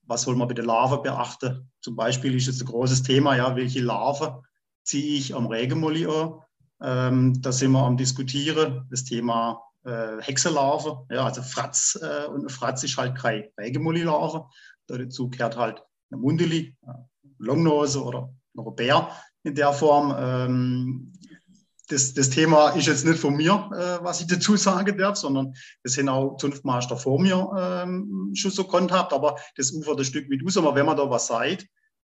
was 0.07 0.23
soll 0.23 0.37
man 0.37 0.49
bei 0.49 0.55
der 0.55 0.65
Larve 0.65 0.99
beachten? 0.99 1.71
Zum 1.81 1.97
Beispiel 1.97 2.35
ist 2.35 2.49
es 2.49 2.61
ein 2.61 2.67
großes 2.67 3.03
Thema, 3.03 3.37
ja, 3.37 3.57
welche 3.57 3.81
Larve 3.81 4.43
ziehe 4.83 5.19
ich 5.19 5.35
am 5.35 5.47
Regenmolli 5.47 6.07
an? 6.07 6.41
Ähm, 6.83 7.43
da 7.43 7.53
sind 7.53 7.73
wir 7.73 7.85
am 7.85 7.97
Diskutieren, 7.97 8.87
das 8.91 9.05
Thema 9.05 9.63
äh, 9.85 10.21
Hexelarve, 10.21 11.07
ja, 11.11 11.25
also 11.25 11.43
Fratz, 11.43 11.99
äh, 12.01 12.27
und 12.27 12.51
Fratz 12.51 12.83
ist 12.83 12.97
halt 12.97 13.17
keine 13.17 13.51
Regenmolli-Larve. 13.59 14.47
Dazu 14.89 15.31
gehört 15.31 15.57
halt 15.57 15.83
eine 16.11 16.21
Mundeli, 16.21 16.77
Longnose 17.39 18.03
oder 18.03 18.33
noch 18.55 18.67
ein 18.67 18.77
Bär 18.77 19.11
in 19.43 19.55
der 19.55 19.73
Form. 19.73 20.15
Ähm, 20.19 21.13
das, 21.89 22.15
das 22.15 22.31
Thema 22.31 22.71
ist 22.71 22.87
jetzt 22.87 23.05
nicht 23.05 23.19
von 23.19 23.37
mir, 23.37 23.71
äh, 23.73 24.05
was 24.05 24.21
ich 24.21 24.27
dazu 24.27 24.57
sagen 24.57 24.99
darf, 24.99 25.17
sondern 25.17 25.55
das 25.83 25.93
sind 25.93 26.09
auch 26.09 26.37
Zunftmeister 26.37 26.97
vor 26.97 27.21
mir 27.21 27.51
ähm, 27.59 28.33
schon 28.35 28.51
so 28.51 28.65
gehabt, 28.65 29.13
aber 29.13 29.37
das 29.57 29.73
ufert 29.73 29.99
ein 29.99 30.05
Stück 30.05 30.29
mit 30.29 30.45
aus. 30.45 30.57
Aber 30.57 30.75
wenn 30.75 30.87
man 30.87 30.97
da 30.97 31.09
was 31.09 31.29
sagt, 31.29 31.63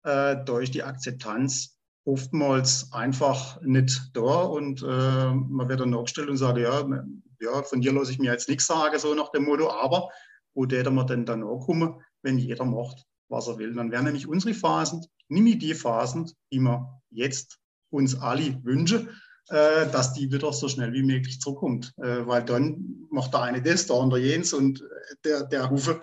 äh, 0.03 0.37
da 0.45 0.59
ist 0.59 0.73
die 0.73 0.83
Akzeptanz 0.83 1.77
oftmals 2.05 2.91
einfach 2.91 3.61
nicht 3.61 4.11
da 4.13 4.43
und 4.43 4.83
äh, 4.83 5.33
man 5.33 5.69
wird 5.69 5.79
dann 5.79 5.91
nachgestellt 5.91 6.29
und 6.29 6.37
sagt, 6.37 6.57
ja, 6.59 6.85
ja, 7.39 7.63
von 7.63 7.81
dir 7.81 7.93
lasse 7.93 8.11
ich 8.11 8.19
mir 8.19 8.31
jetzt 8.31 8.49
nichts 8.49 8.67
sagen, 8.67 8.97
so 8.99 9.13
nach 9.15 9.31
dem 9.31 9.45
Motto, 9.45 9.71
aber 9.71 10.09
wo 10.53 10.65
der 10.65 10.89
man 10.91 11.07
denn 11.07 11.25
dann 11.25 11.41
kommen, 11.41 12.01
wenn 12.21 12.37
jeder 12.37 12.65
macht, 12.65 13.05
was 13.29 13.47
er 13.47 13.57
will. 13.57 13.73
Dann 13.73 13.91
wären 13.91 14.05
nämlich 14.05 14.27
unsere 14.27 14.53
Phasen, 14.53 15.05
nämlich 15.29 15.59
die 15.59 15.73
Phasen, 15.73 16.31
die 16.51 16.59
wir 16.59 17.01
jetzt 17.09 17.59
uns 17.89 18.15
alle 18.15 18.63
wünschen, 18.63 19.09
äh, 19.49 19.89
dass 19.91 20.13
die 20.13 20.31
wieder 20.31 20.53
so 20.53 20.67
schnell 20.67 20.93
wie 20.93 21.03
möglich 21.03 21.39
zurückkommt. 21.39 21.93
Äh, 21.97 22.25
weil 22.25 22.43
dann 22.43 23.07
macht 23.09 23.33
der 23.33 23.41
eine 23.41 23.61
das, 23.61 23.87
der 23.87 23.97
andere 23.97 24.19
jenes 24.19 24.53
und 24.53 24.81
äh, 24.81 25.15
der, 25.25 25.43
der 25.43 25.69
Hufe, 25.69 25.99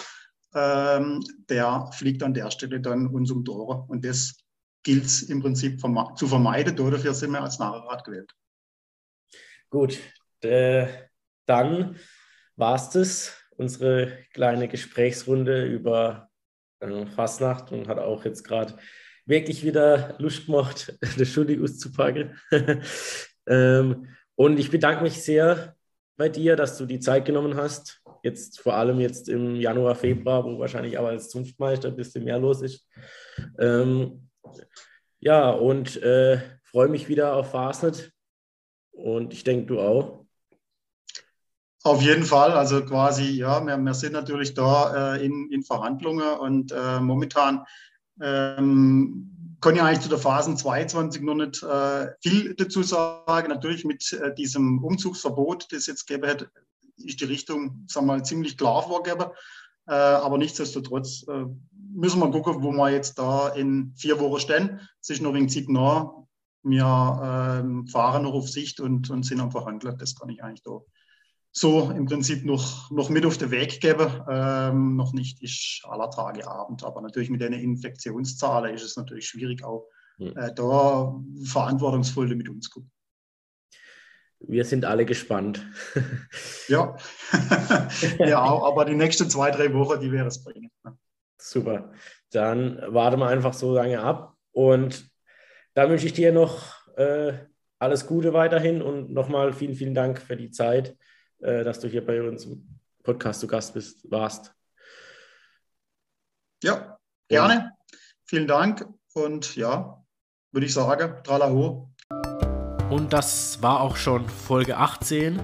ähm, 0.55 1.21
der 1.49 1.91
fliegt 1.93 2.23
an 2.23 2.35
der 2.35 2.51
Stelle 2.51 2.81
dann 2.81 3.07
uns 3.07 3.31
um 3.31 3.45
Tore. 3.45 3.85
Und 3.89 4.05
das 4.05 4.37
gilt 4.83 5.05
es 5.05 5.23
im 5.23 5.41
Prinzip 5.41 5.81
verme 5.81 6.13
zu 6.17 6.27
vermeiden. 6.27 6.77
Dafür 6.77 7.15
sind 7.15 7.33
wir 7.33 7.43
als 7.43 7.59
Nachrat 7.59 8.05
gewählt. 8.05 8.33
Gut, 9.71 9.99
äh, 10.43 10.89
dann 11.47 11.97
war 12.57 12.75
es 12.75 12.91
das, 12.91 13.37
unsere 13.57 14.19
kleine 14.33 14.69
Gesprächsrunde 14.69 15.67
über 15.67 16.31
äh, 16.81 17.07
Fastnacht 17.07 17.73
und 17.73 17.89
hat 17.89 17.99
auch 17.99 18.25
jetzt 18.25 18.43
gerade 18.43 18.77
wirklich 19.27 19.65
wieder 19.65 20.17
Lust 20.19 20.47
gemacht, 20.47 20.99
das 21.19 21.29
Schuldig 21.29 21.61
auszupacken. 21.61 22.39
Ähm, 23.51 24.07
und 24.37 24.59
ich 24.59 24.71
bedanke 24.71 25.03
mich 25.03 25.23
sehr 25.23 25.75
bei 26.17 26.29
dir, 26.29 26.57
dass 26.57 26.79
du 26.79 26.87
die 26.87 27.01
Zeit 27.01 27.25
genommen 27.25 27.57
hast. 27.57 28.01
Jetzt 28.23 28.61
vor 28.61 28.75
allem 28.75 29.01
jetzt 29.01 29.29
im 29.29 29.57
Januar, 29.57 29.95
Februar, 29.95 30.45
wo 30.45 30.59
wahrscheinlich 30.59 30.99
aber 30.99 31.09
als 31.09 31.29
Zunftmeister 31.29 31.89
ein 31.89 31.97
bisschen 31.97 32.25
mehr 32.25 32.39
los 32.39 32.63
ist. 32.63 32.87
Ähm, 33.59 34.29
ja, 35.19 35.51
und 35.51 36.01
äh, 36.03 36.41
freue 36.63 36.89
mich 36.89 37.09
wieder 37.09 37.35
auf 37.35 37.51
Fastnet. 37.51 38.13
Und 38.93 39.33
ich 39.33 39.45
denke, 39.45 39.67
du 39.67 39.81
auch. 39.81 40.25
Auf 41.83 42.03
jeden 42.03 42.25
Fall. 42.25 42.53
Also 42.53 42.85
quasi, 42.85 43.31
ja, 43.31 43.65
wir, 43.65 43.79
wir 43.79 43.95
sind 43.95 44.13
natürlich 44.13 44.55
da 44.55 45.15
äh, 45.17 45.25
in, 45.25 45.51
in 45.51 45.63
Verhandlungen 45.63 46.39
und 46.39 46.73
äh, 46.73 47.01
momentan 47.01 47.65
ähm, 48.21 49.40
kann 49.61 49.77
ja 49.77 49.85
eigentlich 49.85 50.01
zu 50.01 50.09
der 50.09 50.19
Phase 50.19 50.55
22 50.55 51.23
noch 51.23 51.35
nicht 51.35 51.63
äh, 51.63 52.09
viel 52.23 52.55
dazu 52.55 52.83
sagen. 52.83 53.49
Natürlich 53.49 53.85
mit 53.85 54.13
äh, 54.13 54.35
diesem 54.35 54.83
Umzugsverbot, 54.83 55.73
das 55.73 55.87
jetzt 55.87 56.07
gegeben 56.07 56.31
hat, 56.31 56.49
ist 56.97 57.21
die 57.21 57.25
Richtung, 57.25 57.87
sagen 57.89 58.07
wir 58.07 58.15
mal, 58.15 58.25
ziemlich 58.25 58.57
klar 58.57 58.83
vorgegeben. 58.83 59.31
Äh, 59.87 59.93
aber 59.93 60.39
nichtsdestotrotz 60.39 61.27
äh, 61.29 61.47
müssen 61.93 62.21
wir 62.21 62.31
gucken, 62.31 62.63
wo 62.63 62.73
wir 62.73 62.91
jetzt 62.91 63.19
da 63.19 63.49
in 63.49 63.95
vier 63.97 64.19
Wochen 64.21 64.41
stehen. 64.41 64.81
Es 65.01 65.11
ist 65.11 65.23
noch 65.23 65.35
ein 65.35 65.51
nah. 65.69 66.15
Wir 66.63 67.61
ähm, 67.63 67.87
fahren 67.87 68.25
noch 68.25 68.35
auf 68.35 68.51
Sicht 68.51 68.81
und, 68.81 69.09
und 69.09 69.25
sind 69.25 69.41
am 69.41 69.51
Verhandeln. 69.51 69.97
Das 69.97 70.15
kann 70.15 70.29
ich 70.29 70.43
eigentlich 70.43 70.63
da 70.63 70.81
so 71.53 71.91
im 71.91 72.07
Prinzip 72.07 72.45
noch, 72.45 72.91
noch 72.91 73.11
mit 73.11 73.27
auf 73.27 73.39
den 73.39 73.51
Weg 73.51 73.81
geben. 73.81 74.23
Ähm, 74.29 74.97
noch 74.97 75.13
nicht 75.13 75.43
ist 75.43 75.83
aller 75.85 76.11
Tage 76.11 76.47
Abend, 76.47 76.85
aber 76.85 77.01
natürlich 77.01 77.31
mit 77.31 77.41
den 77.41 77.53
Infektionszahlen 77.53 78.75
ist 78.75 78.85
es 78.85 78.97
natürlich 78.97 79.27
schwierig, 79.27 79.65
auch 79.65 79.89
äh, 80.19 80.53
da 80.55 81.15
verantwortungsvoll 81.45 82.29
damit 82.29 82.49
umzugehen. 82.49 82.91
Wir 84.41 84.65
sind 84.65 84.85
alle 84.85 85.05
gespannt. 85.05 85.67
ja. 86.69 86.97
ja, 88.19 88.41
aber 88.43 88.85
die 88.85 88.95
nächsten 88.95 89.29
zwei, 89.29 89.51
drei 89.51 89.73
Wochen, 89.75 90.01
die 90.01 90.13
wäre 90.13 90.29
es 90.29 90.43
bringen. 90.43 90.71
Ne? 90.85 90.97
Super. 91.37 91.93
Dann 92.31 92.81
warten 92.89 93.19
wir 93.19 93.27
einfach 93.27 93.55
so 93.55 93.75
lange 93.75 94.01
ab 94.01 94.37
und 94.53 95.11
dann 95.75 95.91
wünsche 95.91 96.07
ich 96.07 96.13
dir 96.13 96.33
noch 96.33 96.75
äh, 96.97 97.33
alles 97.79 98.07
Gute 98.07 98.33
weiterhin 98.33 98.83
und 98.83 99.11
nochmal 99.11 99.53
vielen, 99.53 99.75
vielen 99.75 99.95
Dank 99.95 100.21
für 100.21 100.37
die 100.37 100.51
Zeit 100.51 100.97
äh, 101.43 101.65
dass 101.65 101.81
du 101.81 101.89
hier 101.89 102.05
bei 102.05 102.23
uns 102.23 102.45
im 102.45 102.81
Podcast 103.03 103.41
zu 103.41 103.47
Gast 103.47 103.75
bist, 103.75 104.11
warst. 104.11 104.55
Ja, 106.63 106.99
gerne. 107.29 107.55
Ja. 107.55 107.73
Vielen 108.25 108.47
Dank 108.47 108.87
und 109.15 109.57
ja, 109.57 110.05
würde 110.53 110.67
ich 110.67 110.75
sagen, 110.75 111.23
tralaho. 111.25 111.91
Und 112.91 113.13
das 113.13 113.63
war 113.63 113.81
auch 113.81 113.97
schon 113.97 114.29
Folge 114.29 114.77
18. 114.77 115.41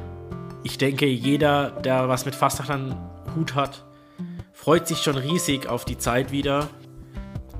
Ich 0.62 0.78
denke, 0.78 1.06
jeder, 1.06 1.70
der 1.70 2.08
was 2.08 2.26
mit 2.26 2.34
Fastnacht 2.34 2.70
an 2.70 3.10
Hut 3.34 3.54
hat, 3.54 3.84
freut 4.52 4.88
sich 4.88 4.98
schon 4.98 5.16
riesig 5.16 5.68
auf 5.68 5.84
die 5.84 5.96
Zeit 5.96 6.32
wieder. 6.32 6.68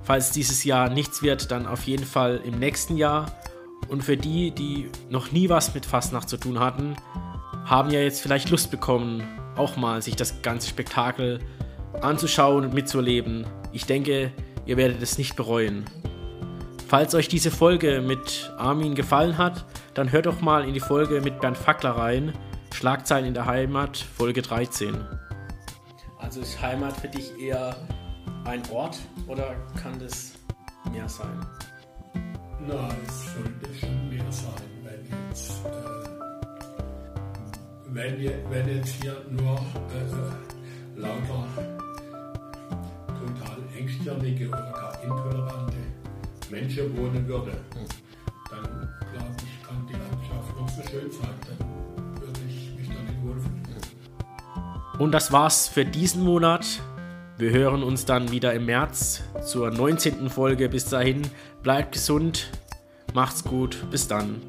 Falls 0.03 0.33
dieses 0.33 0.65
Jahr 0.65 0.89
nichts 0.89 1.23
wird, 1.23 1.51
dann 1.51 1.67
auf 1.67 1.85
jeden 1.85 2.05
Fall 2.05 2.41
im 2.45 2.59
nächsten 2.59 2.97
Jahr. 2.97 3.27
Und 3.89 4.03
für 4.03 4.17
die, 4.17 4.51
die 4.51 4.91
noch 5.09 5.33
nie 5.33 5.49
was 5.49 5.75
mit 5.75 5.87
Fastnacht 5.87 6.29
zu 6.29 6.37
tun 6.37 6.59
hatten, 6.59 6.97
haben 7.67 7.91
ja 7.91 8.01
jetzt 8.01 8.23
vielleicht 8.23 8.51
Lust 8.51 8.71
bekommen, 8.71 9.27
auch 9.57 9.77
mal 9.77 10.01
sich 10.01 10.17
das 10.17 10.41
ganze 10.41 10.69
Spektakel 10.69 11.41
anzuschauen 12.01 12.65
und 12.65 12.75
mitzuerleben. 12.75 13.47
Ich 13.73 13.87
denke, 13.87 14.33
ihr 14.65 14.77
werdet 14.77 15.03
es 15.03 15.19
nicht 15.19 15.37
bereuen. 15.37 15.85
Falls 16.87 17.15
euch 17.17 17.27
diese 17.27 17.51
Folge 17.51 18.01
mit 18.01 18.53
Armin 18.57 18.95
gefallen 18.95 19.37
hat, 19.37 19.65
dann 19.95 20.13
hört 20.13 20.27
doch 20.27 20.41
mal 20.41 20.67
in 20.67 20.75
die 20.75 20.81
Folge 20.81 21.21
mit 21.21 21.41
Bernd 21.41 21.59
Fackler 21.59 21.91
rein. 21.91 22.33
Schlagzeilen 22.73 23.27
in 23.27 23.35
der 23.35 23.47
Heimat, 23.47 23.97
Folge 23.97 24.43
13. 24.43 25.05
Also 26.19 26.41
ist 26.43 26.61
Heimat 26.63 26.97
für 26.97 27.09
dich 27.09 27.37
eher 27.41 27.75
ein 28.45 28.63
Ort 28.71 28.99
oder 29.27 29.57
kann 29.83 29.99
das 29.99 30.35
mehr 30.93 31.09
sein? 31.09 31.45
Na, 32.61 32.89
es 33.07 33.35
sollte 33.35 33.75
schon 33.79 34.09
mehr 34.09 34.31
sein, 34.31 34.53
wenn 34.85 35.29
jetzt, 35.29 35.65
äh, 35.65 36.06
wenn, 37.97 38.31
wenn 38.51 38.77
jetzt 38.77 39.03
hier 39.03 39.17
nur 39.31 39.55
äh, 39.55 41.01
lauter 41.01 41.47
total 43.09 43.59
engstirnige 43.77 44.49
oder 44.49 44.73
gar 44.73 45.03
intolerante 45.03 45.77
Menschen 46.51 46.97
wohnen 46.97 47.27
würde, 47.27 47.53
dann 48.51 48.63
glaube 49.13 49.37
ich, 49.39 49.67
kann 49.67 49.87
die 49.89 49.95
Landschaft 49.95 50.57
noch 50.59 50.69
so 50.69 50.83
schön 50.91 51.11
sein. 51.11 51.35
Dann 51.49 52.21
würde 52.21 52.41
ich 52.47 52.77
mich 52.79 52.89
da 52.89 53.03
nicht 53.03 53.23
wohlfühlen. 53.23 53.57
Und 54.99 55.13
das 55.13 55.33
war's 55.33 55.67
für 55.69 55.85
diesen 55.85 56.23
Monat. 56.23 56.83
Wir 57.39 57.51
hören 57.51 57.83
uns 57.83 58.05
dann 58.05 58.31
wieder 58.31 58.53
im 58.55 58.67
März 58.67 59.23
zur 59.45 59.71
19. 59.71 60.29
Folge. 60.31 60.69
Bis 60.69 60.87
dahin, 60.87 61.23
bleibt 61.63 61.93
gesund, 61.93 62.51
macht's 63.15 63.43
gut, 63.45 63.91
bis 63.91 64.07
dann. 64.09 64.41